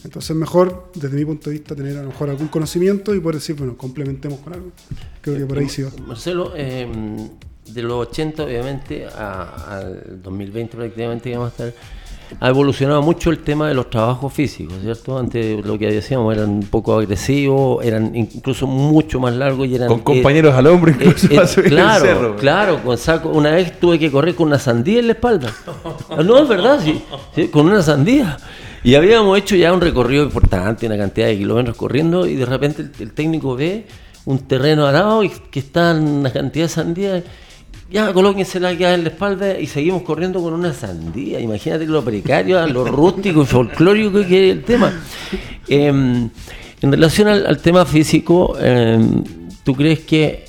Entonces 0.05 0.31
es 0.31 0.37
mejor, 0.37 0.91
desde 0.95 1.17
mi 1.17 1.25
punto 1.25 1.49
de 1.51 1.57
vista, 1.57 1.75
tener 1.75 1.97
a 1.97 2.03
lo 2.03 2.09
mejor 2.09 2.29
algún 2.31 2.49
conocimiento 2.49 3.15
y 3.15 3.21
poder 3.21 3.37
decir, 3.37 3.57
bueno, 3.57 3.77
complementemos 3.77 4.41
con 4.41 4.53
algo. 4.53 4.73
Creo 5.23 5.37
que 5.39 5.47
por 5.47 5.59
ahí 5.59 5.69
sí 5.69 5.83
va. 5.83 5.91
Marcelo, 6.07 6.53
eh, 6.57 6.87
de 7.73 7.83
los 7.83 8.09
80 8.09 8.45
obviamente 8.45 9.07
a- 9.07 9.79
al 9.79 10.21
2020 10.23 10.77
prácticamente 10.77 11.31
que 11.31 11.37
vamos 11.37 11.53
a 11.59 11.67
estar, 11.69 11.81
ha 12.39 12.49
evolucionado 12.49 13.03
mucho 13.03 13.31
el 13.31 13.39
tema 13.39 13.69
de 13.69 13.75
los 13.75 13.91
trabajos 13.91 14.33
físicos, 14.33 14.77
¿cierto? 14.83 15.19
Antes 15.19 15.65
lo 15.65 15.79
que 15.79 15.91
decíamos 15.91 16.35
eran 16.37 16.51
un 16.51 16.63
poco 16.63 16.99
agresivos, 16.99 17.85
eran 17.85 18.15
incluso 18.15 18.67
mucho 18.67 19.19
más 19.19 19.35
largos 19.35 19.67
y 19.67 19.75
eran... 19.75 19.89
Con 19.89 20.01
eh, 20.01 20.03
compañeros 20.05 20.55
al 20.55 20.67
hombro 20.67 20.93
eh, 20.93 20.97
incluso 21.01 21.27
eh, 21.31 21.47
subir 21.47 21.67
el 21.67 21.73
claro, 21.73 22.05
cerro. 22.05 22.37
claro, 22.37 22.83
con 22.83 22.97
saco. 22.99 23.31
Una 23.31 23.51
vez 23.53 23.79
tuve 23.81 23.99
que 23.99 24.11
correr 24.11 24.35
con 24.35 24.49
una 24.49 24.59
sandía 24.59 25.01
en 25.01 25.07
la 25.09 25.13
espalda. 25.15 25.53
Ah, 26.11 26.23
No, 26.23 26.39
es 26.39 26.49
verdad, 26.49 26.81
sí, 26.83 27.03
sí, 27.35 27.49
con 27.49 27.67
una 27.67 27.83
sandía. 27.83 28.37
Y 28.83 28.95
habíamos 28.95 29.37
hecho 29.39 29.57
ya 29.57 29.73
un 29.73 29.81
recorrido 29.81 30.25
importante, 30.25 30.87
una 30.87 30.97
cantidad 30.97 31.27
de 31.27 31.37
kilómetros 31.37 31.77
corriendo, 31.77 32.27
y 32.27 32.37
de 32.37 32.47
repente 32.47 32.83
el, 32.83 32.93
el 32.99 33.13
técnico 33.13 33.57
ve 33.57 33.87
un 34.25 34.39
terreno 34.39 34.87
arado 34.87 35.23
y 35.25 35.29
que 35.29 35.61
está 35.61 35.91
en 35.91 36.03
una 36.07 36.33
cantidad 36.33 36.65
de 36.65 36.69
sandías. 36.69 37.25
Ya, 37.91 38.13
colóquensela 38.13 38.73
ya 38.73 38.95
en 38.95 39.03
la 39.03 39.11
espalda 39.11 39.59
y 39.59 39.67
seguimos 39.67 40.03
corriendo 40.03 40.41
con 40.41 40.53
una 40.53 40.73
sandía. 40.73 41.41
Imagínate 41.41 41.87
lo 41.87 42.05
precario, 42.05 42.65
lo 42.69 42.85
rústico 42.85 43.43
y 43.43 43.47
folclórico 43.47 44.25
que 44.27 44.51
es 44.51 44.57
el 44.57 44.63
tema. 44.63 44.93
Em, 45.67 46.31
en 46.81 46.93
relación 46.93 47.27
al, 47.27 47.47
al 47.47 47.59
tema 47.59 47.85
físico, 47.85 48.57
em, 48.61 49.25
¿tú 49.65 49.75
crees 49.75 50.01
que, 50.01 50.45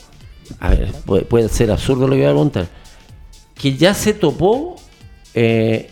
a 0.60 0.70
ver, 0.70 0.92
puede, 1.06 1.24
puede 1.24 1.50
ser 1.50 1.72
absurdo 1.72 2.08
lo 2.08 2.14
que 2.14 2.22
voy 2.22 2.28
a 2.28 2.30
preguntar, 2.30 2.68
que 3.56 3.76
ya 3.76 3.96
se 3.96 4.14
topó 4.14 4.76
eh, 5.34 5.90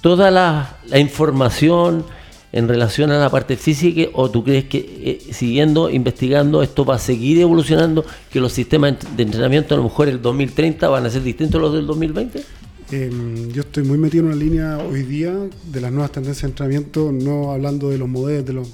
toda 0.00 0.30
la, 0.30 0.78
la 0.86 0.98
información 0.98 2.06
en 2.54 2.68
relación 2.68 3.10
a 3.10 3.18
la 3.18 3.28
parte 3.30 3.56
física 3.56 4.02
o 4.12 4.30
tú 4.30 4.44
crees 4.44 4.66
que 4.66 4.78
eh, 4.78 5.32
siguiendo 5.32 5.90
investigando 5.90 6.62
esto 6.62 6.84
va 6.84 6.94
a 6.94 6.98
seguir 7.00 7.40
evolucionando, 7.40 8.04
que 8.30 8.38
los 8.38 8.52
sistemas 8.52 8.94
de 9.16 9.24
entrenamiento 9.24 9.74
a 9.74 9.78
lo 9.78 9.82
mejor 9.82 10.08
el 10.08 10.22
2030 10.22 10.88
van 10.88 11.04
a 11.04 11.10
ser 11.10 11.24
distintos 11.24 11.58
a 11.58 11.62
los 11.62 11.72
del 11.72 11.84
2020? 11.84 12.44
Em, 12.92 13.48
yo 13.50 13.62
estoy 13.62 13.82
muy 13.82 13.98
metido 13.98 14.22
en 14.22 14.26
una 14.28 14.36
línea 14.36 14.78
hoy 14.78 15.02
día 15.02 15.34
de 15.64 15.80
las 15.80 15.90
nuevas 15.90 16.12
tendencias 16.12 16.42
de 16.42 16.48
entrenamiento, 16.50 17.10
no 17.10 17.50
hablando 17.50 17.90
de 17.90 17.98
los 17.98 18.08
modelos, 18.08 18.46
de, 18.46 18.52
los, 18.52 18.68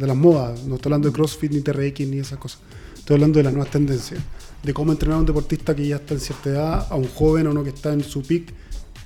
las 0.00 0.16
modas, 0.16 0.62
no 0.62 0.76
estoy 0.76 0.90
hablando 0.90 1.08
de 1.08 1.14
CrossFit 1.14 1.50
ni 1.50 1.60
TRX 1.60 2.06
ni 2.06 2.18
esas 2.20 2.38
cosas. 2.38 2.60
Estoy 2.96 3.14
hablando 3.14 3.38
de 3.38 3.42
las 3.42 3.52
nuevas 3.52 3.72
tendencias, 3.72 4.20
de 4.62 4.72
cómo 4.72 4.92
entrenar 4.92 5.16
a 5.16 5.20
un 5.22 5.26
deportista 5.26 5.74
que 5.74 5.88
ya 5.88 5.96
está 5.96 6.14
en 6.14 6.20
cierta 6.20 6.50
edad, 6.50 6.86
a 6.88 6.94
un 6.94 7.08
joven 7.08 7.48
o 7.48 7.50
uno 7.50 7.64
que 7.64 7.70
está 7.70 7.92
en 7.92 8.04
su 8.04 8.22
peak, 8.22 8.54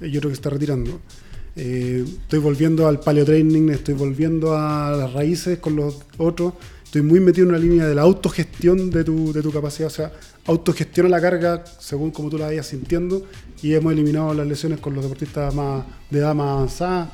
eh, 0.03 0.11
yo 0.11 0.21
creo 0.21 0.29
que 0.29 0.35
está 0.35 0.51
retirando. 0.51 1.01
Eh, 1.57 2.05
estoy 2.07 2.39
volviendo 2.39 2.87
al 2.87 3.01
paleo 3.01 3.25
training, 3.25 3.71
estoy 3.71 3.95
volviendo 3.95 4.57
a 4.57 4.91
las 4.91 5.13
raíces 5.15 5.59
con 5.59 5.75
los 5.75 5.99
otros. 6.19 6.53
Estoy 6.85 7.01
muy 7.03 7.19
metido 7.19 7.45
en 7.45 7.51
una 7.51 7.59
línea 7.59 7.87
de 7.87 7.95
la 7.95 8.03
autogestión 8.03 8.91
de 8.91 9.03
tu, 9.03 9.33
de 9.33 9.43
tu 9.43 9.51
capacidad, 9.51 9.89
o 9.89 9.91
sea, 9.91 10.13
autogestiona 10.45 11.09
la 11.09 11.21
carga 11.21 11.65
según 11.81 12.11
como 12.11 12.29
tú 12.29 12.39
la 12.39 12.47
vayas 12.47 12.67
sintiendo. 12.67 13.27
Y 13.63 13.73
hemos 13.73 13.93
eliminado 13.93 14.35
las 14.35 14.47
lesiones 14.47 14.81
con 14.81 14.95
los 14.95 15.03
deportistas 15.03 15.55
más 15.55 15.85
de 16.11 16.19
edad 16.19 16.35
más 16.35 16.49
avanzada. 16.49 17.13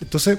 Entonces, 0.00 0.38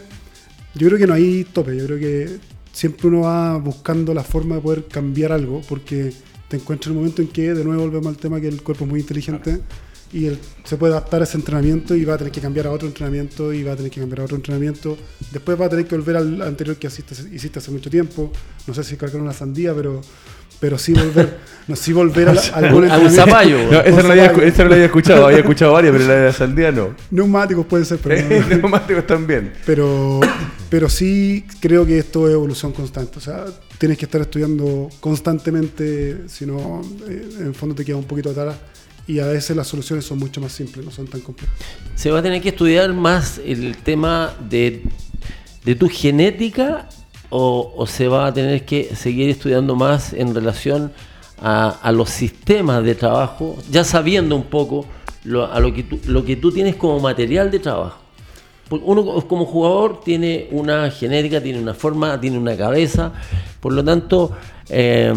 yo 0.73 0.87
creo 0.87 0.99
que 0.99 1.07
no 1.07 1.13
hay 1.13 1.43
tope, 1.45 1.77
yo 1.77 1.85
creo 1.85 1.99
que 1.99 2.37
siempre 2.71 3.07
uno 3.07 3.21
va 3.21 3.57
buscando 3.57 4.13
la 4.13 4.23
forma 4.23 4.55
de 4.55 4.61
poder 4.61 4.87
cambiar 4.87 5.31
algo 5.31 5.61
porque 5.69 6.11
te 6.49 6.57
encuentras 6.57 6.87
en 6.87 6.93
un 6.93 6.97
momento 6.97 7.21
en 7.21 7.27
que 7.27 7.53
de 7.53 7.63
nuevo 7.63 7.83
volvemos 7.83 8.07
al 8.07 8.17
tema 8.17 8.41
que 8.41 8.47
el 8.47 8.63
cuerpo 8.63 8.85
es 8.85 8.89
muy 8.89 8.99
inteligente 8.99 9.61
y 10.13 10.27
él 10.27 10.37
se 10.63 10.77
puede 10.77 10.93
adaptar 10.93 11.21
a 11.21 11.23
ese 11.23 11.37
entrenamiento 11.37 11.95
y 11.95 12.05
va 12.05 12.13
a 12.13 12.17
tener 12.17 12.31
que 12.31 12.39
cambiar 12.39 12.67
a 12.67 12.71
otro 12.71 12.87
entrenamiento 12.87 13.51
y 13.51 13.63
va 13.63 13.73
a 13.73 13.75
tener 13.75 13.91
que 13.91 13.99
cambiar 13.99 14.21
a 14.21 14.23
otro 14.25 14.35
entrenamiento. 14.37 14.95
Después 15.31 15.59
va 15.59 15.65
a 15.65 15.69
tener 15.69 15.85
que 15.87 15.95
volver 15.95 16.15
al 16.17 16.41
anterior 16.43 16.75
que 16.77 16.87
hiciste, 16.87 17.15
hiciste 17.33 17.59
hace 17.59 17.71
mucho 17.71 17.89
tiempo. 17.89 18.31
No 18.67 18.73
sé 18.73 18.83
si 18.83 18.95
cargar 18.95 19.21
una 19.21 19.33
sandía, 19.33 19.73
pero, 19.73 20.01
pero 20.59 20.77
sí 20.77 20.93
volver, 20.93 21.37
no, 21.67 21.75
sí 21.75 21.91
volver 21.93 22.29
a, 22.29 22.33
la- 22.35 22.41
a 22.41 22.59
un 22.59 22.83
entrenamiento. 22.83 23.09
zapallo. 23.15 23.57
No, 23.71 23.81
esa, 23.81 24.01
no 24.03 24.07
la 24.07 24.09
había, 24.13 24.25
esa 24.47 24.63
no 24.63 24.69
la 24.69 24.75
había 24.75 24.85
escuchado, 24.85 25.25
había 25.25 25.39
escuchado 25.39 25.73
varias, 25.73 25.93
pero 25.93 26.07
la 26.07 26.13
de 26.13 26.25
la 26.27 26.33
sandía 26.33 26.71
no. 26.71 26.95
Neumáticos 27.11 27.65
puede 27.65 27.83
ser, 27.85 27.97
pero 27.97 28.15
no- 28.39 28.47
Neumáticos 28.47 29.07
también. 29.07 29.51
pero, 29.65 30.19
pero 30.69 30.89
sí 30.89 31.43
creo 31.59 31.85
que 31.87 31.97
esto 31.97 32.27
es 32.27 32.33
evolución 32.35 32.71
constante. 32.71 33.17
O 33.17 33.21
sea, 33.21 33.45
tienes 33.79 33.97
que 33.97 34.05
estar 34.05 34.21
estudiando 34.21 34.89
constantemente, 34.99 36.27
si 36.27 36.45
no, 36.45 36.81
eh, 37.09 37.29
en 37.39 37.47
el 37.47 37.55
fondo 37.55 37.73
te 37.75 37.83
queda 37.83 37.97
un 37.97 38.03
poquito 38.05 38.29
atrás. 38.29 38.55
Y 39.05 39.19
a 39.19 39.25
veces 39.25 39.55
las 39.55 39.67
soluciones 39.67 40.05
son 40.05 40.19
mucho 40.19 40.39
más 40.39 40.53
simples, 40.53 40.85
no 40.85 40.91
son 40.91 41.07
tan 41.07 41.21
complejas. 41.21 41.55
Se 41.95 42.09
va 42.09 42.19
a 42.19 42.21
tener 42.21 42.41
que 42.41 42.49
estudiar 42.49 42.93
más 42.93 43.39
el 43.43 43.75
tema 43.77 44.33
de, 44.49 44.83
de 45.65 45.75
tu 45.75 45.89
genética 45.89 46.87
o, 47.29 47.85
se 47.87 48.07
va 48.07 48.27
a 48.27 48.33
tener 48.33 48.63
que 48.63 48.95
seguir 48.95 49.29
estudiando 49.29 49.75
más 49.75 50.13
en 50.13 50.33
relación 50.33 50.93
a, 51.41 51.69
a 51.69 51.91
los 51.91 52.11
sistemas 52.11 52.83
de 52.83 52.95
trabajo, 52.95 53.57
ya 53.71 53.83
sabiendo 53.83 54.35
un 54.35 54.43
poco 54.43 54.85
lo, 55.23 55.51
a 55.51 55.59
lo 55.59 55.73
que, 55.73 55.83
tú, 55.83 55.99
lo 56.05 56.23
que 56.23 56.35
tú 56.35 56.51
tienes 56.51 56.75
como 56.75 56.99
material 56.99 57.49
de 57.51 57.59
trabajo. 57.59 57.99
Uno 58.69 59.03
como 59.27 59.45
jugador 59.45 60.01
tiene 60.01 60.47
una 60.51 60.89
genética, 60.89 61.41
tiene 61.41 61.59
una 61.59 61.73
forma, 61.73 62.19
tiene 62.19 62.37
una 62.37 62.55
cabeza, 62.55 63.11
por 63.59 63.73
lo 63.73 63.83
tanto 63.83 64.31
eh, 64.69 65.13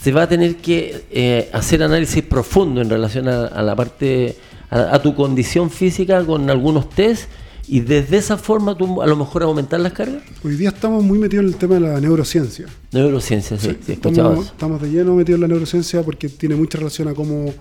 se 0.00 0.12
va 0.12 0.22
a 0.22 0.28
tener 0.28 0.56
que 0.56 1.04
eh, 1.10 1.50
hacer 1.52 1.82
análisis 1.82 2.22
profundo 2.22 2.80
en 2.80 2.90
relación 2.90 3.28
a, 3.28 3.46
a 3.46 3.62
la 3.62 3.74
parte, 3.74 4.36
a, 4.70 4.94
a 4.94 5.02
tu 5.02 5.14
condición 5.14 5.70
física 5.70 6.24
con 6.24 6.48
algunos 6.50 6.88
test 6.90 7.28
y 7.68 7.80
desde 7.80 8.16
esa 8.16 8.38
forma 8.38 8.76
tú 8.76 9.02
a 9.02 9.06
lo 9.06 9.16
mejor 9.16 9.42
aumentar 9.42 9.78
las 9.80 9.92
cargas. 9.92 10.22
Hoy 10.42 10.56
día 10.56 10.70
estamos 10.70 11.04
muy 11.04 11.18
metidos 11.18 11.44
en 11.44 11.52
el 11.52 11.56
tema 11.56 11.74
de 11.74 11.80
la 11.80 12.00
neurociencia. 12.00 12.66
Neurociencia, 12.92 13.58
sí, 13.58 13.76
sí, 13.84 13.92
estamos, 13.92 14.80
de 14.80 14.90
lleno 14.90 15.14
metidos 15.14 15.36
en 15.36 15.42
la 15.42 15.48
neurociencia 15.48 16.02
porque 16.02 16.28
tiene 16.28 16.54
mucha 16.56 16.78
relación 16.78 17.08
a 17.08 17.14
cómo 17.14 17.52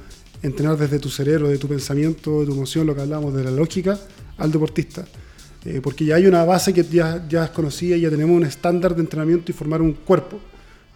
entrenar 0.41 0.77
desde 0.77 0.99
tu 0.99 1.09
cerebro, 1.09 1.49
de 1.49 1.57
tu 1.57 1.67
pensamiento, 1.67 2.39
de 2.39 2.45
tu 2.45 2.53
emoción, 2.53 2.87
lo 2.87 2.95
que 2.95 3.01
hablamos 3.01 3.33
de 3.33 3.43
la 3.43 3.51
lógica, 3.51 3.99
al 4.37 4.51
deportista. 4.51 5.05
Eh, 5.65 5.81
porque 5.83 6.05
ya 6.05 6.15
hay 6.15 6.25
una 6.25 6.45
base 6.45 6.73
que 6.73 6.83
ya, 6.83 7.25
ya 7.27 7.45
es 7.45 7.49
conocida 7.49 7.97
y 7.97 8.01
ya 8.01 8.09
tenemos 8.09 8.37
un 8.37 8.45
estándar 8.45 8.95
de 8.95 9.01
entrenamiento 9.01 9.51
y 9.51 9.53
formar 9.53 9.81
un 9.81 9.91
cuerpo. 9.93 10.39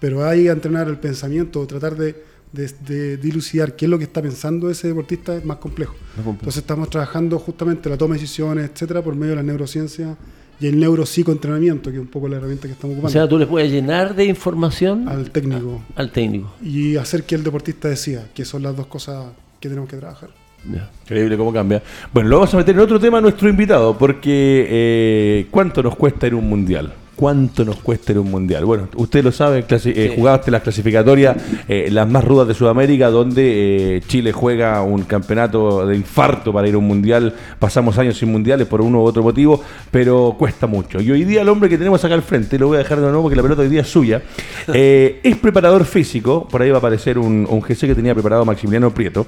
Pero 0.01 0.25
hay 0.27 0.43
que 0.45 0.49
entrenar 0.49 0.87
el 0.89 0.97
pensamiento, 0.97 1.65
tratar 1.67 1.95
de, 1.95 2.15
de, 2.51 2.69
de 2.87 3.17
dilucidar 3.17 3.75
qué 3.75 3.85
es 3.85 3.89
lo 3.91 3.97
que 3.99 4.05
está 4.05 4.21
pensando 4.21 4.69
ese 4.69 4.87
deportista 4.87 5.37
es 5.37 5.45
más 5.45 5.57
complejo. 5.57 5.95
Entonces 6.17 6.57
estamos 6.57 6.89
trabajando 6.89 7.37
justamente 7.39 7.87
la 7.87 7.97
toma 7.97 8.15
de 8.15 8.21
decisiones, 8.21 8.69
etcétera, 8.71 9.03
por 9.03 9.15
medio 9.15 9.31
de 9.31 9.35
la 9.37 9.43
neurociencia 9.43 10.17
y 10.59 10.67
el 10.67 10.79
neuropsicoentrenamiento, 10.79 11.91
que 11.91 11.97
es 11.97 12.01
un 12.01 12.07
poco 12.07 12.27
la 12.27 12.37
herramienta 12.37 12.67
que 12.67 12.73
estamos 12.73 12.95
O 12.95 12.97
ocupando, 12.97 13.13
sea, 13.13 13.27
tú 13.29 13.37
le 13.37 13.45
puedes 13.45 13.71
llenar 13.71 14.15
de 14.15 14.25
información 14.25 15.07
al, 15.07 15.19
al 15.19 15.31
técnico 15.31 15.83
técnico. 16.11 16.53
y 16.63 16.97
hacer 16.97 17.23
que 17.23 17.35
el 17.35 17.43
deportista 17.43 17.87
decida, 17.87 18.27
que 18.33 18.43
son 18.43 18.63
las 18.63 18.75
dos 18.75 18.87
cosas 18.87 19.27
que 19.59 19.69
tenemos 19.69 19.87
que 19.89 19.97
trabajar. 19.97 20.29
Ya. 20.71 20.91
Increíble 21.03 21.37
cómo 21.37 21.53
cambia. 21.53 21.81
Bueno, 22.13 22.29
lo 22.29 22.35
vamos 22.37 22.53
a 22.53 22.57
meter 22.57 22.75
en 22.75 22.81
otro 22.81 22.99
tema 22.99 23.17
a 23.19 23.21
nuestro 23.21 23.49
invitado, 23.49 23.97
porque 23.97 24.67
eh, 24.69 25.47
¿cuánto 25.49 25.81
nos 25.81 25.95
cuesta 25.95 26.27
ir 26.27 26.33
a 26.33 26.35
un 26.37 26.47
mundial? 26.49 26.93
¿Cuánto 27.15 27.65
nos 27.65 27.75
cuesta 27.77 28.13
ir 28.13 28.17
a 28.17 28.21
un 28.21 28.31
mundial? 28.31 28.65
Bueno, 28.65 28.87
usted 28.95 29.23
lo 29.23 29.31
sabe, 29.31 29.65
eh, 29.69 30.13
jugaste 30.15 30.49
las 30.49 30.61
clasificatorias, 30.61 31.35
eh, 31.67 31.89
las 31.91 32.09
más 32.09 32.23
rudas 32.23 32.47
de 32.47 32.53
Sudamérica, 32.53 33.09
donde 33.09 33.97
eh, 33.97 34.01
Chile 34.07 34.31
juega 34.31 34.81
un 34.81 35.03
campeonato 35.03 35.85
de 35.85 35.95
infarto 35.95 36.53
para 36.53 36.67
ir 36.67 36.75
a 36.75 36.77
un 36.77 36.87
mundial. 36.87 37.35
Pasamos 37.59 37.97
años 37.97 38.17
sin 38.17 38.31
mundiales 38.31 38.65
por 38.65 38.81
uno 38.81 39.01
u 39.01 39.03
otro 39.03 39.23
motivo, 39.23 39.61
pero 39.91 40.35
cuesta 40.39 40.67
mucho. 40.67 41.01
Y 41.01 41.11
hoy 41.11 41.25
día 41.25 41.41
el 41.41 41.49
hombre 41.49 41.69
que 41.69 41.77
tenemos 41.77 42.03
acá 42.03 42.13
al 42.13 42.23
frente, 42.23 42.57
lo 42.57 42.67
voy 42.67 42.75
a 42.75 42.79
dejar 42.79 42.99
de 42.99 43.03
nuevo 43.03 43.23
porque 43.23 43.35
la 43.35 43.43
pelota 43.43 43.61
hoy 43.61 43.69
día 43.69 43.81
es 43.81 43.89
suya, 43.89 44.21
eh, 44.73 45.19
es 45.21 45.35
preparador 45.35 45.85
físico, 45.85 46.47
por 46.49 46.61
ahí 46.61 46.69
va 46.69 46.77
a 46.77 46.79
aparecer 46.79 47.19
un, 47.19 47.45
un 47.47 47.61
GC 47.61 47.87
que 47.87 47.95
tenía 47.95 48.13
preparado 48.13 48.45
Maximiliano 48.45 48.91
Prieto, 48.91 49.27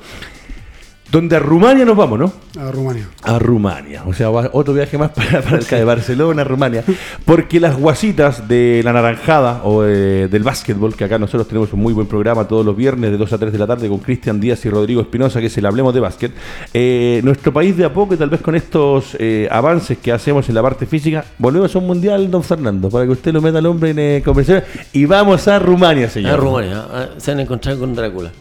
donde 1.13 1.35
a 1.35 1.39
Rumania 1.39 1.85
nos 1.85 1.95
vamos, 1.95 2.17
¿no? 2.17 2.33
A 2.59 2.71
Rumania. 2.71 3.07
a 3.21 3.37
Rumania. 3.37 4.01
O 4.07 4.13
sea, 4.13 4.31
otro 4.31 4.73
viaje 4.73 4.97
más 4.97 5.11
para, 5.15 5.43
para 5.43 5.57
acá 5.57 5.75
de 5.75 5.83
Barcelona 5.83 6.41
a 6.41 6.45
Rumania. 6.45 6.83
Porque 7.23 7.59
las 7.59 7.77
guasitas 7.77 8.47
de 8.47 8.81
la 8.83 8.93
naranjada 8.93 9.61
o 9.63 9.85
eh, 9.85 10.27
del 10.27 10.41
básquetbol, 10.41 10.95
que 10.95 11.03
acá 11.03 11.19
nosotros 11.19 11.47
tenemos 11.47 11.71
un 11.71 11.81
muy 11.81 11.93
buen 11.93 12.07
programa 12.07 12.47
todos 12.47 12.65
los 12.65 12.75
viernes 12.75 13.11
de 13.11 13.17
2 13.17 13.31
a 13.31 13.37
3 13.37 13.53
de 13.53 13.59
la 13.59 13.67
tarde 13.67 13.87
con 13.89 13.99
Cristian 13.99 14.39
Díaz 14.39 14.65
y 14.65 14.71
Rodrigo 14.71 15.01
Espinosa, 15.01 15.39
que 15.39 15.45
es 15.45 15.57
el 15.59 15.67
Hablemos 15.67 15.93
de 15.93 15.99
Básquet. 15.99 16.31
Eh, 16.73 17.21
nuestro 17.23 17.53
país 17.53 17.77
de 17.77 17.85
a 17.85 17.93
poco 17.93 18.15
y 18.15 18.17
tal 18.17 18.31
vez 18.31 18.41
con 18.41 18.55
estos 18.55 19.15
eh, 19.19 19.47
avances 19.51 19.99
que 19.99 20.11
hacemos 20.11 20.49
en 20.49 20.55
la 20.55 20.63
parte 20.63 20.87
física, 20.87 21.23
volvemos 21.37 21.75
a 21.75 21.77
un 21.77 21.85
mundial, 21.85 22.31
don 22.31 22.41
Fernando, 22.41 22.89
para 22.89 23.05
que 23.05 23.11
usted 23.11 23.31
lo 23.31 23.39
meta 23.39 23.59
al 23.59 23.67
hombre 23.67 23.91
en 23.91 23.99
eh, 23.99 24.21
conversación. 24.25 24.63
Y 24.93 25.05
vamos 25.05 25.47
a 25.47 25.59
Rumania, 25.59 26.09
señor. 26.09 26.31
A 26.31 26.37
Rumania, 26.37 27.09
se 27.17 27.31
han 27.31 27.39
encontrado 27.39 27.81
con 27.81 27.93
Drácula. 27.93 28.31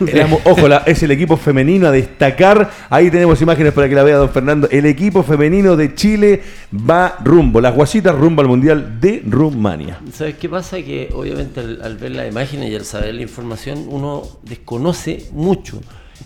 Ojo, 0.44 0.68
la- 0.68 0.78
es 0.86 1.02
el 1.02 1.10
equipo 1.10 1.36
femenino 1.36 1.86
a 1.86 1.90
destacar. 1.90 2.70
Ahí 2.88 3.10
tenemos 3.10 3.40
imágenes 3.42 3.72
para 3.72 3.88
que 3.88 3.94
la 3.94 4.02
vea 4.02 4.16
don 4.16 4.30
Fernando. 4.30 4.68
El 4.70 4.86
equipo 4.86 5.22
femenino 5.22 5.76
de 5.76 5.94
Chile 5.94 6.42
va 6.72 7.16
rumbo, 7.24 7.60
las 7.60 7.74
guasitas 7.74 8.14
rumbo 8.14 8.42
al 8.42 8.48
Mundial 8.48 9.00
de 9.00 9.22
Rumania. 9.26 9.98
¿Sabes 10.12 10.36
qué 10.36 10.48
pasa? 10.48 10.76
Que 10.78 11.10
obviamente 11.14 11.60
al, 11.60 11.82
al 11.82 11.96
ver 11.96 12.12
las 12.12 12.28
imágenes 12.30 12.70
y 12.70 12.74
al 12.76 12.84
saber 12.84 13.14
la 13.14 13.22
información, 13.22 13.86
uno 13.88 14.22
desconoce 14.42 15.26
mucho 15.32 15.80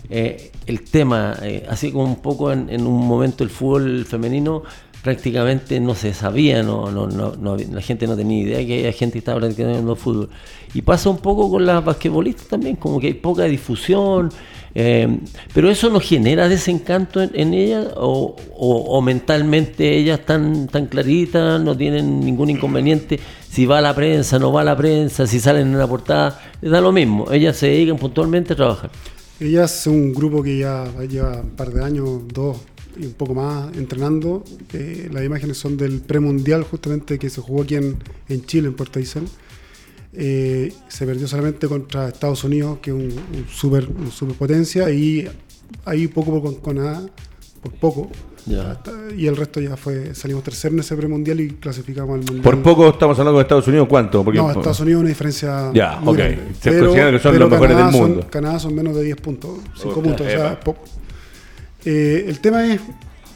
eh, 0.09 0.51
el 0.67 0.81
tema. 0.81 1.35
eh, 1.41 1.65
así 1.69 1.91
como 1.91 2.03
un 2.05 2.21
poco 2.21 2.51
en, 2.51 2.69
en 2.69 2.85
un 2.85 3.07
momento 3.07 3.43
el 3.43 3.49
fútbol 3.49 4.05
femenino 4.05 4.63
prácticamente 5.05 5.79
no 5.79 5.93
se 5.93 6.15
sabía, 6.15 6.63
no, 6.63 6.89
no, 6.89 7.05
no, 7.05 7.35
no 7.35 7.55
la 7.55 7.81
gente 7.81 8.07
no 8.07 8.17
tenía 8.17 8.41
idea 8.41 8.65
que 8.65 8.79
había 8.79 8.91
gente 8.91 9.13
que 9.13 9.19
estaba 9.19 9.39
practicando 9.39 9.95
fútbol. 9.95 10.29
Y 10.73 10.81
pasa 10.81 11.11
un 11.11 11.19
poco 11.19 11.47
con 11.47 11.63
las 11.63 11.85
basquetbolistas 11.85 12.47
también, 12.47 12.75
como 12.75 12.99
que 12.99 13.05
hay 13.05 13.13
poca 13.13 13.43
difusión. 13.43 14.31
eh, 14.73 15.07
pero 15.53 15.69
eso 15.69 15.91
no 15.91 15.99
genera 15.99 16.49
desencanto 16.49 17.21
en, 17.21 17.53
ellas 17.53 17.85
o 17.95 19.01
mentalmente 19.03 19.95
ellas 19.95 20.21
están 20.21 20.67
tan 20.69 20.87
claritas, 20.87 21.61
no 21.61 21.77
tienen 21.77 22.21
ningún 22.21 22.49
inconveniente 22.49 23.19
si 23.47 23.67
va 23.67 23.77
a 23.77 23.81
la 23.81 23.93
prensa, 23.93 24.39
no 24.39 24.51
va 24.51 24.61
a 24.61 24.63
la 24.63 24.75
prensa, 24.75 25.27
si 25.27 25.39
salen 25.39 25.67
en 25.67 25.77
la 25.77 25.87
portada, 25.87 26.41
les 26.61 26.71
da 26.71 26.81
lo 26.81 26.91
mismo, 26.91 27.31
ellas 27.31 27.55
se 27.55 27.67
dedican 27.67 27.97
puntualmente 27.97 28.53
a 28.53 28.55
trabajar. 28.55 28.89
Ellas 29.39 29.69
son 29.69 29.93
un 29.93 30.13
grupo 30.15 30.41
que 30.41 30.57
ya 30.57 30.85
lleva 31.07 31.41
un 31.41 31.51
par 31.51 31.71
de 31.71 31.83
años, 31.83 32.27
dos 32.33 32.57
y 32.97 33.05
un 33.05 33.13
poco 33.13 33.33
más 33.33 33.75
entrenando. 33.75 34.43
Eh, 34.73 35.09
las 35.11 35.23
imágenes 35.23 35.57
son 35.57 35.77
del 35.77 35.99
premundial 36.01 36.63
justamente 36.63 37.17
que 37.19 37.29
se 37.29 37.41
jugó 37.41 37.63
aquí 37.63 37.75
en, 37.75 37.97
en 38.29 38.45
Chile, 38.45 38.67
en 38.67 38.73
Puerto 38.75 38.99
Aysén. 38.99 39.25
Eh, 40.13 40.71
se 40.87 41.05
perdió 41.05 41.27
solamente 41.27 41.67
contra 41.67 42.07
Estados 42.07 42.43
Unidos, 42.43 42.79
que 42.81 42.91
es 42.91 42.95
un, 42.95 43.03
un 43.11 43.45
super, 43.53 43.87
un 43.89 44.11
superpotencia, 44.11 44.89
y 44.89 45.27
ahí 45.83 46.07
poco 46.07 46.39
por 46.41 46.53
con 46.53 46.73
Canadá, 46.75 47.05
por 47.61 47.73
poco. 47.73 48.09
Ya. 48.45 48.71
Hasta- 48.71 48.93
y 49.17 49.25
el 49.25 49.35
resto 49.35 49.59
ya 49.59 49.75
fue, 49.75 50.13
salimos 50.13 50.43
tercero 50.43 50.75
en 50.75 50.79
ese 50.81 50.95
premundial 50.95 51.39
y 51.41 51.49
clasificamos 51.55 52.13
al 52.13 52.19
mundial. 52.19 52.41
Por 52.43 52.61
poco 52.61 52.87
estamos 52.89 53.17
hablando 53.17 53.39
de 53.39 53.41
Estados 53.43 53.67
Unidos, 53.67 53.87
¿cuánto? 53.89 54.23
Porque, 54.23 54.37
no, 54.39 54.49
Estados 54.51 54.79
Unidos 54.81 54.99
una 55.01 55.09
diferencia 55.09 55.71
Ya, 55.73 55.97
muy 55.99 56.13
ok. 56.13 56.17
grande. 56.19 56.41
Se 56.61 56.79
considera 56.79 57.11
que 57.11 57.19
son 57.19 57.39
los 57.39 57.49
mejores 57.49 57.71
Canadá 57.75 57.91
del 57.91 57.99
son- 57.99 58.09
mundo. 58.11 58.27
Canadá 58.29 58.59
son 58.59 58.75
menos 58.75 58.95
de 58.95 59.03
10 59.03 59.17
puntos, 59.19 59.49
5 59.75 59.95
Puta, 59.95 60.01
puntos, 60.07 60.27
o 60.27 60.29
sea, 60.29 60.59
poco. 60.59 60.83
Eh, 61.85 62.25
el 62.27 62.39
tema 62.39 62.65
es 62.73 62.81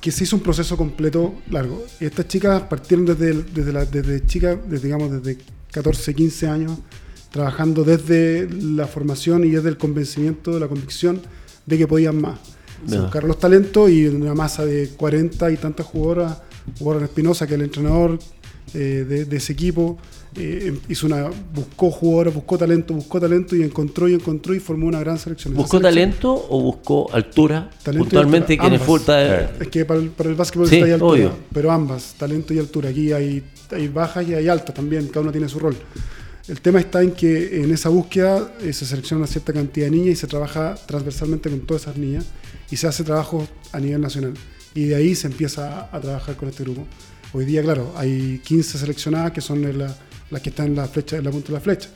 que 0.02 0.12
se 0.12 0.24
hizo 0.24 0.36
un 0.36 0.42
proceso 0.42 0.76
completo 0.78 1.36
largo. 1.50 1.84
Y 2.00 2.06
estas 2.06 2.28
chicas 2.28 2.62
partieron 2.64 3.06
desde, 3.06 3.32
el- 3.32 3.54
desde, 3.54 3.74
la, 3.74 3.86
desde 3.86 4.26
chicas, 4.26 4.58
desde, 4.68 4.86
digamos, 4.88 5.12
desde 5.12 5.38
14, 5.72 6.14
15 6.16 6.48
años, 6.48 6.78
trabajando 7.32 7.84
desde 7.84 8.50
la 8.50 8.88
formación 8.88 9.44
y 9.44 9.50
desde 9.52 9.70
el 9.70 9.78
convencimiento, 9.78 10.54
de 10.54 10.60
la 10.62 10.68
convicción 10.68 11.22
de 11.66 11.78
que 11.78 11.86
podían 11.88 12.20
más. 12.20 12.40
Se 12.88 12.96
Ya. 12.96 13.02
buscaron 13.02 13.28
los 13.28 13.40
talentos 13.40 13.90
y 13.92 14.08
una 14.08 14.34
masa 14.34 14.66
de 14.66 14.90
40 14.96 15.52
y 15.52 15.58
tantas 15.58 15.86
jugadoras, 15.86 16.38
Warren 16.80 17.04
Espinosa, 17.04 17.46
que 17.46 17.54
es 17.56 17.60
el 17.60 17.66
entrenador 17.66 18.18
eh, 18.74 19.06
de, 19.08 19.26
de 19.26 19.38
ese 19.38 19.54
equipo, 19.54 19.98
eh, 20.36 20.78
hizo 20.90 21.08
una, 21.08 21.30
buscó 21.54 21.90
jugadores, 21.92 22.34
buscó 22.34 22.58
talento, 22.58 22.94
buscó 22.94 23.20
talento 23.20 23.56
y 23.56 23.64
encontró 23.64 24.08
y 24.08 24.14
encontró 24.14 24.54
y 24.54 24.60
formó 24.60 24.88
una 24.88 25.00
gran 25.00 25.18
selección. 25.18 25.54
¿Buscó 25.56 25.78
selección- 25.78 25.82
talento 26.12 26.48
o 26.50 26.62
buscó 26.62 27.12
altura? 27.14 27.70
Talento 27.84 28.06
Puntualmente, 28.06 28.54
altura, 28.54 28.70
quien 28.70 28.74
es 28.74 28.82
ambas. 28.82 28.98
falta 29.06 29.52
Es 29.64 29.68
que 29.70 29.86
para 29.86 30.00
el, 30.00 30.10
para 30.10 30.30
el 30.30 30.36
básquetbol 30.36 30.68
Sí, 30.70 30.76
está 30.76 30.86
ahí 30.86 30.92
altura, 30.94 31.12
obvio. 31.12 31.32
pero 31.54 31.72
ambas, 31.72 32.14
talento 32.18 32.54
y 32.54 32.60
altura. 32.60 32.90
Aquí 32.90 33.12
hay, 33.12 33.44
hay 33.72 33.88
bajas 33.88 34.28
y 34.28 34.34
hay 34.36 34.48
altas 34.48 34.74
también, 34.76 35.08
cada 35.08 35.22
uno 35.22 35.32
tiene 35.32 35.50
su 35.50 35.60
rol. 35.60 35.76
El 36.48 36.62
tema 36.62 36.80
está 36.80 37.04
en 37.04 37.12
que 37.12 37.62
en 37.62 37.72
esa 37.72 37.90
búsqueda 37.90 38.54
eh, 38.62 38.74
se 38.74 38.86
selecciona 38.86 39.20
una 39.20 39.28
cierta 39.28 39.54
cantidad 39.54 39.86
de 39.86 39.92
niñas 39.92 40.10
y 40.14 40.16
se 40.16 40.26
trabaja 40.28 40.76
transversalmente 40.88 41.50
con 41.50 41.60
todas 41.62 41.84
esas 41.84 41.98
niñas 41.98 42.26
y 42.72 42.76
se 42.78 42.88
hace 42.88 43.04
trabajo 43.04 43.48
a 43.72 43.80
nivel 43.80 44.02
nacional. 44.02 44.34
Y 44.74 44.86
de 44.86 44.96
ahí 44.96 45.14
se 45.16 45.28
empieza 45.28 45.80
a, 45.92 45.96
a 45.96 46.00
trabajar 46.00 46.36
con 46.36 46.50
este 46.50 46.64
grupo. 46.64 46.86
Hoy 47.34 47.46
día, 47.46 47.62
claro, 47.62 47.94
hay 47.96 48.42
15 48.44 48.80
seleccionadas 48.80 49.32
que 49.32 49.42
son 49.42 49.62
la- 49.78 49.96
las 50.32 50.42
que 50.42 50.50
están 50.50 50.68
en 50.68 50.76
la, 50.76 50.88
flecha, 50.88 51.18
en 51.18 51.24
la 51.26 51.32
punta 51.32 51.48
de 51.50 51.54
la 51.54 51.60
flecha. 51.60 51.90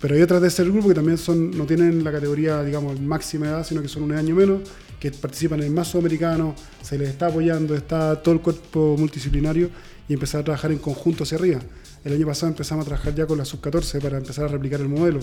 Pero 0.00 0.14
hay 0.14 0.22
otras 0.22 0.42
de 0.42 0.48
ese 0.48 0.62
grupo 0.64 0.88
que 0.88 0.94
también 0.94 1.16
son, 1.16 1.50
no 1.56 1.64
tienen 1.64 2.04
la 2.04 2.12
categoría, 2.12 2.62
digamos, 2.62 3.00
máxima 3.00 3.46
edad, 3.46 3.64
sino 3.66 3.80
que 3.80 3.88
son 3.88 4.02
un 4.02 4.12
año 4.12 4.34
menos, 4.34 4.60
que 5.00 5.10
participan 5.10 5.60
en 5.60 5.66
el 5.66 5.72
más 5.72 5.88
sudamericano, 5.88 6.54
se 6.82 6.98
les 6.98 7.08
está 7.08 7.28
apoyando, 7.28 7.74
está 7.74 8.20
todo 8.22 8.34
el 8.34 8.40
cuerpo 8.40 8.96
multidisciplinario 8.98 9.70
y 10.08 10.12
empezar 10.12 10.42
a 10.42 10.44
trabajar 10.44 10.70
en 10.70 10.78
conjunto 10.78 11.24
hacia 11.24 11.38
arriba. 11.38 11.60
El 12.04 12.12
año 12.12 12.26
pasado 12.26 12.48
empezamos 12.52 12.84
a 12.84 12.88
trabajar 12.88 13.14
ya 13.14 13.26
con 13.26 13.36
la 13.38 13.44
sub-14 13.44 14.00
para 14.00 14.18
empezar 14.18 14.44
a 14.44 14.48
replicar 14.48 14.80
el 14.80 14.88
modelo. 14.88 15.18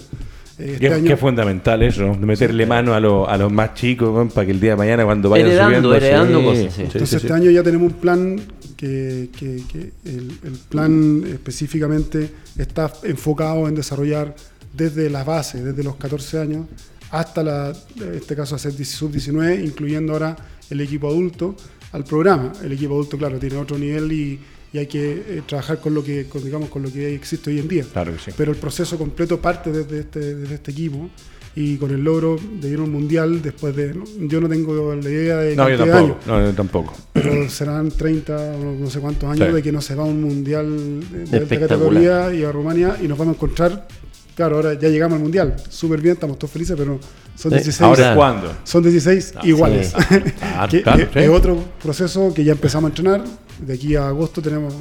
Eh, 0.60 0.78
Qué, 0.82 1.02
qué 1.06 1.18
fundamental 1.18 1.82
eso, 1.82 2.14
meterle 2.16 2.66
mano 2.66 2.94
a, 2.94 3.00
los- 3.00 3.28
a 3.30 3.38
los 3.38 3.52
más 3.54 3.74
chicos, 3.76 4.10
weón, 4.10 4.30
para 4.30 4.46
que 4.46 4.52
el 4.52 4.60
día 4.60 4.72
de 4.72 4.78
mañana 4.78 5.06
cuando 5.06 5.30
vayan 5.30 5.48
Heredando, 5.48 5.76
subiendo... 5.90 5.96
heredando 5.96 6.44
cosas, 6.44 6.74
sí. 6.74 6.82
Entonces 6.82 7.10
sí, 7.10 7.16
este 7.16 7.28
sí. 7.30 7.34
año 7.34 7.52
ya 7.52 7.64
tenemos 7.64 7.94
un 7.94 8.00
plan 8.00 8.42
que, 8.84 9.30
que- 9.38 9.64
que 9.72 9.92
el, 10.06 10.32
el 10.44 10.54
plan 10.70 11.24
específicamente 11.28 12.30
está 12.58 12.92
enfocado 13.04 13.68
en 13.68 13.76
desarrollar 13.76 14.36
desde 14.76 15.10
la 15.10 15.24
base, 15.24 15.64
desde 15.64 15.84
los 15.84 15.96
14 15.96 16.40
años, 16.40 16.68
hasta 17.12 17.44
la, 17.44 17.74
en 17.96 18.14
este 18.16 18.36
caso 18.36 18.56
hacer 18.56 18.74
sub-19, 18.74 19.64
incluyendo 19.64 20.14
ahora 20.14 20.36
el 20.70 20.82
equipo 20.82 21.08
adulto 21.08 21.56
al 21.92 22.04
programa. 22.04 22.52
El 22.64 22.72
equipo 22.72 22.94
adulto, 22.96 23.18
claro, 23.18 23.38
tiene 23.40 23.56
otro 23.58 23.78
nivel 23.78 24.12
y, 24.12 24.40
y 24.74 24.78
hay 24.80 24.88
que 24.88 25.12
eh, 25.28 25.44
trabajar 25.48 25.80
con 25.80 25.94
lo 25.94 26.04
que, 26.04 26.26
con, 26.26 26.44
digamos, 26.44 26.70
con 26.70 26.82
lo 26.82 26.92
que 26.92 27.14
existe 27.14 27.52
hoy 27.52 27.60
en 27.60 27.68
día. 27.68 27.86
Claro 27.94 28.14
que 28.14 28.20
sí. 28.20 28.32
Pero 28.36 28.52
el 28.52 28.58
proceso 28.58 28.98
completo 28.98 29.40
parte 29.40 29.72
desde 29.72 30.00
este, 30.00 30.36
desde 30.36 30.56
este 30.56 30.72
equipo 30.72 31.10
y 31.56 31.78
con 31.78 31.92
el 31.92 32.04
logro 32.04 32.36
de 32.60 32.70
ir 32.70 32.80
a 32.80 32.82
un 32.82 32.92
mundial 32.92 33.42
después 33.42 33.76
de... 33.76 33.94
Yo 34.22 34.42
no 34.42 34.50
tengo 34.50 34.96
la 34.96 35.10
idea 35.10 35.38
de 35.38 35.56
No, 35.56 35.70
yo 35.70 35.78
de 35.86 35.92
años, 35.94 36.18
tampoco. 36.18 36.20
No, 36.32 36.46
yo 36.46 36.54
tampoco. 36.54 36.94
pero 37.14 37.50
serán 37.50 37.92
30 37.92 38.36
o 38.36 38.76
no 38.80 38.90
sé 38.90 39.00
cuántos 39.00 39.30
años 39.30 39.48
Sí. 39.50 39.54
de 39.54 39.62
que 39.62 39.72
no 39.72 39.80
se 39.82 39.94
va 39.96 40.04
a 40.04 40.08
un 40.08 40.22
mundial 40.22 41.00
de, 41.30 41.38
alta 41.38 41.60
categoría 41.60 42.34
y 42.34 42.44
a 42.44 42.52
Rumania 42.52 42.98
y 43.02 43.08
nos 43.08 43.18
vamos 43.18 43.34
a 43.34 43.36
encontrar. 43.36 43.88
Claro, 44.36 44.56
ahora 44.56 44.74
ya 44.74 44.90
llegamos 44.90 45.18
al 45.18 45.22
mundial, 45.22 45.56
súper 45.70 46.02
bien, 46.02 46.14
estamos 46.16 46.40
todos 46.40 46.52
felices, 46.52 46.76
pero 46.76 47.00
son 47.36 47.52
Sí. 47.52 47.58
16, 47.58 47.82
Ahora 47.82 48.10
es 48.12 48.16
cuando. 48.18 48.54
son 48.64 48.82
16 48.84 49.34
iguales. 49.44 49.94
Claro, 50.40 50.70
que, 50.72 50.82
claro, 50.82 51.12
que 51.12 51.20
sí. 51.20 51.26
es 51.26 51.30
otro 51.30 51.64
proceso 51.84 52.34
que 52.34 52.44
ya 52.44 52.54
empezamos 52.54 52.86
a 52.88 52.90
entrenar. 52.90 53.24
De 53.64 53.74
aquí 53.76 53.96
a 53.96 54.08
agosto 54.08 54.42
tenemos 54.42 54.74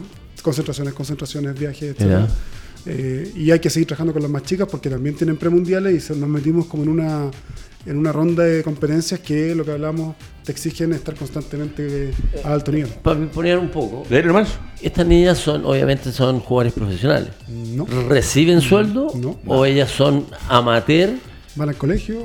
concentraciones, 0.42 0.94
concentraciones, 0.94 1.58
viajes, 1.58 1.94
etc. 2.00 2.26
Eh, 2.86 3.32
y 3.36 3.50
hay 3.50 3.60
que 3.60 3.70
seguir 3.70 3.86
trabajando 3.86 4.12
con 4.12 4.22
las 4.22 4.30
más 4.30 4.42
chicas 4.42 4.66
porque 4.70 4.90
también 4.90 5.14
tienen 5.14 5.36
premundiales 5.36 5.94
y 5.94 6.00
se- 6.00 6.16
nos 6.16 6.28
metimos 6.28 6.66
como 6.66 6.82
en 6.82 6.88
una 6.88 7.30
en 7.84 7.96
una 7.98 8.12
ronda 8.12 8.44
de 8.44 8.62
competencias 8.62 9.18
que 9.18 9.56
lo 9.56 9.64
que 9.64 9.72
hablamos 9.72 10.14
te 10.44 10.52
exigen 10.52 10.92
estar 10.92 11.16
constantemente 11.16 12.12
a 12.44 12.52
alto 12.52 12.70
nivel. 12.70 12.88
Para 13.02 13.18
poner 13.28 13.58
un 13.58 13.70
poco, 13.70 14.04
estas 14.80 15.04
niñas 15.04 15.38
son, 15.38 15.64
obviamente, 15.64 16.12
son 16.12 16.38
jugadores 16.38 16.74
profesionales. 16.74 17.30
No, 17.48 17.84
¿Reciben 18.08 18.60
sueldo 18.60 19.08
No. 19.16 19.36
o 19.46 19.64
ellas 19.64 19.90
son 19.90 20.26
amateur? 20.48 21.10
van 21.56 21.68
al 21.70 21.76
colegio, 21.76 22.22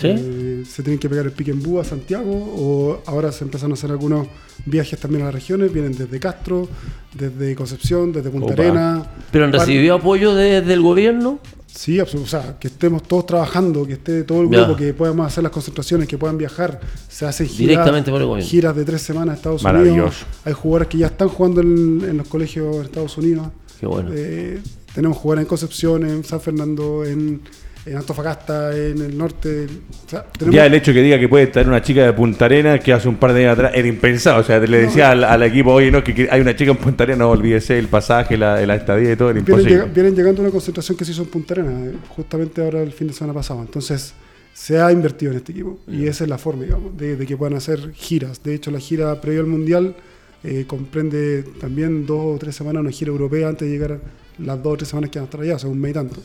¿Sí? 0.00 0.08
eh, 0.08 0.64
se 0.68 0.82
tienen 0.82 0.98
que 0.98 1.08
pegar 1.08 1.24
el 1.26 1.32
pique 1.32 1.50
en 1.50 1.62
Bú 1.62 1.80
a 1.80 1.84
Santiago 1.84 2.30
o 2.32 3.02
ahora 3.06 3.32
se 3.32 3.44
empezaron 3.44 3.72
a 3.72 3.74
hacer 3.74 3.90
algunos 3.90 4.26
viajes 4.64 4.98
también 4.98 5.22
a 5.22 5.26
las 5.26 5.34
regiones, 5.34 5.72
vienen 5.72 5.96
desde 5.96 6.18
Castro, 6.20 6.68
desde 7.14 7.54
Concepción, 7.54 8.12
desde 8.12 8.30
Punta 8.30 8.52
Opa. 8.52 8.62
Arena. 8.62 9.06
¿Pero 9.30 9.44
han 9.46 9.52
recibido 9.52 9.94
apoyo 9.96 10.34
de- 10.34 10.60
del 10.62 10.82
gobierno? 10.82 11.38
Sí, 11.66 12.00
o 12.00 12.06
sea, 12.06 12.56
que 12.58 12.68
estemos 12.68 13.02
todos 13.02 13.26
trabajando, 13.26 13.86
que 13.86 13.94
esté 13.94 14.22
todo 14.24 14.40
el 14.42 14.50
Ya. 14.50 14.62
grupo, 14.64 14.76
que 14.78 14.94
podamos 14.94 15.26
hacer 15.26 15.42
las 15.42 15.52
concentraciones, 15.52 16.08
que 16.08 16.16
puedan 16.16 16.38
viajar. 16.38 16.80
Se 17.08 17.26
hacen 17.26 17.46
giras, 17.46 17.58
Directamente 17.68 18.10
por 18.10 18.20
el 18.22 18.26
gobierno. 18.26 18.48
giras 18.50 18.74
de 18.74 18.84
tres 18.84 19.02
semanas 19.02 19.34
a 19.34 19.36
Estados 19.36 19.62
Maravilloso. 19.62 19.94
Unidos. 20.00 20.16
Hay 20.46 20.52
jugadores 20.54 20.88
que 20.88 20.98
ya 20.98 21.06
están 21.08 21.28
jugando 21.28 21.60
en, 21.60 22.02
en 22.08 22.16
los 22.16 22.28
colegios 22.28 22.76
en 22.76 22.82
Estados 22.82 23.18
Unidos. 23.18 23.48
Qué 23.78 23.86
bueno. 23.86 24.10
Eh, 24.14 24.58
tenemos 24.94 25.18
jugadores 25.18 25.42
en 25.42 25.48
Concepción, 25.48 26.06
en 26.06 26.24
San 26.24 26.40
Fernando, 26.40 27.04
en, 27.04 27.42
en 27.86 27.96
Antofagasta, 27.96 28.76
en 28.76 29.00
el 29.00 29.16
norte. 29.16 29.66
O 30.06 30.08
sea, 30.10 30.24
tenemos- 30.24 30.54
Ya 30.54 30.66
el 30.66 30.74
hecho 30.74 30.92
que 30.92 31.00
diga 31.02 31.18
que 31.18 31.28
puede 31.28 31.44
estar 31.44 31.66
una 31.66 31.80
chica 31.80 32.04
de 32.04 32.12
Punta 32.12 32.44
Arena 32.46 32.78
que 32.78 32.92
hace 32.92 33.08
un 33.08 33.16
par 33.16 33.32
de 33.32 33.40
años 33.44 33.52
atrás 33.52 33.72
era 33.74 33.86
impensado. 33.88 34.40
O 34.40 34.44
sea, 34.44 34.58
le 34.58 34.78
decía 34.82 35.12
al, 35.12 35.22
al 35.24 35.42
equipo, 35.44 35.72
oye, 35.72 35.90
no, 35.90 36.02
que, 36.02 36.14
que 36.14 36.28
hay 36.30 36.40
una 36.40 36.54
chica 36.56 36.72
en 36.72 36.76
Punta 36.78 37.04
Arena, 37.04 37.18
no 37.20 37.30
olvídese 37.30 37.78
el 37.78 37.88
pasaje, 37.88 38.36
la, 38.36 38.64
la 38.66 38.74
estadía 38.74 39.12
y 39.12 39.16
todo, 39.16 39.30
era 39.30 39.40
vienen, 39.40 39.60
imposible. 39.60 39.92
vienen 39.94 40.14
llegando 40.16 40.42
a 40.42 40.44
una 40.44 40.50
concentración 40.52 40.98
que 40.98 41.04
se 41.04 41.12
hizo 41.12 41.22
en 41.22 41.28
Punta 41.28 41.54
Arenas, 41.54 41.86
eh, 41.88 41.96
justamente 42.08 42.62
ahora 42.62 42.82
el 42.82 42.92
fin 42.92 43.06
de 43.06 43.12
semana 43.14 43.32
pasado. 43.34 43.60
Entonces, 43.62 44.14
se 44.52 44.78
ha 44.80 44.90
invertido 44.90 45.32
en 45.32 45.38
este 45.38 45.52
equipo 45.52 45.78
y 45.86 46.06
esa 46.06 46.24
es 46.24 46.30
la 46.30 46.38
forma, 46.38 46.64
digamos, 46.64 46.96
de, 46.96 47.14
de 47.16 47.26
que 47.26 47.36
puedan 47.36 47.54
hacer 47.56 47.92
giras. 47.92 48.42
De 48.42 48.54
hecho, 48.54 48.70
la 48.70 48.78
gira 48.80 49.20
previo 49.20 49.40
al 49.40 49.46
Mundial 49.46 49.94
eh, 50.42 50.64
comprende 50.66 51.44
también 51.60 52.06
dos 52.06 52.36
o 52.36 52.38
tres 52.38 52.56
semanas 52.56 52.80
una 52.80 52.90
gira 52.90 53.10
europea 53.10 53.48
antes 53.48 53.68
de 53.68 53.72
llegar 53.72 53.92
a 53.92 53.98
las 54.38 54.62
dos 54.62 54.72
o 54.72 54.76
tres 54.78 54.88
semanas 54.88 55.10
que 55.10 55.18
van 55.18 55.24
a 55.24 55.26
estar 55.26 55.40
allá, 55.40 55.54
o 55.56 55.58
sea, 55.58 55.68
un 55.70 55.78
mes 55.80 55.90
y 55.90 55.94
tanto. 55.94 56.20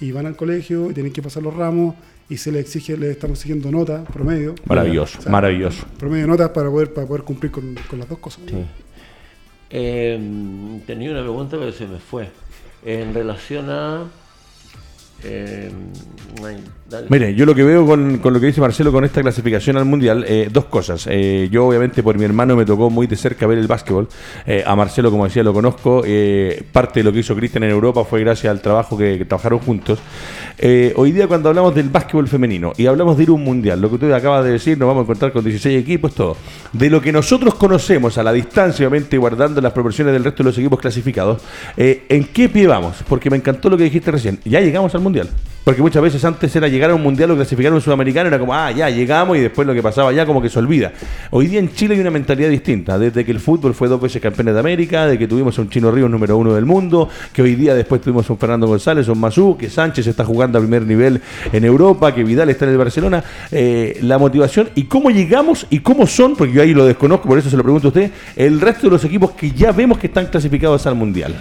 Y 0.00 0.12
van 0.12 0.26
al 0.26 0.36
colegio 0.36 0.90
y 0.90 0.94
tienen 0.94 1.12
que 1.12 1.22
pasar 1.22 1.42
los 1.42 1.54
ramos 1.54 1.94
y 2.28 2.36
se 2.36 2.50
les 2.52 2.62
exige, 2.62 2.96
les 2.96 3.10
estamos 3.12 3.38
exigiendo 3.38 3.70
notas, 3.70 4.06
promedio. 4.12 4.54
Maravilloso, 4.66 5.18
O 5.18 5.22
sea, 5.22 5.32
maravilloso. 5.32 5.86
Promedio 5.98 6.24
de 6.24 6.28
notas 6.32 6.50
para 6.50 6.70
poder, 6.70 6.92
para 6.92 7.06
poder 7.06 7.22
cumplir 7.22 7.50
con, 7.52 7.74
con 7.88 7.98
las 7.98 8.08
dos 8.08 8.18
cosas. 8.18 8.42
Sí. 8.46 8.64
Eh, 9.70 10.80
tenía 10.86 11.10
una 11.10 11.20
pregunta, 11.22 11.56
pero 11.58 11.72
se 11.72 11.86
me 11.86 11.98
fue. 11.98 12.28
En 12.84 13.14
relación 13.14 13.70
a. 13.70 14.04
eh, 15.24 15.70
ay, 16.44 16.56
Mire, 17.08 17.34
yo 17.34 17.46
lo 17.46 17.54
que 17.54 17.64
veo 17.64 17.84
con, 17.84 18.20
lo 18.22 18.40
que 18.40 18.46
dice 18.46 18.60
Marcelo 18.60 18.92
con 18.92 19.04
esta 19.04 19.20
clasificación 19.20 19.76
al 19.76 19.84
Mundial, 19.84 20.24
eh, 20.28 20.48
dos 20.52 20.66
cosas. 20.66 21.08
Eh, 21.10 21.48
yo 21.50 21.66
obviamente 21.66 22.00
por 22.00 22.16
mi 22.16 22.24
hermano 22.24 22.54
me 22.54 22.64
tocó 22.64 22.90
muy 22.90 23.08
de 23.08 23.16
cerca 23.16 23.44
ver 23.46 23.58
el 23.58 23.66
básquetbol. 23.66 24.08
Eh, 24.46 24.62
a 24.64 24.76
Marcelo, 24.76 25.10
como 25.10 25.24
decía, 25.24 25.42
lo 25.42 25.52
conozco. 25.52 26.04
Parte 26.72 27.00
de 27.00 27.04
lo 27.04 27.12
que 27.12 27.20
hizo 27.20 27.34
Cristian 27.34 27.64
en 27.64 27.70
Europa 27.70 28.04
fue 28.04 28.20
gracias 28.20 28.52
al 28.52 28.60
trabajo 28.60 28.96
que, 28.96 29.24
trabajaron 29.24 29.58
juntos. 29.58 29.98
Hoy 30.94 31.10
día 31.10 31.26
cuando 31.26 31.48
hablamos 31.48 31.74
del 31.74 31.88
básquetbol 31.88 32.28
femenino 32.28 32.72
y 32.76 32.86
hablamos 32.86 33.16
de 33.16 33.24
ir 33.24 33.28
a 33.30 33.32
un 33.32 33.42
Mundial, 33.42 33.80
lo 33.80 33.88
que 33.88 33.96
usted 33.96 34.12
acaba 34.12 34.42
de 34.42 34.52
decir, 34.52 34.78
nos 34.78 34.86
vamos 34.86 35.02
a 35.02 35.04
encontrar 35.04 35.32
con 35.32 35.44
16 35.44 35.80
equipos, 35.80 36.14
todo. 36.14 36.36
De 36.72 36.88
lo 36.88 37.00
que 37.00 37.12
nosotros 37.12 37.54
conocemos 37.54 38.16
a 38.18 38.22
la 38.22 38.32
distancia, 38.32 38.86
obviamente 38.86 39.18
guardando 39.18 39.60
las 39.60 39.72
proporciones 39.72 40.12
del 40.12 40.24
resto 40.24 40.42
de 40.42 40.50
los 40.50 40.58
equipos 40.58 40.78
clasificados, 40.78 41.42
¿en 41.76 42.24
qué 42.24 42.48
pie 42.48 42.66
vamos? 42.66 42.96
Porque 43.08 43.28
me 43.28 43.36
encantó 43.36 43.68
lo 43.68 43.76
que 43.76 43.84
dijiste 43.84 44.10
recién. 44.10 44.38
Ya 44.44 44.60
llegamos 44.60 44.94
al 44.94 45.00
Mundial. 45.00 45.28
Porque 45.66 45.82
muchas 45.82 46.00
veces 46.00 46.24
antes 46.24 46.54
era 46.54 46.68
llegar 46.68 46.90
a 46.90 46.94
un 46.94 47.02
mundial 47.02 47.32
o 47.32 47.34
clasificar 47.34 47.72
a 47.72 47.74
un 47.74 47.80
sudamericano, 47.80 48.28
era 48.28 48.38
como, 48.38 48.54
ah, 48.54 48.70
ya 48.70 48.88
llegamos 48.88 49.36
y 49.36 49.40
después 49.40 49.66
lo 49.66 49.74
que 49.74 49.82
pasaba 49.82 50.12
ya 50.12 50.24
como 50.24 50.40
que 50.40 50.48
se 50.48 50.60
olvida. 50.60 50.92
Hoy 51.32 51.48
día 51.48 51.58
en 51.58 51.74
Chile 51.74 51.96
hay 51.96 52.00
una 52.00 52.12
mentalidad 52.12 52.50
distinta, 52.50 52.96
desde 53.00 53.24
que 53.24 53.32
el 53.32 53.40
fútbol 53.40 53.74
fue 53.74 53.88
dos 53.88 54.00
veces 54.00 54.22
campeones 54.22 54.54
de 54.54 54.60
América, 54.60 55.08
de 55.08 55.18
que 55.18 55.26
tuvimos 55.26 55.58
a 55.58 55.62
un 55.62 55.68
Chino 55.68 55.90
Ríos 55.90 56.08
número 56.08 56.36
uno 56.36 56.54
del 56.54 56.66
mundo, 56.66 57.08
que 57.32 57.42
hoy 57.42 57.56
día 57.56 57.74
después 57.74 58.00
tuvimos 58.00 58.30
a 58.30 58.34
un 58.34 58.38
Fernando 58.38 58.68
González, 58.68 59.08
un 59.08 59.18
Mazú, 59.18 59.56
que 59.58 59.68
Sánchez 59.68 60.06
está 60.06 60.24
jugando 60.24 60.56
a 60.56 60.60
primer 60.60 60.86
nivel 60.86 61.20
en 61.52 61.64
Europa, 61.64 62.14
que 62.14 62.22
Vidal 62.22 62.48
está 62.48 62.64
en 62.66 62.70
el 62.70 62.78
Barcelona. 62.78 63.24
Eh, 63.50 63.98
la 64.02 64.18
motivación 64.18 64.68
y 64.76 64.84
cómo 64.84 65.10
llegamos 65.10 65.66
y 65.68 65.80
cómo 65.80 66.06
son, 66.06 66.36
porque 66.36 66.52
yo 66.52 66.62
ahí 66.62 66.74
lo 66.74 66.86
desconozco, 66.86 67.26
por 67.26 67.40
eso 67.40 67.50
se 67.50 67.56
lo 67.56 67.64
pregunto 67.64 67.88
a 67.88 67.90
usted, 67.90 68.12
el 68.36 68.60
resto 68.60 68.82
de 68.86 68.90
los 68.92 69.04
equipos 69.04 69.32
que 69.32 69.50
ya 69.50 69.72
vemos 69.72 69.98
que 69.98 70.06
están 70.06 70.26
clasificados 70.26 70.86
al 70.86 70.94
mundial. 70.94 71.34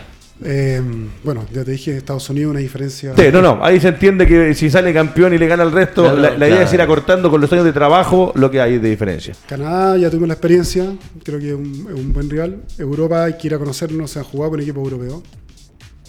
Eh, 0.43 0.81
bueno, 1.23 1.45
ya 1.53 1.63
te 1.63 1.71
dije, 1.71 1.95
Estados 1.95 2.29
Unidos 2.29 2.51
una 2.51 2.59
diferencia. 2.59 3.13
Sí, 3.15 3.23
no, 3.31 3.41
no, 3.41 3.63
ahí 3.63 3.79
se 3.79 3.87
entiende 3.87 4.27
que 4.27 4.53
si 4.53 4.69
sale 4.69 4.93
campeón 4.93 5.33
y 5.33 5.37
le 5.37 5.47
gana 5.47 5.63
al 5.63 5.71
resto, 5.71 6.03
Claro, 6.03 6.17
la, 6.17 6.37
la 6.37 6.49
idea 6.49 6.63
es 6.63 6.73
ir 6.73 6.81
acortando 6.81 7.29
con 7.31 7.39
los 7.39 7.51
años 7.53 7.63
de 7.63 7.71
trabajo 7.71 8.33
lo 8.35 8.51
que 8.51 8.59
hay 8.59 8.77
de 8.77 8.89
diferencia. 8.89 9.33
Canadá 9.47 9.97
ya 9.97 10.09
tuvimos 10.09 10.27
la 10.27 10.33
experiencia, 10.33 10.93
creo 11.23 11.39
que 11.39 11.49
es 11.49 11.55
un, 11.55 11.87
es 11.89 11.99
un 11.99 12.11
buen 12.11 12.29
rival. 12.29 12.63
Europa 12.77 13.23
hay 13.23 13.37
que 13.37 13.47
ir 13.47 13.55
a 13.55 13.59
conocernos, 13.59 14.11
se 14.11 14.19
ha 14.19 14.23
jugado 14.23 14.51
con 14.51 14.59
equipo 14.59 14.81
europeo. 14.81 15.23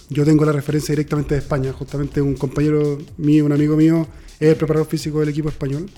Yo 0.08 0.24
tengo 0.24 0.44
la 0.44 0.52
referencia 0.52 0.92
directamente 0.92 1.34
de 1.34 1.40
España, 1.40 1.72
justamente 1.72 2.20
un 2.20 2.34
compañero 2.34 2.98
mío, 3.16 3.44
un 3.44 3.52
amigo 3.52 3.76
mío, 3.76 4.06
es 4.40 4.48
el 4.50 4.56
preparador 4.56 4.88
físico 4.88 5.20
del 5.20 5.28
equipo 5.28 5.48
español, 5.48 5.88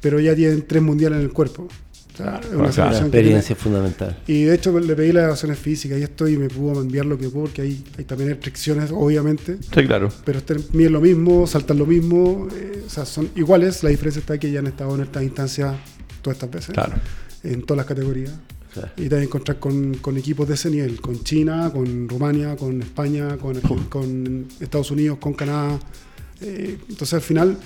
pero 0.00 0.18
ya 0.18 0.34
tienen 0.34 0.66
tres 0.66 0.82
mundiales 0.82 1.18
en 1.18 1.24
el 1.24 1.32
cuerpo. 1.32 1.68
O 2.12 2.16
sea, 2.16 2.26
una 2.26 2.40
claro. 2.40 2.62
La 2.66 2.72
selección 2.72 2.72
que 2.72 2.92
tiene- 2.92 3.02
experiencia 3.38 3.52
es 3.54 3.58
fundamental. 3.58 4.18
Y 4.26 4.42
de 4.44 4.54
hecho 4.54 4.78
le 4.78 4.94
pedí 4.96 5.12
las 5.12 5.20
evaluaciones 5.22 5.58
físicas 5.58 5.98
y 5.98 6.02
esto 6.02 6.28
y 6.28 6.36
me 6.36 6.48
pudo 6.48 6.80
enviar 6.82 7.06
lo 7.06 7.16
que 7.18 7.28
pudo, 7.28 7.44
porque 7.44 7.62
hay, 7.62 7.84
hay 7.96 8.04
también 8.04 8.30
restricciones, 8.30 8.90
obviamente. 8.92 9.58
Sí, 9.62 9.86
claro. 9.86 10.08
Pero 10.24 10.40
miden 10.72 10.92
lo 10.92 11.00
mismo, 11.00 11.46
saltan 11.46 11.78
lo 11.78 11.86
mismo, 11.86 12.48
eh, 12.54 12.82
o 12.86 12.90
sea, 12.90 13.04
son 13.06 13.30
iguales. 13.36 13.82
La 13.82 13.90
diferencia 13.90 14.20
está 14.20 14.38
que 14.38 14.50
ya 14.50 14.58
han 14.58 14.66
estado 14.66 14.94
en 14.94 15.02
estas 15.02 15.22
instancias 15.22 15.74
todas 16.22 16.36
estas 16.36 16.50
veces. 16.50 16.74
Claro. 16.74 16.94
En 17.44 17.62
todas 17.62 17.78
las 17.78 17.86
categorías. 17.86 18.32
Sí. 18.74 18.80
Y 18.98 19.08
te 19.08 19.14
vas 19.16 19.20
a 19.22 19.24
encontrar 19.24 19.58
con, 19.58 19.94
con 19.94 20.16
equipos 20.16 20.46
de 20.46 20.54
ese 20.54 20.70
nivel, 20.70 21.00
con 21.00 21.24
China, 21.24 21.70
con 21.72 22.08
Rumania, 22.08 22.54
con 22.56 22.80
España, 22.82 23.36
con, 23.36 23.58
con 23.88 24.46
Estados 24.60 24.90
Unidos, 24.92 25.18
con 25.18 25.32
Canadá. 25.34 25.78
Eh, 26.40 26.78
entonces 26.88 27.14
al 27.14 27.20
final 27.20 27.56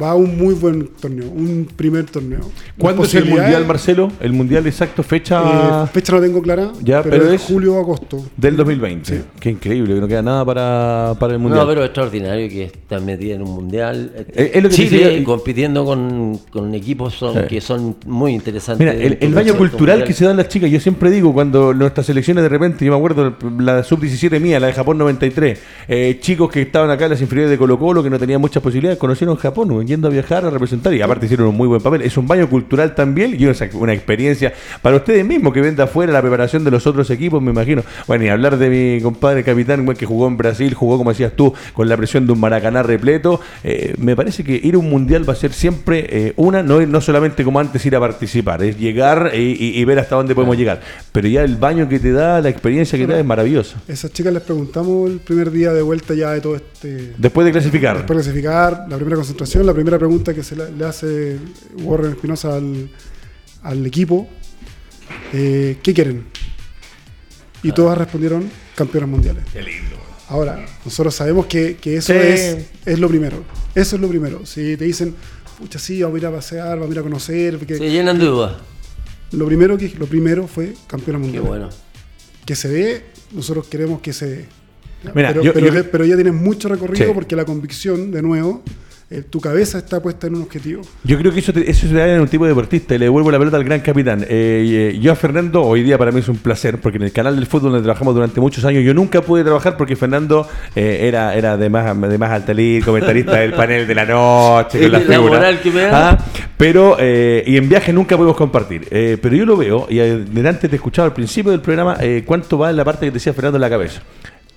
va 0.00 0.10
a 0.10 0.14
un 0.14 0.38
muy 0.38 0.54
buen 0.54 0.88
torneo, 1.00 1.28
un 1.28 1.66
primer 1.76 2.04
torneo. 2.04 2.40
¿Cuándo 2.78 3.02
es 3.04 3.14
el 3.14 3.24
mundial, 3.24 3.66
Marcelo? 3.66 4.12
El 4.20 4.32
mundial 4.32 4.66
exacto, 4.66 5.02
fecha 5.02 5.84
eh, 5.84 5.86
fecha 5.92 6.12
no 6.14 6.20
tengo 6.20 6.40
clara, 6.40 6.70
Ya, 6.82 7.02
pero, 7.02 7.18
pero 7.18 7.32
es 7.32 7.42
julio 7.42 7.74
o 7.74 7.78
agosto. 7.80 8.24
del 8.36 8.56
2020. 8.56 9.16
Sí. 9.16 9.22
Qué 9.40 9.50
increíble, 9.50 9.94
que 9.94 10.00
no 10.00 10.06
queda 10.08 10.22
nada 10.22 10.44
para, 10.44 11.14
para 11.18 11.32
el 11.32 11.38
mundial. 11.40 11.62
No, 11.62 11.68
pero 11.68 11.84
extraordinario 11.84 12.48
que 12.48 12.64
están 12.64 13.04
metidos 13.04 13.36
en 13.36 13.42
un 13.42 13.54
mundial. 13.54 14.12
Eh, 14.34 14.52
es 14.54 14.62
lo 14.62 14.68
que 14.68 14.74
Chile 14.76 15.04
decía- 15.04 15.24
compitiendo 15.24 15.84
con, 15.84 16.38
con 16.50 16.74
equipos 16.74 17.14
son, 17.14 17.34
Sí. 17.34 17.40
que 17.48 17.60
son 17.60 17.96
muy 18.06 18.32
interesantes. 18.34 18.78
Mira, 18.86 18.92
el, 19.04 19.18
el 19.20 19.34
baño 19.34 19.56
cultural 19.56 20.04
que 20.04 20.12
se 20.12 20.24
dan 20.24 20.36
las 20.36 20.48
chicas, 20.48 20.70
yo 20.70 20.78
siempre 20.80 21.10
digo, 21.10 21.32
cuando 21.32 21.74
nuestras 21.74 22.06
selecciones 22.06 22.42
de 22.44 22.48
repente, 22.48 22.84
yo 22.84 22.92
me 22.92 22.98
acuerdo, 22.98 23.34
la 23.58 23.82
sub-17 23.82 24.38
mía, 24.40 24.60
la 24.60 24.68
de 24.68 24.72
Japón 24.74 24.98
93, 24.98 25.58
eh, 25.88 26.18
chicos 26.20 26.50
que 26.50 26.62
estaban 26.62 26.90
acá 26.90 27.06
en 27.06 27.10
las 27.12 27.20
inferiores 27.20 27.50
de 27.50 27.58
Colo 27.58 27.78
Colo, 27.78 28.02
que 28.02 28.10
no 28.10 28.18
tenían 28.18 28.40
muchas 28.40 28.62
posibilidades, 28.62 28.98
conocieron 28.98 29.36
Japón, 29.36 29.68
güey, 29.68 29.87
yendo 29.88 30.06
a 30.06 30.10
viajar, 30.12 30.44
a 30.44 30.50
representar, 30.50 30.94
y 30.94 31.02
aparte 31.02 31.26
hicieron 31.26 31.48
un 31.48 31.56
muy 31.56 31.66
buen 31.66 31.80
papel. 31.80 32.02
Es 32.02 32.16
un 32.16 32.28
baño 32.28 32.48
cultural 32.48 32.94
también, 32.94 33.34
y 33.38 33.44
una, 33.46 33.54
una 33.74 33.92
experiencia 33.92 34.52
para 34.82 34.94
ustedes 34.96 35.24
mismos, 35.26 35.52
que 35.52 35.60
ven 35.60 35.74
de 35.74 35.82
afuera 35.82 36.12
la 36.12 36.20
preparación 36.20 36.62
de 36.62 36.70
los 36.70 36.86
otros 36.86 37.10
equipos, 37.10 37.42
me 37.42 37.50
imagino. 37.50 37.82
Bueno, 38.06 38.24
y 38.24 38.28
hablar 38.28 38.56
de 38.58 38.68
mi 38.70 39.02
compadre 39.02 39.42
capitán, 39.42 39.84
que 39.96 40.06
jugó 40.06 40.28
en 40.28 40.36
Brasil, 40.36 40.74
jugó, 40.74 40.98
como 40.98 41.10
decías 41.10 41.32
tú, 41.34 41.52
con 41.72 41.88
la 41.88 41.96
presión 41.96 42.26
de 42.26 42.32
un 42.32 42.40
Maracaná 42.40 42.82
repleto, 42.84 43.40
eh, 43.64 43.94
me 43.98 44.14
parece 44.14 44.44
que 44.44 44.60
ir 44.62 44.74
a 44.74 44.78
un 44.78 44.88
mundial 44.90 45.26
va 45.28 45.32
a 45.32 45.36
ser 45.36 45.52
siempre 45.52 46.06
eh, 46.08 46.32
una, 46.36 46.62
no, 46.62 46.84
no 46.86 47.00
solamente 47.00 47.42
como 47.42 47.58
antes 47.58 47.84
ir 47.86 47.96
a 47.96 48.00
participar, 48.00 48.62
es 48.62 48.78
llegar 48.78 49.32
y, 49.34 49.38
y- 49.38 49.78
y 49.80 49.84
ver 49.84 49.98
hasta 49.98 50.16
dónde 50.16 50.34
podemos 50.34 50.56
llegar. 50.56 50.80
Pero 51.12 51.26
ya 51.28 51.42
el 51.42 51.56
baño 51.56 51.88
que 51.88 51.98
te 51.98 52.12
da, 52.12 52.40
la 52.40 52.48
experiencia 52.50 52.98
que 52.98 53.06
te 53.06 53.12
da 53.14 53.18
es 53.18 53.24
maravillosa. 53.24 53.78
Esas 53.88 54.12
chicas 54.12 54.32
les 54.32 54.42
preguntamos 54.42 55.10
el 55.10 55.18
primer 55.20 55.50
día 55.50 55.72
de 55.72 55.80
vuelta 55.82 56.12
ya 56.14 56.32
de 56.32 56.40
todo 56.40 56.56
este... 56.56 57.14
Después 57.16 57.44
de 57.46 57.52
clasificar. 57.52 57.96
Después 57.96 58.18
de 58.18 58.24
clasificar, 58.24 58.86
la 58.88 58.96
primera 58.96 59.16
concentración, 59.16 59.64
la 59.66 59.72
primera 59.78 59.98
pregunta 59.98 60.34
que 60.34 60.42
se 60.42 60.56
le, 60.56 60.84
hace 60.84 61.38
Warren 61.82 62.12
Espinosa 62.12 62.54
al, 62.56 62.90
al 63.62 63.86
equipo, 63.86 64.28
eh, 65.32 65.78
¿qué 65.82 65.94
quieren? 65.94 66.24
Y 67.62 67.72
todas 67.72 67.98
respondieron 67.98 68.48
campeones 68.76 69.08
mundiales. 69.10 69.44
Qué 69.52 69.62
lindo. 69.62 69.96
Ahora, 70.28 70.64
nosotros 70.84 71.14
sabemos 71.14 71.46
que, 71.46 71.76
que 71.76 71.96
eso 71.96 72.12
Sí. 72.12 72.18
es, 72.20 72.66
es 72.84 72.98
lo 72.98 73.08
primero. 73.08 73.42
Eso 73.74 73.96
es 73.96 74.02
lo 74.02 74.08
primero. 74.08 74.44
Si 74.46 74.76
te 74.76 74.84
dicen, 74.84 75.14
pucha, 75.58 75.78
sí, 75.78 76.02
vamos 76.02 76.16
a 76.16 76.18
ir 76.18 76.26
a 76.26 76.30
pasear, 76.32 76.78
vamos 76.78 76.90
a 76.90 76.92
ir 76.92 76.98
a 76.98 77.02
conocer, 77.02 77.58
porque 77.58 77.76
Se 77.76 77.90
llenan 77.90 78.18
de 78.18 78.26
dudas. 78.26 78.56
lo, 79.32 79.46
primero 79.46 79.76
que, 79.78 79.88
lo 79.98 80.06
primero 80.06 80.46
fue 80.46 80.74
campeones 80.86 81.20
Qué 81.20 81.38
mundiales. 81.40 81.48
bueno. 81.48 81.68
Que 82.44 82.54
se 82.54 82.68
dé, 82.68 83.04
nosotros 83.32 83.66
queremos 83.68 84.00
que 84.00 84.12
se 84.12 84.26
dé. 84.26 84.44
Mira, 85.14 85.28
pero, 85.28 85.42
yo- 85.42 85.52
pero, 85.52 85.72
yo- 85.74 85.90
pero 85.90 86.04
ya 86.04 86.14
tienes 86.16 86.34
mucho 86.34 86.68
recorrido 86.68 87.06
Sí. 87.06 87.12
porque 87.14 87.34
la 87.36 87.44
convicción, 87.44 88.10
de 88.10 88.20
nuevo, 88.22 88.62
eh, 89.10 89.22
tu 89.28 89.40
cabeza 89.40 89.78
está 89.78 90.00
puesta 90.02 90.26
en 90.26 90.34
un 90.36 90.42
objetivo. 90.42 90.82
Yo 91.04 91.16
creo 91.16 91.32
que 91.32 91.40
eso, 91.40 91.52
te- 91.52 91.70
eso 91.70 91.86
se 91.88 91.94
da 91.94 92.06
en 92.14 92.20
un 92.20 92.28
tipo 92.28 92.44
de 92.44 92.50
deportista 92.50 92.94
y 92.94 92.98
le 92.98 93.06
devuelvo 93.06 93.30
la 93.30 93.38
pelota 93.38 93.56
al 93.56 93.64
gran 93.64 93.80
capitán. 93.80 94.22
Eh, 94.28 94.92
eh, 94.94 94.98
yo 95.00 95.12
a 95.12 95.14
Fernando, 95.16 95.62
hoy 95.62 95.82
día 95.82 95.96
para 95.96 96.12
mí 96.12 96.20
es 96.20 96.28
un 96.28 96.36
placer, 96.36 96.78
porque 96.78 96.98
en 96.98 97.04
el 97.04 97.12
canal 97.12 97.34
del 97.36 97.46
fútbol 97.46 97.72
donde 97.72 97.84
trabajamos 97.84 98.14
durante 98.14 98.38
muchos 98.40 98.64
años, 98.66 98.84
yo 98.84 98.92
nunca 98.92 99.22
pude 99.22 99.44
trabajar 99.44 99.76
porque 99.78 99.96
Fernando 99.96 100.46
eh, 100.76 101.06
era, 101.08 101.34
era 101.34 101.56
de 101.56 101.70
más 101.70 101.98
de 102.00 102.18
más 102.18 102.30
alta 102.30 102.52
comentarista 102.84 103.36
del 103.36 103.54
panel 103.54 103.86
de 103.86 103.94
la 103.94 104.04
noche, 104.04 104.78
con 104.80 104.92
La 104.92 104.98
las 104.98 105.08
figuras. 105.08 105.38
moral 105.40 105.60
que 105.62 105.70
me 105.70 105.80
da. 105.82 106.10
Ah, 106.10 106.18
pero, 106.58 106.96
eh, 106.98 107.44
y 107.46 107.56
en 107.56 107.68
viaje 107.68 107.92
nunca 107.92 108.16
podemos 108.16 108.36
compartir. 108.36 108.88
Eh, 108.90 109.16
pero 109.22 109.34
yo 109.36 109.46
lo 109.46 109.56
veo, 109.56 109.86
y 109.88 109.96
delante 109.98 110.68
te 110.68 110.76
escuchaba 110.76 111.06
al 111.06 111.14
principio 111.14 111.50
del 111.50 111.60
programa, 111.60 111.96
eh, 112.00 112.24
cuánto 112.26 112.58
va 112.58 112.68
en 112.70 112.76
la 112.76 112.84
parte 112.84 113.06
que 113.06 113.10
te 113.12 113.14
decía 113.14 113.32
Fernando 113.32 113.56
en 113.56 113.62
la 113.62 113.70
cabeza. 113.70 114.02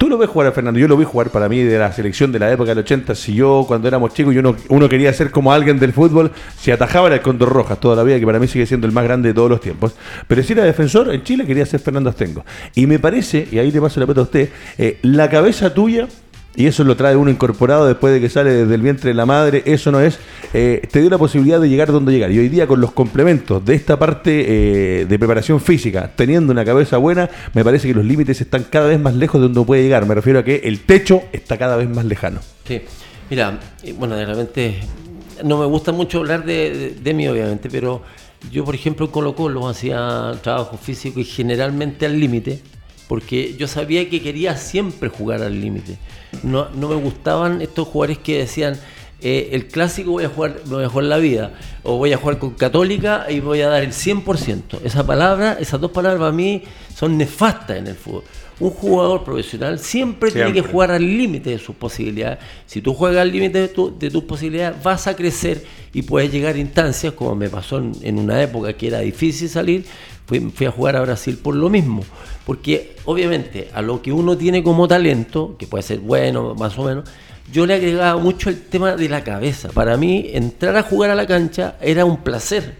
Tú 0.01 0.09
lo 0.09 0.17
ves 0.17 0.31
jugar 0.31 0.47
a 0.47 0.51
Fernando, 0.51 0.79
yo 0.79 0.87
lo 0.87 0.97
vi 0.97 1.05
jugar 1.05 1.29
para 1.29 1.47
mí 1.47 1.59
de 1.59 1.77
la 1.77 1.91
selección 1.91 2.31
de 2.31 2.39
la 2.39 2.51
época 2.51 2.69
del 2.69 2.79
80. 2.79 3.13
Si 3.13 3.35
yo, 3.35 3.65
cuando 3.67 3.87
éramos 3.87 4.15
chicos, 4.15 4.33
y 4.33 4.39
uno, 4.39 4.55
uno 4.69 4.89
quería 4.89 5.13
ser 5.13 5.29
como 5.29 5.53
alguien 5.53 5.77
del 5.77 5.93
fútbol, 5.93 6.31
si 6.57 6.71
atajaba 6.71 7.13
el 7.13 7.21
Condor 7.21 7.49
Rojas 7.49 7.79
toda 7.79 7.95
la 7.95 8.01
vida, 8.01 8.19
que 8.19 8.25
para 8.25 8.39
mí 8.39 8.47
sigue 8.47 8.65
siendo 8.65 8.87
el 8.87 8.93
más 8.93 9.03
grande 9.03 9.29
de 9.29 9.35
todos 9.35 9.51
los 9.51 9.61
tiempos. 9.61 9.93
Pero 10.27 10.41
si 10.41 10.53
era 10.53 10.63
defensor, 10.63 11.13
en 11.13 11.21
Chile 11.21 11.45
quería 11.45 11.67
ser 11.67 11.81
Fernando 11.81 12.09
Astengo. 12.09 12.43
Y 12.73 12.87
me 12.87 12.97
parece, 12.97 13.47
y 13.51 13.59
ahí 13.59 13.71
te 13.71 13.79
paso 13.79 13.99
la 13.99 14.07
pelota 14.07 14.21
a 14.21 14.23
usted, 14.23 14.49
eh, 14.79 14.97
la 15.03 15.29
cabeza 15.29 15.71
tuya. 15.71 16.07
Y 16.55 16.65
eso 16.67 16.83
lo 16.83 16.97
trae 16.97 17.15
uno 17.15 17.31
incorporado 17.31 17.87
después 17.87 18.13
de 18.13 18.19
que 18.19 18.27
sale 18.27 18.51
desde 18.51 18.75
el 18.75 18.81
vientre 18.81 19.09
de 19.09 19.13
la 19.13 19.25
madre. 19.25 19.63
Eso 19.65 19.89
no 19.91 20.01
es. 20.01 20.19
eh, 20.53 20.81
te 20.91 20.99
dio 20.99 21.09
la 21.09 21.17
posibilidad 21.17 21.61
de 21.61 21.69
llegar 21.69 21.91
donde 21.93 22.11
llegar. 22.11 22.29
Y 22.31 22.39
hoy 22.39 22.49
día, 22.49 22.67
con 22.67 22.81
los 22.81 22.91
complementos 22.91 23.63
de 23.63 23.73
esta 23.73 23.97
parte 23.97 24.45
eh, 25.01 25.05
de 25.05 25.17
preparación 25.19 25.61
física, 25.61 26.11
teniendo 26.13 26.51
una 26.51 26.65
cabeza 26.65 26.97
buena, 26.97 27.29
me 27.53 27.63
parece 27.63 27.87
que 27.87 27.93
los 27.93 28.03
límites 28.03 28.41
están 28.41 28.65
cada 28.69 28.87
vez 28.89 28.99
más 28.99 29.15
lejos 29.15 29.39
de 29.39 29.47
donde 29.47 29.65
puede 29.65 29.83
llegar. 29.83 30.05
Me 30.05 30.13
refiero 30.13 30.39
a 30.39 30.43
que 30.43 30.57
el 30.65 30.81
techo 30.81 31.21
está 31.31 31.57
cada 31.57 31.77
vez 31.77 31.89
más 31.89 32.03
lejano. 32.03 32.41
Sí. 32.67 32.81
Mira, 33.29 33.57
eh, 33.83 33.95
bueno, 33.97 34.15
de 34.17 34.25
repente 34.25 34.79
no 35.45 35.57
me 35.57 35.65
gusta 35.65 35.93
mucho 35.93 36.17
hablar 36.19 36.43
de, 36.43 36.69
de- 36.77 36.89
de 37.01 37.13
mí, 37.13 37.29
obviamente, 37.29 37.69
pero 37.69 38.01
yo, 38.51 38.65
por 38.65 38.75
ejemplo, 38.75 39.05
en 39.05 39.11
Colo 39.13 39.35
Colo 39.35 39.69
hacía 39.69 40.33
trabajo 40.43 40.75
físico 40.77 41.21
y 41.21 41.23
generalmente 41.23 42.05
al 42.05 42.19
límite, 42.19 42.59
porque 43.11 43.57
yo 43.57 43.67
sabía 43.67 44.09
que 44.09 44.21
quería 44.21 44.55
siempre 44.55 45.09
jugar 45.09 45.43
al 45.43 45.59
límite. 45.59 45.97
No, 46.43 46.69
no 46.69 46.87
me 46.87 46.95
gustaban 46.95 47.61
estos 47.61 47.85
jugadores 47.89 48.19
que 48.19 48.37
decían, 48.37 48.79
eh, 49.21 49.49
el 49.53 49.67
clásico 49.67 50.11
voy 50.11 50.23
a 50.25 50.29
jugar 50.29 50.61
voy 50.65 50.83
a 50.83 50.89
jugar 50.89 51.05
la 51.05 51.17
vida, 51.17 51.53
o 51.83 51.97
voy 51.97 52.13
a 52.13 52.17
jugar 52.17 52.37
con 52.39 52.51
Católica 52.51 53.25
y 53.29 53.39
voy 53.39 53.61
a 53.61 53.67
dar 53.69 53.83
el 53.83 53.91
100%. 53.91 54.79
Esa 54.83 55.05
palabra, 55.05 55.57
esas 55.59 55.79
dos 55.79 55.91
palabras 55.91 56.19
para 56.19 56.31
mí 56.31 56.63
son 56.95 57.17
nefastas 57.17 57.77
en 57.77 57.87
el 57.87 57.95
fútbol. 57.95 58.23
Un 58.59 58.69
jugador 58.69 59.23
profesional 59.23 59.79
siempre, 59.79 60.29
tiene 60.29 60.53
que 60.53 60.61
jugar 60.71 60.91
al 60.91 61.01
límite 61.03 61.49
de 61.49 61.57
sus 61.57 61.75
posibilidades. 61.75 62.37
Si 62.67 62.79
tú 62.81 62.93
juegas 62.93 63.21
al 63.23 63.31
límite 63.31 63.59
de, 63.59 63.67
tu- 63.69 63.97
de 63.97 64.11
tus 64.11 64.23
posibilidades, 64.25 64.81
vas 64.83 65.07
a 65.07 65.15
crecer 65.15 65.63
y 65.93 66.03
puedes 66.03 66.31
llegar 66.31 66.53
a 66.55 66.59
instancias, 66.59 67.13
como 67.13 67.33
me 67.35 67.49
pasó 67.49 67.79
en, 67.79 67.93
en 68.03 68.19
una 68.19 68.39
época 68.41 68.73
que 68.73 68.87
era 68.87 68.99
difícil 68.99 69.49
salir, 69.49 69.83
fui, 70.27 70.39
fui 70.53 70.67
a 70.67 70.71
jugar 70.71 70.95
a 70.95 71.01
Brasil 71.01 71.39
por 71.41 71.55
lo 71.55 71.69
mismo. 71.71 72.03
Porque 72.45 72.95
obviamente 73.05 73.69
a 73.73 73.81
lo 73.81 73.99
que 74.03 74.11
uno 74.11 74.37
tiene 74.37 74.61
como 74.61 74.87
talento, 74.87 75.55
que 75.57 75.65
puede 75.65 75.81
ser 75.81 75.99
bueno, 75.99 76.53
más 76.53 76.77
o 76.77 76.83
menos, 76.83 77.09
yo 77.51 77.65
le 77.65 77.73
agregaba 77.75 78.19
mucho 78.21 78.49
el 78.49 78.61
tema 78.61 78.95
de 78.95 79.09
la 79.09 79.23
cabeza. 79.23 79.69
Para 79.69 79.97
mí, 79.97 80.29
entrar 80.33 80.75
a 80.77 80.83
jugar 80.83 81.09
a 81.11 81.15
la 81.15 81.27
cancha 81.27 81.75
era 81.81 82.05
un 82.05 82.17
placer. 82.17 82.75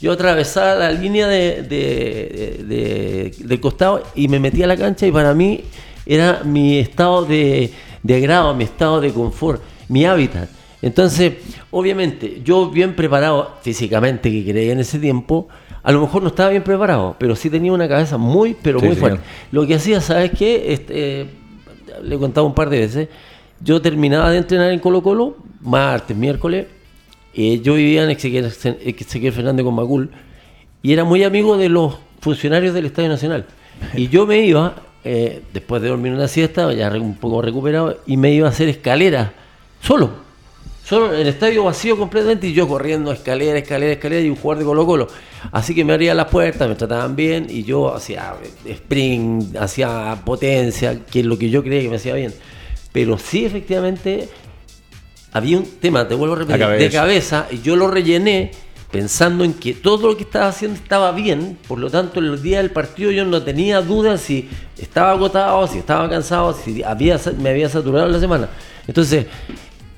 Yo 0.00 0.12
atravesaba 0.12 0.74
la 0.76 0.92
línea 0.92 1.26
de, 1.26 1.62
de- 1.62 3.60
costado 3.60 4.02
y 4.14 4.28
me 4.28 4.38
metía 4.38 4.64
a 4.64 4.68
la 4.68 4.76
cancha 4.76 5.06
y 5.06 5.12
para 5.12 5.34
mí 5.34 5.62
era 6.06 6.42
mi 6.44 6.78
estado 6.78 7.24
de, 7.24 7.70
de 8.02 8.14
agrado, 8.16 8.54
mi 8.54 8.64
estado 8.64 9.00
de 9.00 9.12
confort, 9.12 9.60
mi 9.88 10.04
hábitat. 10.04 10.48
Entonces, 10.80 11.32
obviamente, 11.72 12.40
yo 12.44 12.70
bien 12.70 12.94
preparado 12.94 13.56
físicamente, 13.62 14.30
que 14.30 14.48
creía 14.50 14.72
en 14.72 14.78
ese 14.80 14.98
tiempo, 15.00 15.48
a 15.82 15.90
lo 15.90 16.00
mejor 16.00 16.22
no 16.22 16.28
estaba 16.28 16.50
bien 16.50 16.62
preparado, 16.62 17.16
pero 17.18 17.34
sí 17.34 17.50
tenía 17.50 17.72
una 17.72 17.88
cabeza 17.88 18.16
muy, 18.16 18.54
pero 18.62 18.78
Sí, 18.78 18.86
muy 18.86 18.94
señor. 18.94 19.10
fuerte. 19.10 19.26
Lo 19.50 19.66
que 19.66 19.74
hacía, 19.74 20.00
¿sabes 20.00 20.30
qué? 20.38 20.72
Este, 20.72 21.22
eh, 21.22 21.26
le 22.02 22.14
he 22.14 22.18
contado 22.18 22.46
un 22.46 22.54
par 22.54 22.70
de 22.70 22.78
veces. 22.78 23.08
Yo 23.60 23.82
terminaba 23.82 24.30
de 24.30 24.38
entrenar 24.38 24.70
en 24.70 24.78
Colo 24.78 25.02
Colo, 25.02 25.36
martes, 25.60 26.16
miércoles. 26.16 26.66
eh, 27.34 27.60
yo 27.60 27.74
vivía 27.74 28.04
en 28.04 28.10
Ezequiel, 28.10 29.32
Fernández 29.32 29.64
con 29.64 29.74
Macul 29.74 30.10
y 30.82 30.92
era 30.92 31.04
muy 31.04 31.24
amigo 31.24 31.56
de 31.56 31.68
los 31.68 31.96
funcionarios 32.20 32.74
del 32.74 32.86
Estadio 32.86 33.08
Nacional. 33.08 33.46
Y 33.94 34.08
yo 34.08 34.26
me 34.26 34.38
iba, 34.40 34.76
eh, 35.04 35.42
después 35.52 35.82
de 35.82 35.88
dormir 35.88 36.12
una 36.12 36.28
siesta, 36.28 36.72
ya 36.72 36.90
un 36.90 37.16
poco 37.16 37.42
recuperado, 37.42 37.98
y 38.06 38.16
me 38.16 38.32
iba 38.32 38.46
a 38.46 38.50
hacer 38.50 38.68
escalera, 38.68 39.32
solo. 39.80 40.28
Solo 40.84 41.12
en 41.12 41.20
el 41.20 41.26
estadio 41.26 41.64
vacío 41.64 41.98
completamente 41.98 42.46
y 42.46 42.54
yo 42.54 42.66
corriendo 42.66 43.12
escalera, 43.12 43.58
escalera, 43.58 43.92
escalera 43.92 44.22
y 44.22 44.30
un 44.30 44.36
jugador 44.36 44.60
de 44.60 44.64
Colo 44.64 44.86
Colo. 44.86 45.08
Así 45.52 45.74
que 45.74 45.84
me 45.84 45.92
abría 45.92 46.14
las 46.14 46.28
puertas, 46.28 46.66
me 46.66 46.76
trataban 46.76 47.14
bien 47.14 47.46
y 47.50 47.62
yo 47.62 47.94
hacía 47.94 48.34
sprint, 48.64 49.54
hacía 49.56 50.18
potencia, 50.24 51.04
que 51.04 51.20
es 51.20 51.26
lo 51.26 51.36
que 51.36 51.50
yo 51.50 51.62
creía 51.62 51.82
que 51.82 51.90
me 51.90 51.96
hacía 51.96 52.14
bien. 52.14 52.32
Pero 52.92 53.18
sí, 53.18 53.44
efectivamente, 53.44 54.28
había 55.32 55.58
un 55.58 55.66
tema, 55.80 56.08
te 56.08 56.14
vuelvo 56.14 56.34
a 56.34 56.38
repetir, 56.38 56.66
de 56.66 56.90
cabeza. 56.90 57.46
y 57.50 57.60
yo 57.60 57.76
lo 57.76 57.88
rellené 57.88 58.50
pensando 58.90 59.44
en 59.44 59.52
que 59.52 59.74
todo 59.74 60.08
lo 60.08 60.16
que 60.16 60.22
estaba 60.22 60.48
haciendo 60.48 60.78
estaba 60.78 61.12
bien, 61.12 61.58
por 61.68 61.78
lo 61.78 61.90
tanto 61.90 62.20
el 62.20 62.40
día 62.42 62.58
del 62.58 62.70
partido 62.70 63.10
yo 63.10 63.24
no 63.24 63.42
tenía 63.42 63.82
dudas 63.82 64.22
si 64.22 64.48
estaba 64.78 65.12
agotado, 65.12 65.66
si 65.66 65.78
estaba 65.78 66.08
cansado, 66.08 66.54
si 66.54 66.82
había, 66.82 67.20
me 67.38 67.50
había 67.50 67.68
saturado 67.68 68.08
la 68.08 68.18
semana. 68.18 68.48
Entonces, 68.86 69.26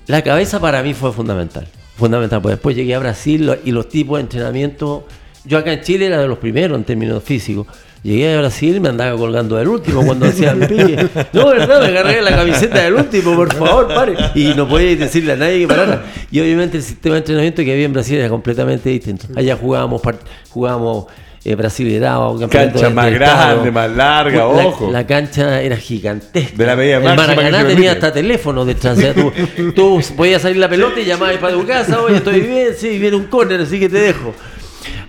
la 0.07 0.23
cabeza 0.23 0.59
para 0.59 0.83
mí 0.83 0.93
fue 0.93 1.13
fundamental, 1.13 1.69
fundamental, 1.97 2.43
pues 2.43 2.55
después 2.55 2.75
llegué 2.75 2.95
a 2.97 2.99
Brasil 2.99 3.59
y 3.65 3.71
los 3.71 3.89
tipos 3.89 4.19
de 4.19 4.23
entrenamiento, 4.23 5.07
yo 5.45 5.59
acá 5.59 5.73
en 5.73 5.83
Chile 5.83 6.07
era 6.07 6.21
de 6.21 6.27
los 6.27 6.39
primeros 6.39 6.77
en 6.77 6.85
términos 6.85 7.23
físicos, 7.23 7.69
Llegué 8.03 8.35
a 8.35 8.39
Brasil 8.39 8.81
me 8.81 8.89
andaba 8.89 9.17
colgando 9.19 9.57
del 9.57 9.69
último 9.69 10.05
cuando 10.05 10.27
hacía 10.27 10.53
el 10.53 10.67
pique. 10.67 11.09
No, 11.35 11.49
verdad, 11.49 11.81
me 11.81 11.89
agarré 11.89 12.23
la 12.23 12.31
camiseta 12.31 12.83
del 12.83 12.95
último, 12.95 13.35
por 13.35 13.53
favor, 13.55 13.89
pare. 13.89 14.15
Y 14.35 14.55
no 14.55 14.67
podía 14.67 14.97
decirle 14.97 15.33
a 15.33 15.37
nadie 15.37 15.61
que 15.61 15.69
parara. 15.69 16.05
Y 16.31 16.41
obviamente 16.41 16.79
el 16.79 16.83
sistema 16.83 17.17
de 17.17 17.19
entrenamiento 17.19 17.63
que 17.63 17.73
había 17.73 17.85
en 17.85 17.93
Brasil 17.93 18.19
era 18.19 18.29
completamente 18.29 18.89
distinto. 18.89 19.27
Allá 19.37 19.57
jugábamos, 19.57 20.01
jugábamos 20.49 21.07
eh, 21.43 21.55
Brasil 21.55 21.91
era 21.91 22.19
cancha 22.51 22.91
más 22.91 23.11
grande, 23.13 23.71
más 23.71 23.91
larga, 23.91 24.47
ojo. 24.47 24.91
La 24.91 25.07
cancha 25.07 25.63
era 25.63 25.77
gigantesca. 25.77 26.55
De 26.55 26.67
la 26.67 26.77
medida 26.77 26.97
El 26.99 27.17
Maracaná 27.17 27.67
tenía 27.67 27.93
hasta 27.93 28.13
teléfono 28.13 28.67
detrás. 28.67 28.99
tú, 29.15 29.33
tú 29.75 30.03
podías 30.17 30.43
salir 30.43 30.59
la 30.59 30.69
pelota 30.69 31.01
y 31.01 31.07
llamabas 31.07 31.39
para 31.39 31.55
tu 31.55 31.67
casa, 31.67 32.03
oye, 32.03 32.17
estoy 32.17 32.41
bien, 32.41 32.69
sí, 32.77 32.99
viene 32.99 33.17
un 33.17 33.25
córner, 33.25 33.61
así 33.61 33.81
que 33.81 33.89
te 33.89 33.99
dejo. 33.99 34.35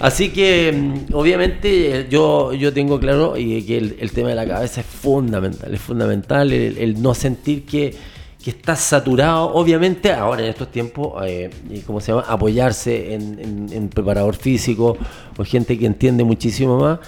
Así 0.02 0.30
que 0.30 0.72
mm, 0.72 1.14
obviamente 1.14 2.08
yo, 2.10 2.54
yo 2.54 2.74
tengo 2.74 3.00
claro 3.00 3.38
y 3.38 3.62
que 3.64 3.78
el, 3.78 4.12
tema 4.12 4.30
de 4.30 4.36
la 4.36 4.48
cabeza 4.48 4.82
es 4.82 4.88
fundamental, 4.88 5.74
es 5.74 5.82
fundamental 5.82 6.52
el 6.52 7.02
no 7.02 7.14
sentir 7.14 7.66
que 7.66 7.96
que 8.44 8.50
está 8.50 8.76
saturado, 8.76 9.54
obviamente, 9.54 10.12
ahora 10.12 10.42
en 10.42 10.50
estos 10.50 10.72
tiempos, 10.72 11.24
eh, 11.26 11.50
¿cómo 11.86 12.02
se 12.02 12.12
llama? 12.12 12.26
Apoyarse 12.28 13.14
en, 13.14 13.90
preparador 13.90 14.36
físico 14.36 14.98
o 15.38 15.44
gente 15.44 15.78
que 15.78 15.86
entiende 15.86 16.24
muchísimo 16.24 16.80
más. 16.80 17.00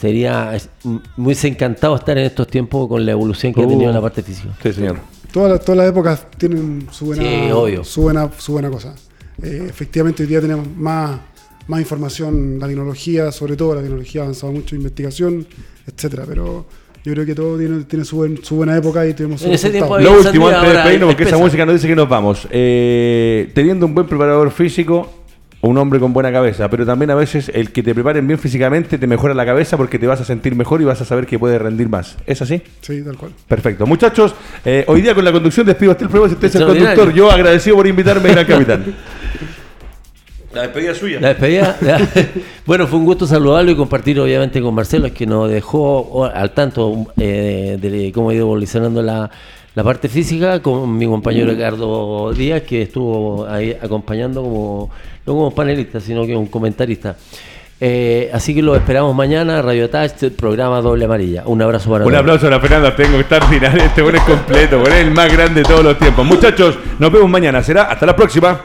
Sería 0.00 0.56
muy 1.16 1.36
encantado 1.42 1.94
estar 1.94 2.16
en 2.16 2.24
estos 2.24 2.48
tiempos 2.48 2.88
con 2.88 3.04
la 3.04 3.12
evolución 3.12 3.52
que 3.52 3.62
ha 3.62 3.68
tenido 3.68 3.92
la 3.92 4.00
parte 4.00 4.22
física. 4.22 4.48
Sí, 4.62 4.72
señor. 4.72 4.98
Todas, 5.32 5.60
todas 5.60 5.76
las 5.78 5.88
épocas 5.90 6.26
tienen 6.38 6.88
su 6.90 7.06
buena, 7.06 7.84
Su 7.84 8.02
buena, 8.02 8.30
su 8.36 8.52
buena 8.52 8.70
cosa. 8.70 8.94
Eh, 9.42 9.66
efectivamente, 9.68 10.22
hoy 10.22 10.28
día 10.28 10.40
tenemos 10.40 10.66
más, 10.76 11.20
más 11.66 11.80
información, 11.80 12.58
la 12.58 12.66
tecnología, 12.66 13.32
sobre 13.32 13.56
todo 13.56 13.74
la 13.74 13.82
tecnología 13.82 14.22
ha 14.22 14.24
avanzado 14.24 14.52
mucho, 14.52 14.76
investigación, 14.76 15.46
etcétera, 15.86 16.24
pero 16.26 16.66
yo 17.04 17.12
creo 17.12 17.26
que 17.26 17.34
todo 17.34 17.58
tiene, 17.58 17.84
tiene 17.84 18.04
su, 18.04 18.16
buena 18.50 18.76
época 18.76 19.06
y 19.06 19.12
tenemos 19.12 19.40
su 19.40 19.48
en 19.48 19.54
ese 19.54 19.70
tiempo 19.70 19.98
Lo 19.98 20.18
último, 20.18 20.48
antes 20.48 20.62
de 20.62 20.74
despedirnos, 20.74 21.08
porque 21.10 21.24
esa 21.24 21.38
música 21.38 21.66
nos 21.66 21.74
dice 21.74 21.88
que 21.88 21.96
nos 21.96 22.08
vamos. 22.08 22.48
Eh, 22.50 23.50
teniendo 23.54 23.84
un 23.86 23.94
buen 23.94 24.06
preparador 24.06 24.50
físico, 24.50 25.10
un 25.60 25.78
hombre 25.78 25.98
con 25.98 26.12
buena 26.12 26.30
cabeza, 26.30 26.68
pero 26.68 26.84
también 26.84 27.10
a 27.10 27.14
veces 27.14 27.50
el 27.52 27.72
que 27.72 27.82
te 27.82 27.94
preparen 27.94 28.26
bien 28.26 28.38
físicamente 28.38 28.98
te 28.98 29.06
mejora 29.06 29.34
la 29.34 29.46
cabeza 29.46 29.76
porque 29.76 29.98
te 29.98 30.06
vas 30.06 30.20
a 30.20 30.24
sentir 30.24 30.54
mejor 30.54 30.82
y 30.82 30.84
vas 30.84 31.00
a 31.00 31.04
saber 31.04 31.26
que 31.26 31.38
puedes 31.38 31.60
rendir 31.60 31.88
más. 31.88 32.16
¿Es 32.26 32.42
así? 32.42 32.62
Sí, 32.80 33.02
tal 33.02 33.16
cual. 33.16 33.32
Perfecto. 33.48 33.86
Muchachos, 33.86 34.34
eh, 34.64 34.84
hoy 34.88 35.00
día 35.00 35.14
con 35.14 35.24
la 35.24 35.32
conducción 35.32 35.66
despido 35.66 35.92
hasta 35.92 36.04
el 36.04 36.10
programa. 36.10 36.28
Si 36.28 36.34
usted 36.34 36.48
es 36.48 36.54
el 36.54 36.66
conductor, 36.66 37.12
yo 37.12 37.30
agradecido 37.30 37.76
por 37.76 37.86
invitarme, 37.86 38.30
gran 38.30 38.46
capitán. 38.46 38.84
La 40.54 40.62
despedida 40.62 40.94
suya. 40.94 41.20
La 41.20 41.28
despedida. 41.28 41.76
bueno, 42.66 42.86
fue 42.86 42.98
un 42.98 43.04
gusto 43.04 43.26
saludarlo 43.26 43.70
y 43.72 43.76
compartir 43.76 44.20
obviamente 44.20 44.60
con 44.62 44.74
Marcelo, 44.74 45.12
que 45.12 45.26
nos 45.26 45.50
dejó 45.50 46.24
al 46.24 46.52
tanto 46.52 47.06
eh, 47.16 47.76
de, 47.80 48.12
cómo 48.12 48.30
ha 48.30 48.34
ido 48.34 48.42
evolucionando 48.42 49.02
la, 49.02 49.30
parte 49.74 50.08
física, 50.08 50.60
con 50.62 50.96
mi 50.96 51.06
compañero 51.06 51.50
Ricardo 51.50 52.32
Díaz, 52.32 52.62
que 52.62 52.82
estuvo 52.82 53.46
ahí 53.48 53.76
acompañando 53.80 54.42
como, 54.42 54.90
no 55.26 55.32
como 55.32 55.50
panelista, 55.52 55.98
sino 55.98 56.24
que 56.24 56.36
un 56.36 56.46
comentarista. 56.46 57.16
Eh, 57.80 58.30
así 58.32 58.54
que 58.54 58.62
lo 58.62 58.76
esperamos 58.76 59.14
mañana, 59.16 59.60
Radio 59.60 59.90
Touch, 59.90 60.30
programa 60.38 60.80
Doble 60.80 61.06
Amarilla. 61.06 61.42
Un 61.46 61.60
abrazo 61.60 61.90
para 61.90 62.06
Un 62.06 62.14
aplauso 62.14 62.46
a 62.46 62.50
la 62.50 62.60
Fernanda, 62.60 62.94
tengo 62.94 63.16
que 63.16 63.22
estar 63.22 63.44
final, 63.48 63.76
este 63.80 64.00
bueno 64.00 64.18
es 64.18 64.24
completo, 64.24 64.82
es 64.84 64.94
el 64.94 65.10
más 65.10 65.32
grande 65.32 65.62
de 65.62 65.68
todos 65.68 65.82
los 65.82 65.98
tiempos. 65.98 66.24
Muchachos, 66.24 66.78
nos 67.00 67.10
vemos 67.10 67.28
mañana, 67.28 67.62
será 67.62 67.84
hasta 67.84 68.06
la 68.06 68.14
próxima. 68.14 68.60